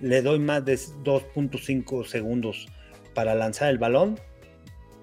le 0.00 0.22
doy 0.22 0.38
más 0.38 0.64
de 0.64 0.74
2.5 0.74 2.04
segundos 2.06 2.68
para 3.14 3.34
lanzar 3.34 3.70
el 3.70 3.78
balón, 3.78 4.18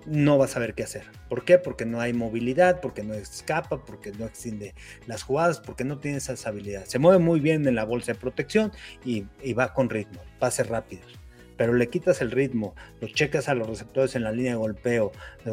no 0.05 0.37
va 0.37 0.45
a 0.45 0.47
saber 0.47 0.73
qué 0.73 0.83
hacer. 0.83 1.03
¿Por 1.29 1.45
qué? 1.45 1.57
Porque 1.57 1.85
no 1.85 2.01
hay 2.01 2.13
movilidad, 2.13 2.81
porque 2.81 3.03
no 3.03 3.13
escapa, 3.13 3.85
porque 3.85 4.11
no 4.11 4.25
extiende 4.25 4.73
las 5.05 5.23
jugadas, 5.23 5.59
porque 5.59 5.83
no 5.83 5.99
tiene 5.99 6.17
esas 6.17 6.45
habilidades. 6.47 6.89
Se 6.89 6.99
mueve 6.99 7.19
muy 7.19 7.39
bien 7.39 7.67
en 7.67 7.75
la 7.75 7.85
bolsa 7.85 8.13
de 8.13 8.19
protección 8.19 8.71
y, 9.05 9.25
va 9.53 9.73
con 9.73 9.89
ritmo, 9.89 10.21
pases 10.39 10.67
rápidos. 10.67 11.19
Pero 11.57 11.73
le 11.73 11.87
quitas 11.87 12.21
el 12.21 12.31
ritmo, 12.31 12.75
lo 12.99 13.07
checas 13.07 13.47
a 13.47 13.53
los 13.53 13.67
receptores 13.67 14.15
en 14.15 14.23
la 14.23 14.31
línea 14.31 14.53
de 14.53 14.57
golpeo, 14.57 15.11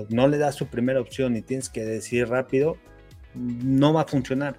no 0.09 0.29
le 0.29 0.39
das 0.39 0.55
su 0.55 0.69
primera 0.69 1.01
opción 1.01 1.37
y 1.37 1.43
tienes 1.43 1.69
que 1.69 1.85
decidir 1.85 2.29
rápido, 2.29 2.79
no 3.35 3.93
va 3.93 4.03
a 4.03 4.07
funcionar. 4.07 4.57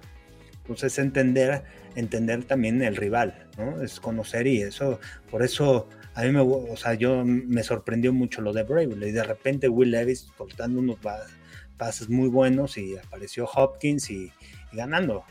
Entonces 0.62 0.98
entender, 0.98 1.64
entender 1.96 2.44
también 2.44 2.82
el 2.82 2.96
rival, 2.96 3.48
¿no? 3.58 3.82
Es 3.82 3.98
conocer 3.98 4.46
y 4.46 4.62
eso, 4.62 5.00
por 5.30 5.42
eso 5.42 5.88
a 6.14 6.22
mí 6.22 6.32
me, 6.32 6.40
o 6.40 6.76
sea, 6.76 6.94
yo 6.94 7.24
me 7.24 7.62
sorprendió 7.62 8.12
mucho 8.12 8.40
lo 8.40 8.52
de 8.52 8.62
Brave 8.62 8.94
y 9.06 9.12
de 9.12 9.22
repente 9.22 9.68
Will 9.68 9.90
Levis 9.90 10.28
cortando 10.36 10.80
unos 10.80 10.98
pases 11.76 12.08
muy 12.08 12.28
buenos 12.28 12.76
y 12.76 12.96
apareció 12.98 13.46
Hopkins 13.46 14.10
y, 14.10 14.32
ganando. 14.72 15.24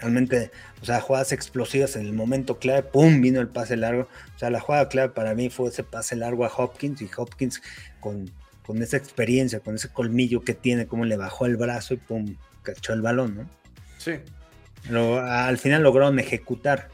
Realmente, 0.00 0.50
o 0.82 0.84
sea, 0.84 1.00
jugadas 1.00 1.32
explosivas 1.32 1.96
en 1.96 2.06
el 2.06 2.12
momento 2.12 2.58
clave, 2.58 2.82
¡pum! 2.82 3.20
vino 3.20 3.40
el 3.40 3.48
pase 3.48 3.76
largo. 3.76 4.08
O 4.34 4.38
sea, 4.38 4.50
la 4.50 4.60
jugada 4.60 4.88
clave 4.88 5.10
para 5.10 5.34
mí 5.34 5.50
fue 5.50 5.68
ese 5.68 5.84
pase 5.84 6.16
largo 6.16 6.44
a 6.44 6.52
Hopkins 6.54 7.00
y 7.00 7.10
Hopkins 7.16 7.62
con 8.00 8.30
con 8.66 8.82
esa 8.82 8.96
experiencia, 8.96 9.60
con 9.60 9.74
ese 9.74 9.88
colmillo 9.88 10.42
que 10.42 10.54
tiene, 10.54 10.86
cómo 10.86 11.04
le 11.04 11.16
bajó 11.16 11.46
el 11.46 11.56
brazo 11.56 11.94
y 11.94 11.98
pum, 11.98 12.36
cachó 12.62 12.92
el 12.92 13.02
balón, 13.02 13.36
¿no? 13.36 13.50
Sí. 13.98 14.12
al 14.90 15.58
final 15.58 15.82
lograron 15.82 16.18
ejecutar. 16.18 16.88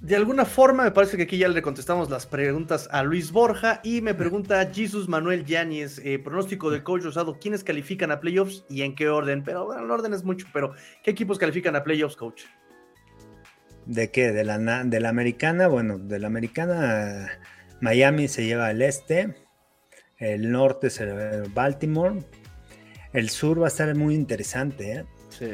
De 0.00 0.16
alguna 0.16 0.44
forma, 0.44 0.82
me 0.82 0.90
parece 0.90 1.16
que 1.16 1.22
aquí 1.22 1.38
ya 1.38 1.46
le 1.46 1.62
contestamos 1.62 2.10
las 2.10 2.26
preguntas 2.26 2.88
a 2.90 3.04
Luis 3.04 3.30
Borja 3.30 3.80
y 3.84 4.00
me 4.00 4.14
pregunta 4.14 4.68
Jesús 4.74 5.08
Manuel 5.08 5.44
Yáñez, 5.44 6.00
eh, 6.00 6.18
pronóstico 6.18 6.72
del 6.72 6.82
coach 6.82 7.04
Rosado, 7.04 7.38
¿quiénes 7.38 7.62
califican 7.62 8.10
a 8.10 8.18
playoffs 8.18 8.64
y 8.68 8.82
en 8.82 8.96
qué 8.96 9.08
orden? 9.08 9.44
Pero 9.44 9.66
bueno, 9.66 9.84
el 9.84 9.90
orden 9.90 10.12
es 10.12 10.24
mucho, 10.24 10.48
pero 10.52 10.74
¿qué 11.04 11.12
equipos 11.12 11.38
califican 11.38 11.76
a 11.76 11.84
playoffs, 11.84 12.16
coach? 12.16 12.42
¿De 13.86 14.10
qué? 14.10 14.32
¿De 14.32 14.42
la, 14.42 14.58
de 14.84 15.00
la 15.00 15.08
americana? 15.08 15.68
Bueno, 15.68 15.98
de 15.98 16.18
la 16.18 16.26
americana 16.26 17.38
Miami 17.80 18.26
se 18.26 18.44
lleva 18.44 18.66
al 18.66 18.82
este, 18.82 19.36
el 20.22 20.50
norte 20.50 20.88
será 20.88 21.42
Baltimore, 21.52 22.20
el 23.12 23.28
sur 23.28 23.60
va 23.60 23.66
a 23.66 23.68
estar 23.68 23.94
muy 23.94 24.14
interesante, 24.14 24.92
¿eh? 24.92 25.04
Sí. 25.30 25.50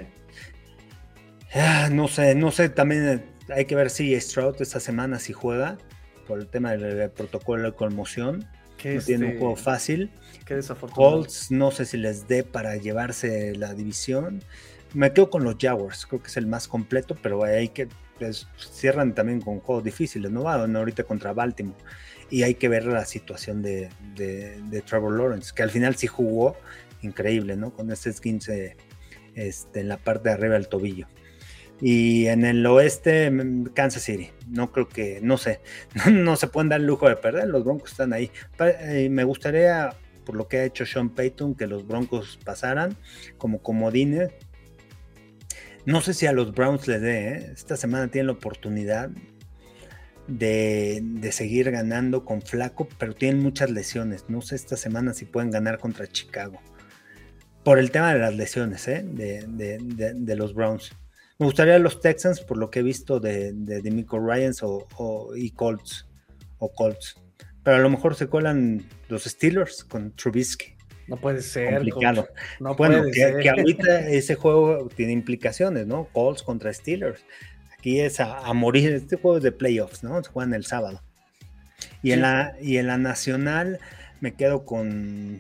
Ah, 1.55 1.89
no 1.91 2.09
sé, 2.09 2.35
no 2.35 2.51
sé, 2.51 2.69
también 2.69 3.25
hay 3.49 3.65
que 3.65 3.75
ver 3.75 3.89
si 3.89 4.19
Stroud 4.21 4.61
esta 4.61 4.81
semana 4.81 5.19
si 5.19 5.33
juega 5.33 5.79
por 6.27 6.39
el 6.39 6.47
tema 6.47 6.77
del 6.77 7.11
protocolo 7.11 7.71
de 7.71 7.77
conmoción. 7.77 8.47
No 8.85 9.01
tiene 9.01 9.25
un 9.25 9.31
este 9.31 9.39
juego 9.39 9.57
fácil. 9.57 10.11
Qué 10.45 10.55
desafortunado. 10.55 11.17
Colts 11.17 11.51
no 11.51 11.71
sé 11.73 11.85
si 11.85 11.97
les 11.97 12.29
dé 12.29 12.45
para 12.45 12.77
llevarse 12.77 13.57
la 13.57 13.75
división. 13.75 14.45
Me 14.95 15.13
quedo 15.13 15.31
con 15.31 15.43
los 15.43 15.57
Jaguars, 15.59 16.07
creo 16.07 16.23
que 16.23 16.29
es 16.29 16.37
el 16.37 16.47
más 16.47 16.69
completo, 16.69 17.17
pero 17.21 17.43
hay 17.43 17.71
que 17.71 17.89
pues, 18.19 18.47
cierran 18.57 19.15
también 19.15 19.41
con 19.41 19.61
juegos 19.61 19.83
difíciles, 19.83 20.31
¿no? 20.31 20.45
Van 20.45 20.77
ahorita 20.77 21.03
contra 21.05 21.33
Baltimore. 21.33 21.79
Y 22.31 22.43
hay 22.43 22.55
que 22.55 22.69
ver 22.69 22.85
la 22.85 23.05
situación 23.05 23.63
de, 23.63 23.89
de, 24.15 24.83
Trevor 24.83 25.17
Lawrence, 25.17 25.53
que 25.55 25.63
al 25.63 25.71
final 25.71 25.97
sí 25.97 26.07
jugó 26.07 26.57
increíble, 27.03 27.57
¿no? 27.57 27.73
Con 27.73 27.91
este 27.91 28.13
15 28.13 28.77
este, 29.35 29.81
en 29.81 29.89
la 29.89 29.97
parte 29.97 30.29
de 30.29 30.35
arriba 30.35 30.55
del 30.55 30.69
tobillo. 30.69 31.07
Y 31.81 32.27
en 32.27 32.45
el 32.45 32.67
oeste, 32.67 33.31
mm, 33.31 33.67
Kansas 33.67 34.03
City. 34.03 34.31
No 34.49 34.73
creo 34.73 34.89
que, 34.89 35.21
no 35.23 35.39
sé, 35.39 35.61
no, 36.11 36.37
se 36.37 36.49
pueden 36.49 36.69
dar 36.69 36.81
el 36.81 36.87
lujo 36.87 37.09
de 37.09 37.17
perder. 37.17 37.49
Los 37.49 37.65
Broncos 37.65 37.93
están 37.93 38.13
ahí. 38.13 38.31
Eh, 38.59 39.09
me 39.11 39.25
gustaría, 39.25 39.95
por 40.25 40.35
lo 40.35 40.49
que 40.49 40.59
ha 40.59 40.65
hecho 40.65 40.85
Sean 40.85 41.11
Payton, 41.11 41.55
que 41.55 41.67
los 41.67 41.87
Broncos 41.87 42.39
pasaran 42.45 42.97
como 43.39 43.63
comodines. 43.63 44.31
No 45.87 46.01
sé 46.03 46.15
si 46.15 46.27
a 46.27 46.33
los 46.33 46.53
Browns 46.53 46.89
le 46.89 46.99
dé. 46.99 47.29
¿eh? 47.29 47.51
Esta 47.55 47.77
semana 47.77 48.09
tienen 48.09 48.27
la 48.27 48.33
oportunidad 48.33 49.11
de, 50.29 51.01
de, 51.03 51.33
seguir 51.33 51.71
ganando 51.71 52.25
con 52.25 52.43
Flaco, 52.43 52.89
pero 52.99 53.15
tienen 53.15 53.43
muchas 53.43 53.71
lesiones. 53.71 54.27
No 54.29 54.41
sé 54.43 54.55
esta 54.55 54.77
semana 54.77 55.15
si 55.15 55.25
pueden 55.25 55.51
ganar 55.51 55.79
contra 55.79 56.07
Chicago. 56.07 56.61
Por 57.65 57.79
el 57.79 57.91
tema 57.91 58.15
de 58.15 58.21
las 58.21 58.35
lesiones 58.35 58.87
¿eh? 58.89 59.05
de, 59.05 59.45
de 60.15 60.37
los 60.37 60.55
Browns. 60.55 60.93
Me 61.39 61.47
gustaría 61.47 61.79
los 61.79 62.01
Texans 62.01 62.41
por 62.41 62.57
lo 62.57 62.69
que 62.69 62.81
he 62.81 62.83
visto 62.83 63.21
de, 63.21 63.53
de, 63.53 64.07
Ryans 64.11 64.61
o, 64.65 65.33
y 65.37 65.51
Colts 65.53 66.09
o 66.59 66.73
Colts. 66.73 67.17
Pero 67.63 67.77
a 67.77 67.81
lo 67.81 67.91
mejor 67.91 68.17
se 68.17 68.29
colan 68.29 68.85
los 69.09 69.23
Steelers 69.25 69.85
con 69.85 70.11
Trubisky. 70.17 70.75
No 71.07 71.17
puede 71.17 71.41
ser. 71.43 71.75
Complicado. 71.75 72.29
No 72.59 72.75
bueno, 72.75 72.99
puede 72.99 73.13
que, 73.13 73.21
ser. 73.21 73.39
que 73.39 73.51
ahorita 73.51 74.09
ese 74.09 74.35
juego 74.35 74.89
tiene 74.89 75.13
implicaciones, 75.13 75.87
¿no? 75.87 76.09
Colts 76.13 76.43
contra 76.43 76.73
Steelers. 76.73 77.25
Aquí 77.79 78.01
es 78.01 78.21
a, 78.21 78.53
morir. 78.55 78.93
Este 78.93 79.17
juego 79.17 79.37
es 79.37 79.43
de 79.43 79.53
playoffs, 79.53 80.03
¿no? 80.03 80.23
Se 80.23 80.31
juegan 80.31 80.55
el 80.55 80.67
sábado. 80.67 81.03
Y, 82.03 82.13
en 82.13 82.23
la, 82.23 82.57
y 82.61 82.79
en 82.79 82.89
la 82.89 82.99
nacional 82.99 83.79
me 84.21 84.35
quedo 84.35 84.65
con 84.65 85.39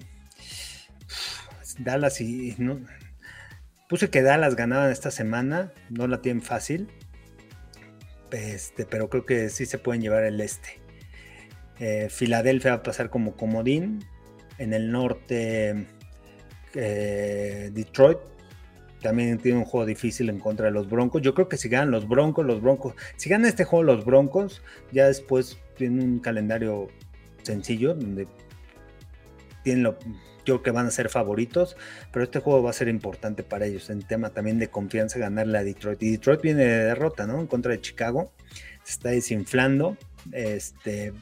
Dallas 1.80 2.20
y 2.20 2.54
no, 2.58 2.80
Puse 3.88 4.10
que 4.10 4.22
Dallas 4.22 4.54
ganaban 4.54 4.90
esta 4.90 5.10
semana, 5.10 5.72
no 5.88 6.06
la 6.06 6.20
tienen 6.20 6.42
fácil, 6.42 6.88
este, 8.30 8.84
pero 8.84 9.08
creo 9.08 9.24
que 9.24 9.48
sí 9.48 9.64
se 9.64 9.78
pueden 9.78 10.02
llevar 10.02 10.24
el 10.24 10.40
este. 10.42 10.78
Eh, 11.80 12.08
Filadelfia 12.10 12.72
va 12.72 12.76
a 12.78 12.82
pasar 12.82 13.08
como 13.08 13.34
comodín. 13.34 14.04
En 14.58 14.74
el 14.74 14.90
norte, 14.90 15.86
eh, 16.74 17.70
Detroit 17.72 18.18
también 19.02 19.38
tiene 19.38 19.58
un 19.58 19.64
juego 19.64 19.86
difícil 19.86 20.28
en 20.28 20.38
contra 20.38 20.66
de 20.66 20.72
los 20.72 20.88
Broncos. 20.88 21.22
Yo 21.22 21.34
creo 21.34 21.48
que 21.48 21.56
si 21.56 21.68
ganan 21.68 21.90
los 21.90 22.08
Broncos, 22.08 22.44
los 22.44 22.60
Broncos, 22.60 22.94
si 23.16 23.28
ganan 23.28 23.48
este 23.48 23.64
juego 23.64 23.84
los 23.84 24.04
Broncos, 24.04 24.62
ya 24.92 25.06
después 25.06 25.58
tienen 25.76 26.02
un 26.02 26.18
calendario 26.18 26.88
sencillo 27.42 27.94
donde 27.94 28.26
tienen 29.62 29.84
lo, 29.84 29.98
yo 30.44 30.54
creo 30.54 30.62
que 30.62 30.70
van 30.70 30.86
a 30.86 30.90
ser 30.90 31.10
favoritos, 31.10 31.76
pero 32.12 32.24
este 32.24 32.40
juego 32.40 32.62
va 32.62 32.70
a 32.70 32.72
ser 32.72 32.88
importante 32.88 33.42
para 33.42 33.66
ellos 33.66 33.90
en 33.90 34.02
tema 34.02 34.30
también 34.30 34.58
de 34.58 34.68
confianza 34.68 35.18
ganarle 35.18 35.58
a 35.58 35.64
Detroit. 35.64 36.02
Y 36.02 36.12
Detroit 36.12 36.40
viene 36.40 36.64
de 36.64 36.84
derrota, 36.84 37.26
¿no? 37.26 37.40
En 37.40 37.46
contra 37.46 37.72
de 37.72 37.80
Chicago, 37.80 38.32
se 38.82 38.92
está 38.92 39.10
desinflando, 39.10 39.96
este, 40.32 41.12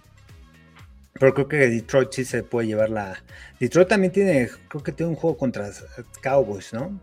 pero 1.13 1.35
creo 1.35 1.49
que 1.49 1.57
Detroit 1.57 2.13
sí 2.13 2.25
se 2.25 2.43
puede 2.45 2.69
llevar 2.69 2.91
la. 2.91 3.23
Detroit 3.59 3.89
también 3.89 4.13
tiene, 4.13 4.49
creo 4.69 4.83
que 4.83 4.93
tiene 4.93 5.11
un 5.11 5.17
juego 5.17 5.37
contra 5.37 5.71
Cowboys, 6.23 6.73
¿no? 6.73 7.01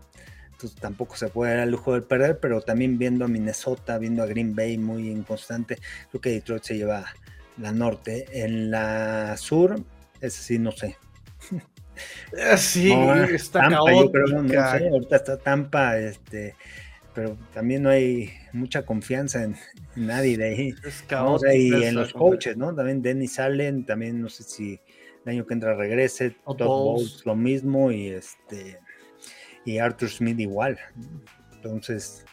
Entonces 0.64 0.80
tampoco 0.80 1.14
se 1.16 1.28
puede 1.28 1.56
dar 1.56 1.64
el 1.64 1.72
lujo 1.72 1.92
de 1.92 2.00
perder, 2.00 2.38
pero 2.40 2.62
también 2.62 2.96
viendo 2.96 3.26
a 3.26 3.28
Minnesota, 3.28 3.98
viendo 3.98 4.22
a 4.22 4.26
Green 4.26 4.56
Bay 4.56 4.78
muy 4.78 5.10
inconstante, 5.10 5.76
creo 6.10 6.22
que 6.22 6.30
Detroit 6.30 6.62
se 6.62 6.78
lleva 6.78 7.04
la 7.58 7.70
norte. 7.72 8.24
En 8.32 8.70
la 8.70 9.36
sur, 9.36 9.76
es 10.22 10.32
sí, 10.32 10.58
no 10.58 10.72
sé. 10.72 10.96
Ah, 12.50 12.56
sí, 12.56 12.90
está 13.32 13.60
Tampa, 13.68 13.92
ahorita 13.92 15.16
está 15.16 15.36
Tampa, 15.36 15.98
este, 15.98 16.56
pero 17.14 17.36
también 17.52 17.82
no 17.82 17.90
hay 17.90 18.32
mucha 18.52 18.84
confianza 18.84 19.44
en, 19.44 19.54
nadie 19.94 20.36
de 20.36 20.44
ahí. 20.44 20.74
y 21.54 21.84
en 21.84 21.94
los 21.94 22.12
coaches, 22.12 22.56
¿no? 22.56 22.74
También 22.74 23.02
Dennis 23.02 23.38
Allen, 23.38 23.84
también 23.84 24.20
no 24.20 24.30
sé 24.30 24.42
si 24.42 24.80
el 25.24 25.32
año 25.32 25.46
que 25.46 25.54
entra 25.54 25.74
regrese, 25.74 26.30
Todd 26.44 26.66
Bowles 26.66 27.24
lo 27.24 27.36
mismo, 27.36 27.92
y 27.92 28.08
este 28.08 28.80
y 29.64 29.78
Arthur 29.78 30.08
Smith 30.08 30.38
igual. 30.40 30.78
Entonces, 31.54 32.24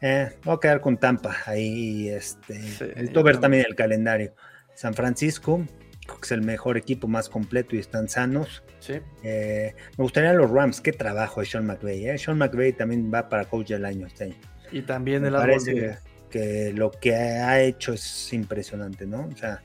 eh, 0.00 0.30
voy 0.44 0.56
a 0.56 0.60
quedar 0.60 0.80
con 0.80 0.96
Tampa 0.96 1.36
ahí, 1.46 2.08
este, 2.08 2.54
necesito 2.54 3.22
ver 3.22 3.38
también 3.38 3.66
el 3.68 3.74
calendario. 3.74 4.34
San 4.74 4.94
Francisco, 4.94 5.66
que 6.06 6.14
es 6.22 6.32
el 6.32 6.42
mejor 6.42 6.78
equipo, 6.78 7.06
más 7.06 7.28
completo 7.28 7.76
y 7.76 7.78
están 7.78 8.08
sanos. 8.08 8.62
Sí. 8.78 8.94
Eh, 9.22 9.74
me 9.98 10.02
gustaría 10.02 10.32
los 10.32 10.50
Rams, 10.50 10.80
qué 10.80 10.92
trabajo 10.92 11.40
de 11.40 11.46
Sean 11.46 11.66
McVay. 11.66 12.08
¿eh? 12.08 12.18
Sean 12.18 12.38
McVay 12.38 12.72
también 12.72 13.12
va 13.12 13.28
para 13.28 13.44
coach 13.44 13.68
del 13.68 13.84
año 13.84 14.06
este 14.06 14.24
año. 14.24 14.36
Y 14.72 14.82
también 14.82 15.24
el 15.24 15.34
parece 15.34 15.98
que 16.30 16.72
lo 16.74 16.92
que 16.92 17.14
ha 17.14 17.60
hecho 17.60 17.92
es 17.92 18.32
impresionante, 18.32 19.04
¿no? 19.04 19.28
O 19.30 19.36
sea, 19.36 19.62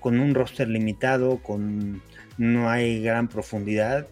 con 0.00 0.18
un 0.20 0.34
roster 0.34 0.68
limitado, 0.68 1.42
con 1.42 2.02
no 2.36 2.68
hay 2.68 3.02
gran 3.02 3.28
profundidad 3.28 4.06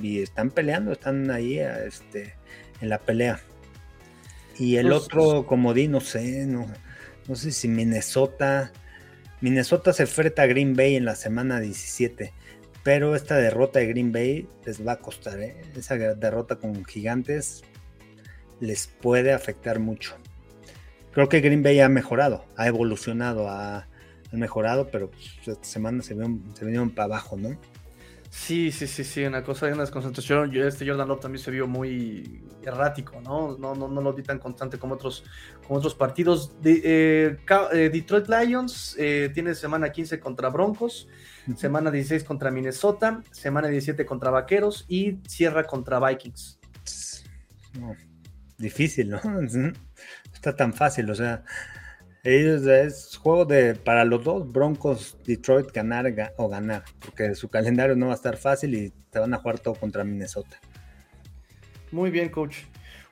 y 0.00 0.20
están 0.22 0.50
peleando, 0.50 0.92
están 0.92 1.30
ahí 1.30 1.58
este, 1.58 2.34
en 2.80 2.88
la 2.88 2.98
pelea. 2.98 3.40
Y 4.58 4.76
el 4.76 4.88
pues, 4.88 5.02
otro 5.02 5.46
comodín, 5.46 5.92
no 5.92 6.00
sé, 6.00 6.46
no, 6.46 6.66
no 7.28 7.36
sé 7.36 7.52
si 7.52 7.68
Minnesota 7.68 8.72
Minnesota 9.42 9.92
se 9.92 10.04
enfrenta 10.04 10.42
a 10.42 10.46
Green 10.46 10.76
Bay 10.76 10.94
en 10.94 11.04
la 11.04 11.16
semana 11.16 11.58
17, 11.58 12.32
pero 12.84 13.16
esta 13.16 13.34
derrota 13.34 13.80
de 13.80 13.88
Green 13.88 14.12
Bay 14.12 14.46
les 14.64 14.86
va 14.86 14.92
a 14.92 14.98
costar. 14.98 15.40
¿eh? 15.40 15.60
Esa 15.74 15.96
derrota 15.96 16.56
con 16.56 16.84
gigantes 16.84 17.64
les 18.60 18.86
puede 18.86 19.32
afectar 19.32 19.80
mucho. 19.80 20.14
Creo 21.10 21.28
que 21.28 21.40
Green 21.40 21.64
Bay 21.64 21.80
ha 21.80 21.88
mejorado, 21.88 22.44
ha 22.56 22.68
evolucionado, 22.68 23.48
ha, 23.48 23.88
mejorado, 24.30 24.90
pero 24.92 25.10
pues, 25.10 25.36
esta 25.44 25.64
semana 25.64 26.04
se, 26.04 26.14
se 26.14 26.64
vinieron 26.64 26.90
para 26.90 27.06
abajo, 27.06 27.36
¿no? 27.36 27.58
Sí, 28.34 28.72
sí, 28.72 28.86
sí, 28.86 29.04
sí, 29.04 29.24
una 29.24 29.44
cosa, 29.44 29.66
una 29.66 29.82
desconcentración. 29.82 30.56
Este 30.56 30.88
Jordan 30.88 31.06
Love 31.06 31.20
también 31.20 31.44
se 31.44 31.50
vio 31.50 31.66
muy 31.66 32.42
errático, 32.62 33.20
¿no? 33.20 33.58
No, 33.58 33.74
no, 33.74 33.88
no 33.88 34.00
lo 34.00 34.14
vi 34.14 34.22
tan 34.22 34.38
constante 34.38 34.78
como 34.78 34.94
otros, 34.94 35.22
como 35.66 35.78
otros 35.78 35.94
partidos. 35.94 36.58
De, 36.62 36.80
eh, 36.82 37.38
eh, 37.74 37.90
Detroit 37.92 38.28
Lions 38.28 38.96
eh, 38.98 39.30
tiene 39.34 39.54
semana 39.54 39.92
15 39.92 40.18
contra 40.18 40.48
Broncos, 40.48 41.08
semana 41.56 41.90
16 41.90 42.24
contra 42.24 42.50
Minnesota, 42.50 43.22
semana 43.30 43.68
17 43.68 44.06
contra 44.06 44.30
Vaqueros 44.30 44.86
y 44.88 45.18
cierra 45.28 45.64
contra 45.64 46.00
Vikings. 46.00 46.58
difícil, 48.56 49.10
¿no? 49.10 49.20
Está 50.32 50.56
tan 50.56 50.72
fácil, 50.72 51.10
o 51.10 51.14
sea, 51.14 51.44
es 52.24 53.16
juego 53.16 53.44
de 53.44 53.74
para 53.74 54.04
los 54.04 54.22
dos 54.22 54.50
Broncos 54.50 55.18
Detroit 55.24 55.72
ganar 55.72 56.06
o 56.36 56.48
ganar, 56.48 56.84
porque 57.00 57.34
su 57.34 57.48
calendario 57.48 57.96
no 57.96 58.06
va 58.06 58.12
a 58.12 58.16
estar 58.16 58.36
fácil 58.36 58.74
y 58.74 58.92
te 59.10 59.18
van 59.18 59.34
a 59.34 59.38
jugar 59.38 59.58
todo 59.58 59.74
contra 59.74 60.04
Minnesota. 60.04 60.60
Muy 61.90 62.10
bien, 62.10 62.28
coach. 62.28 62.58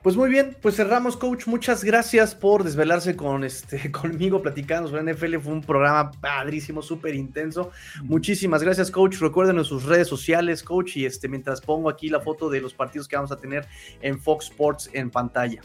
Pues 0.03 0.17
muy 0.17 0.31
bien, 0.31 0.57
pues 0.63 0.77
cerramos, 0.77 1.17
coach. 1.17 1.47
Muchas 1.47 1.85
gracias 1.85 2.35
por 2.35 2.65
desvelarse 2.65 3.17
con 3.17 3.45
este 3.45 3.93
conmigo 3.93 4.41
platicando 4.41 4.89
sobre 4.89 5.13
NFL. 5.13 5.37
Fue 5.41 5.53
un 5.53 5.61
programa 5.61 6.11
padrísimo, 6.13 6.81
súper 6.81 7.15
intenso. 7.15 7.71
Muchísimas 8.05 8.63
gracias, 8.63 8.91
coach. 8.91 9.19
Recuerden 9.19 9.59
en 9.59 9.65
sus 9.65 9.85
redes 9.85 10.09
sociales, 10.09 10.63
coach, 10.63 10.97
y 10.97 11.05
este 11.05 11.29
mientras 11.29 11.61
pongo 11.61 11.91
aquí 11.91 12.09
la 12.09 12.21
foto 12.21 12.49
de 12.49 12.61
los 12.61 12.73
partidos 12.73 13.09
que 13.09 13.17
vamos 13.17 13.33
a 13.33 13.37
tener 13.37 13.67
en 14.01 14.19
Fox 14.19 14.47
Sports 14.47 14.89
en 14.95 15.11
pantalla. 15.11 15.61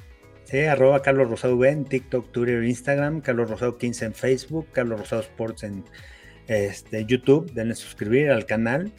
Sí, 0.46 0.60
arroba 0.60 1.02
Carlos 1.02 1.28
Rosado 1.28 1.58
V 1.58 1.70
en 1.70 1.86
TikTok, 1.86 2.32
Twitter, 2.32 2.64
Instagram, 2.64 3.22
Carlos 3.22 3.50
Rosado 3.50 3.78
15 3.78 4.06
en 4.06 4.14
Facebook, 4.14 4.68
Carlos 4.72 5.00
Rosado 5.00 5.22
Sports 5.22 5.64
en 5.64 5.84
este, 6.48 7.04
YouTube. 7.06 7.52
Denle 7.54 7.74
suscribir 7.74 8.30
al 8.30 8.46
canal 8.46 8.94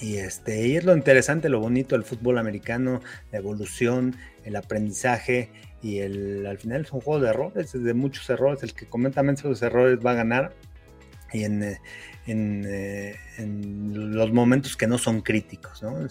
y, 0.00 0.16
este, 0.16 0.66
y 0.66 0.76
es 0.76 0.84
lo 0.84 0.94
interesante, 0.94 1.48
lo 1.48 1.60
bonito 1.60 1.94
del 1.94 2.04
fútbol 2.04 2.36
americano, 2.36 3.00
la 3.32 3.38
evolución, 3.38 4.16
el 4.44 4.54
aprendizaje 4.54 5.50
y 5.82 6.00
el, 6.00 6.46
al 6.46 6.58
final 6.58 6.82
es 6.82 6.92
un 6.92 7.00
juego 7.00 7.20
de 7.20 7.30
errores, 7.30 7.72
de 7.72 7.94
muchos 7.94 8.28
errores. 8.28 8.62
El 8.62 8.74
que 8.74 8.86
cometa 8.86 9.22
menos 9.22 9.40
esos 9.40 9.62
errores 9.62 9.98
va 10.04 10.12
a 10.12 10.14
ganar 10.14 10.52
y 11.32 11.44
en, 11.44 11.62
eh, 11.62 11.80
eh, 12.26 13.16
en, 13.38 14.14
los 14.14 14.30
momentos 14.30 14.76
que 14.76 14.86
no 14.86 14.98
son 14.98 15.22
críticos. 15.22 15.82
¿no? 15.82 16.06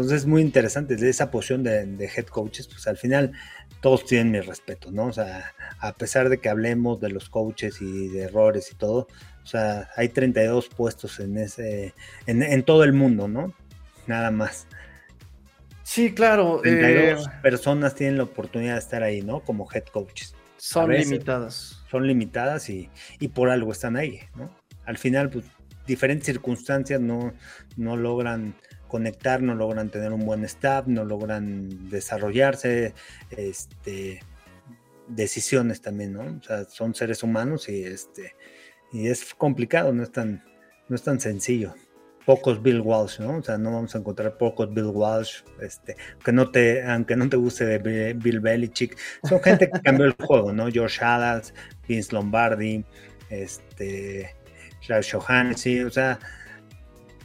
Entonces 0.00 0.22
es 0.22 0.26
muy 0.26 0.42
interesante 0.42 0.96
de 0.96 1.10
esa 1.10 1.30
posición 1.30 1.62
de, 1.62 1.84
de, 1.86 2.04
head 2.06 2.26
coaches, 2.26 2.68
pues 2.68 2.86
al 2.86 2.96
final 2.96 3.32
todos 3.80 4.04
tienen 4.04 4.30
mi 4.30 4.40
respeto, 4.40 4.90
¿no? 4.90 5.06
O 5.06 5.12
sea, 5.12 5.54
a 5.80 5.92
pesar 5.94 6.28
de 6.28 6.38
que 6.38 6.48
hablemos 6.48 7.00
de 7.00 7.10
los 7.10 7.28
coaches 7.28 7.80
y 7.80 8.08
de 8.08 8.22
errores 8.22 8.70
y 8.72 8.74
todo, 8.76 9.08
o 9.42 9.46
sea, 9.46 9.88
hay 9.96 10.08
32 10.08 10.68
puestos 10.68 11.20
en 11.20 11.38
ese, 11.38 11.94
en, 12.26 12.62
todo 12.64 12.84
el 12.84 12.92
mundo, 12.92 13.28
¿no? 13.28 13.54
Nada 14.06 14.30
más. 14.30 14.66
Sí, 15.82 16.12
claro. 16.12 16.60
32 16.62 17.26
eh, 17.26 17.30
personas 17.42 17.94
tienen 17.94 18.18
la 18.18 18.24
oportunidad 18.24 18.74
de 18.74 18.80
estar 18.80 19.02
ahí, 19.02 19.22
¿no? 19.22 19.40
Como 19.40 19.66
head 19.72 19.84
coaches. 19.84 20.34
Son 20.58 20.92
limitadas. 20.92 21.82
Son 21.90 22.06
limitadas 22.06 22.68
y, 22.68 22.90
por 23.32 23.48
algo 23.48 23.72
están 23.72 23.96
ahí, 23.96 24.20
¿no? 24.36 24.54
Al 24.84 24.98
final, 24.98 25.30
pues, 25.30 25.46
diferentes 25.86 26.26
circunstancias 26.26 27.00
no, 27.00 27.32
no 27.76 27.96
logran 27.96 28.54
conectar, 28.88 29.42
no 29.42 29.54
logran 29.54 29.90
tener 29.90 30.12
un 30.12 30.24
buen 30.24 30.44
staff, 30.44 30.86
no 30.86 31.04
logran 31.04 31.88
desarrollarse, 31.88 32.94
este, 33.30 34.20
decisiones 35.08 35.80
también, 35.80 36.14
¿no? 36.14 36.38
O 36.38 36.42
sea, 36.42 36.64
son 36.64 36.94
seres 36.94 37.22
humanos 37.22 37.68
y 37.68 37.84
este, 37.84 38.34
y 38.92 39.08
es 39.08 39.34
complicado, 39.34 39.92
no 39.92 40.02
es 40.02 40.12
tan, 40.12 40.44
no 40.88 40.96
es 40.96 41.02
tan 41.02 41.20
sencillo. 41.20 41.74
Pocos 42.26 42.62
Bill 42.62 42.82
Walsh, 42.82 43.20
¿no? 43.20 43.38
O 43.38 43.42
sea, 43.42 43.56
no 43.56 43.72
vamos 43.72 43.94
a 43.94 43.98
encontrar 43.98 44.36
pocos 44.36 44.72
Bill 44.72 44.86
Walsh, 44.92 45.42
este, 45.62 45.96
que 46.22 46.32
no 46.32 46.50
te, 46.50 46.82
aunque 46.84 47.16
no 47.16 47.28
te 47.28 47.38
guste 47.38 47.64
de 47.64 48.12
Bill 48.14 48.40
Belichick, 48.40 48.98
son 49.24 49.40
gente 49.42 49.70
que 49.70 49.80
cambió 49.80 50.04
el 50.04 50.12
juego, 50.12 50.52
¿no? 50.52 50.70
George 50.70 51.02
Adams, 51.02 51.54
Vince 51.86 52.12
Lombardi, 52.12 52.84
este, 53.30 54.34
Johansson, 54.86 55.86
o 55.86 55.90
sea, 55.90 56.18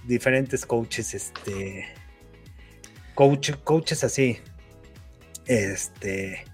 diferentes 0.06 0.66
coaches, 0.66 1.14
este, 1.14 1.86
coach, 3.16 3.52
coaches 3.64 4.04
así, 4.04 4.40
este, 5.46 6.46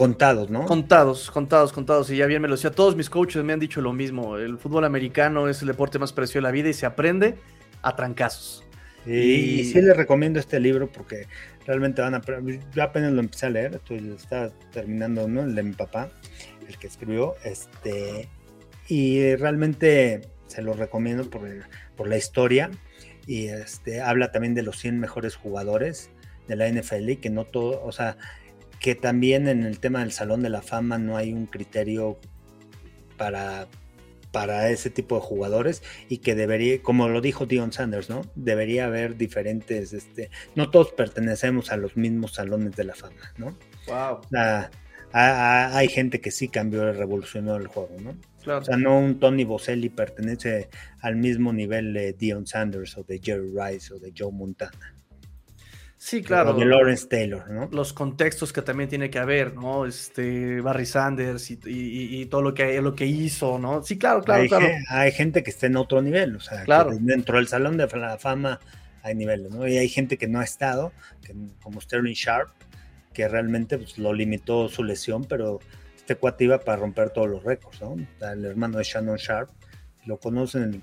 Contados, 0.00 0.48
¿no? 0.48 0.64
Contados, 0.64 1.30
contados, 1.30 1.74
contados. 1.74 2.08
Y 2.08 2.16
ya 2.16 2.24
bien 2.24 2.40
me 2.40 2.48
lo 2.48 2.54
decía. 2.54 2.70
Todos 2.70 2.96
mis 2.96 3.10
coaches 3.10 3.44
me 3.44 3.52
han 3.52 3.60
dicho 3.60 3.82
lo 3.82 3.92
mismo. 3.92 4.38
El 4.38 4.56
fútbol 4.56 4.86
americano 4.86 5.46
es 5.46 5.60
el 5.60 5.68
deporte 5.68 5.98
más 5.98 6.10
precioso 6.14 6.38
de 6.38 6.42
la 6.44 6.50
vida 6.50 6.70
y 6.70 6.72
se 6.72 6.86
aprende 6.86 7.34
a 7.82 7.94
trancazos. 7.96 8.64
Y, 9.04 9.62
sí 9.64 9.74
les 9.74 9.94
recomiendo 9.94 10.40
este 10.40 10.58
libro 10.58 10.90
porque 10.90 11.26
realmente 11.66 12.00
van 12.00 12.14
a... 12.14 12.22
Yo 12.74 12.82
apenas 12.82 13.12
lo 13.12 13.20
empecé 13.20 13.44
a 13.44 13.50
leer, 13.50 13.74
estoy, 13.74 14.14
está 14.16 14.50
terminando 14.72 15.28
¿no? 15.28 15.42
el 15.42 15.54
de 15.54 15.62
mi 15.64 15.72
papá, 15.72 16.10
el 16.66 16.78
que 16.78 16.86
escribió, 16.86 17.34
este, 17.44 18.26
y 18.88 19.36
realmente 19.36 20.29
se 20.50 20.62
lo 20.62 20.74
recomiendo 20.74 21.28
por, 21.30 21.48
por 21.96 22.08
la 22.08 22.16
historia 22.16 22.70
y 23.26 23.46
este, 23.46 24.00
habla 24.00 24.32
también 24.32 24.54
de 24.54 24.62
los 24.62 24.78
100 24.78 24.98
mejores 24.98 25.36
jugadores 25.36 26.10
de 26.48 26.56
la 26.56 26.68
NFL 26.68 27.10
y 27.10 27.16
que 27.16 27.30
no 27.30 27.44
todo, 27.44 27.82
o 27.84 27.92
sea, 27.92 28.16
que 28.80 28.94
también 28.94 29.46
en 29.46 29.64
el 29.64 29.78
tema 29.78 30.00
del 30.00 30.12
Salón 30.12 30.42
de 30.42 30.48
la 30.48 30.62
Fama 30.62 30.98
no 30.98 31.16
hay 31.16 31.32
un 31.32 31.46
criterio 31.46 32.18
para, 33.16 33.68
para 34.32 34.70
ese 34.70 34.90
tipo 34.90 35.16
de 35.16 35.20
jugadores 35.20 35.82
y 36.08 36.18
que 36.18 36.34
debería, 36.34 36.82
como 36.82 37.08
lo 37.08 37.20
dijo 37.20 37.46
Dion 37.46 37.72
Sanders, 37.72 38.10
¿no? 38.10 38.22
Debería 38.34 38.86
haber 38.86 39.16
diferentes, 39.16 39.92
este, 39.92 40.30
no 40.54 40.70
todos 40.70 40.92
pertenecemos 40.92 41.70
a 41.70 41.76
los 41.76 41.96
mismos 41.96 42.34
salones 42.34 42.74
de 42.74 42.84
la 42.84 42.94
fama, 42.94 43.32
¿no? 43.36 43.56
Wow. 43.86 44.20
Hay 45.12 45.88
gente 45.88 46.20
que 46.20 46.30
sí 46.30 46.48
cambió 46.48 46.92
revolucionó 46.92 47.56
el 47.56 47.66
juego, 47.66 47.96
¿no? 48.00 48.14
O 48.56 48.64
sea, 48.64 48.76
no 48.76 48.98
un 48.98 49.18
Tony 49.18 49.44
Boselli 49.44 49.90
pertenece 49.90 50.70
al 51.00 51.16
mismo 51.16 51.52
nivel 51.52 51.92
de 51.92 52.14
Dion 52.14 52.46
Sanders 52.46 52.96
o 52.96 53.02
de 53.02 53.20
Jerry 53.22 53.50
Rice 53.54 53.92
o 53.92 53.98
de 53.98 54.12
Joe 54.16 54.32
Montana. 54.32 54.94
Sí, 55.98 56.22
claro. 56.22 56.54
De 56.54 56.64
Lawrence 56.64 57.06
Taylor, 57.06 57.50
¿no? 57.50 57.68
Los 57.70 57.92
contextos 57.92 58.54
que 58.54 58.62
también 58.62 58.88
tiene 58.88 59.10
que 59.10 59.18
haber, 59.18 59.54
¿no? 59.54 59.84
Este, 59.84 60.62
Barry 60.62 60.86
Sanders 60.86 61.50
y, 61.50 62.24
todo 62.30 62.40
lo 62.40 62.54
que, 62.54 62.80
lo 62.80 62.94
que 62.94 63.04
hizo, 63.04 63.58
¿no? 63.58 63.82
Sí, 63.82 63.98
claro, 63.98 64.22
claro, 64.22 64.40
hay, 64.40 64.48
claro. 64.48 64.66
hay 64.88 65.12
gente 65.12 65.42
que 65.42 65.50
está 65.50 65.66
en 65.66 65.76
otro 65.76 66.00
nivel, 66.00 66.36
o 66.36 66.40
sea, 66.40 66.64
claro. 66.64 66.96
dentro 66.98 67.36
del 67.36 67.48
Salón 67.48 67.76
de 67.76 67.86
la 67.86 68.16
Fama 68.16 68.60
hay 69.02 69.14
niveles, 69.14 69.50
¿no? 69.50 69.68
Y 69.68 69.76
hay 69.76 69.90
gente 69.90 70.16
que 70.16 70.26
no 70.26 70.40
ha 70.40 70.44
estado, 70.44 70.92
como 71.60 71.82
Sterling 71.82 72.14
Sharp, 72.14 72.48
que 73.20 73.28
realmente 73.28 73.78
pues, 73.78 73.98
lo 73.98 74.12
limitó 74.12 74.68
su 74.68 74.82
lesión, 74.82 75.24
pero 75.24 75.60
este 75.96 76.14
cuate 76.14 76.44
iba 76.44 76.58
para 76.58 76.78
romper 76.78 77.10
todos 77.10 77.28
los 77.28 77.44
récords, 77.44 77.80
¿no? 77.82 77.96
El 78.20 78.44
hermano 78.44 78.78
de 78.78 78.84
Shannon 78.84 79.16
Sharp, 79.16 79.50
lo 80.06 80.18
conocen, 80.18 80.82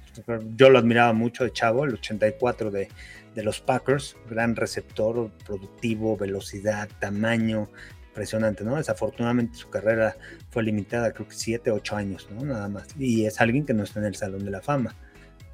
yo 0.56 0.70
lo 0.70 0.78
admiraba 0.78 1.12
mucho 1.14 1.44
de 1.44 1.52
chavo, 1.52 1.86
el 1.86 1.96
84 1.96 2.70
de 2.70 2.90
de 3.38 3.44
los 3.44 3.62
Packers, 3.62 4.18
gran 4.28 4.56
receptor, 4.56 5.30
productivo, 5.46 6.18
velocidad, 6.18 6.90
tamaño, 7.00 7.70
impresionante, 8.08 8.64
¿no? 8.64 8.78
Desafortunadamente 8.78 9.56
su 9.56 9.70
carrera 9.70 10.18
fue 10.50 10.64
limitada, 10.64 11.12
creo 11.12 11.28
que 11.28 11.36
7, 11.36 11.70
8 11.70 11.96
años, 11.96 12.28
¿no? 12.32 12.44
Nada 12.44 12.68
más. 12.68 12.88
Y 12.98 13.28
es 13.28 13.40
alguien 13.40 13.64
que 13.64 13.76
no 13.76 13.84
está 13.84 14.00
en 14.00 14.08
el 14.08 14.16
Salón 14.16 14.44
de 14.44 14.50
la 14.50 14.62
Fama. 14.62 14.96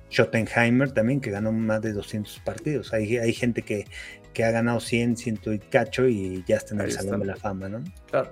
Schottenheimer 0.09 0.93
también, 0.93 1.19
que 1.19 1.29
ganó 1.29 1.51
más 1.51 1.81
de 1.81 1.91
200 1.91 2.39
partidos. 2.39 2.93
Hay, 2.93 3.17
hay 3.17 3.33
gente 3.33 3.63
que, 3.63 3.85
que 4.33 4.43
ha 4.43 4.51
ganado 4.51 4.79
100, 4.79 5.17
100 5.17 5.39
y 5.45 5.59
cacho 5.59 6.07
y 6.07 6.43
ya 6.47 6.57
está 6.57 6.75
en 6.75 6.81
el 6.81 6.91
Salón 6.91 7.21
de 7.21 7.25
la 7.27 7.35
Fama, 7.35 7.69
¿no? 7.69 7.83
Claro. 8.09 8.31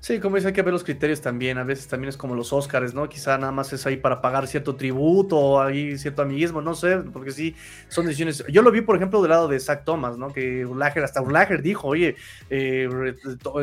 Sí, 0.00 0.20
como 0.20 0.36
dice, 0.36 0.48
hay 0.48 0.54
que 0.54 0.62
ver 0.62 0.72
los 0.72 0.84
criterios 0.84 1.20
también. 1.20 1.58
A 1.58 1.64
veces 1.64 1.88
también 1.88 2.08
es 2.08 2.16
como 2.16 2.36
los 2.36 2.52
Oscars, 2.52 2.94
¿no? 2.94 3.08
Quizá 3.08 3.36
nada 3.36 3.50
más 3.50 3.72
es 3.72 3.84
ahí 3.84 3.96
para 3.96 4.20
pagar 4.20 4.46
cierto 4.46 4.76
tributo 4.76 5.36
o 5.36 5.60
ahí 5.60 5.98
cierto 5.98 6.22
amiguismo, 6.22 6.62
no 6.62 6.74
sé, 6.74 6.98
porque 7.12 7.32
sí, 7.32 7.56
son 7.88 8.06
decisiones. 8.06 8.44
Yo 8.48 8.62
lo 8.62 8.70
vi, 8.70 8.80
por 8.80 8.94
ejemplo, 8.94 9.20
del 9.20 9.30
lado 9.30 9.48
de 9.48 9.58
Zach 9.58 9.82
Thomas, 9.84 10.16
¿no? 10.16 10.32
Que 10.32 10.64
Urlacher, 10.64 11.02
hasta 11.02 11.20
Urlacher 11.20 11.62
dijo, 11.62 11.88
oye, 11.88 12.14
eh, 12.48 12.88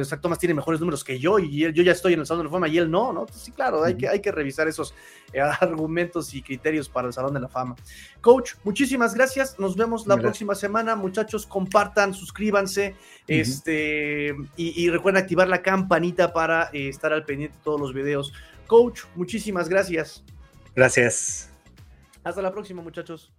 Zach 0.03 0.19
Thomas 0.19 0.38
tiene 0.38 0.53
mejores 0.53 0.82
números 0.82 1.05
que 1.05 1.19
yo 1.19 1.39
y 1.39 1.73
yo 1.73 1.84
ya 1.84 1.93
estoy 1.93 2.13
en 2.13 2.19
el 2.19 2.26
Salón 2.26 2.41
de 2.43 2.49
la 2.49 2.51
Fama 2.51 2.67
y 2.67 2.78
él 2.80 2.91
no, 2.91 3.13
¿no? 3.13 3.26
sí, 3.32 3.51
claro, 3.53 3.82
hay, 3.82 3.95
que, 3.95 4.09
hay 4.09 4.19
que 4.19 4.32
revisar 4.34 4.67
esos 4.67 4.93
eh, 5.32 5.39
argumentos 5.61 6.34
y 6.34 6.41
criterios 6.41 6.89
para 6.89 7.07
el 7.07 7.13
Salón 7.13 7.34
de 7.34 7.39
la 7.39 7.47
Fama. 7.47 7.76
Coach, 8.26 8.53
muchísimas 8.63 9.13
gracias. 9.13 9.59
Nos 9.59 9.76
vemos 9.76 10.07
la 10.07 10.17
próxima 10.17 10.55
semana. 10.55 10.95
Muchachos, 10.95 11.45
compartan, 11.45 12.11
suscríbanse 12.11 12.95
este, 13.28 14.36
y 14.57 14.89
recuerden 14.89 15.21
activar 15.21 15.47
la 15.47 15.61
campanita 15.61 16.34
para 16.34 16.71
eh, 16.73 16.89
estar 16.89 17.13
al 17.13 17.23
pendiente 17.23 17.55
de 17.55 17.63
todos 17.63 17.80
los 17.80 17.93
videos. 17.93 18.34
Coach, 18.65 19.01
muchísimas 19.13 19.69
gracias. 19.69 20.23
Gracias. 20.76 21.51
Hasta 22.23 22.41
la 22.41 22.51
próxima, 22.51 22.82
muchachos. 22.82 23.32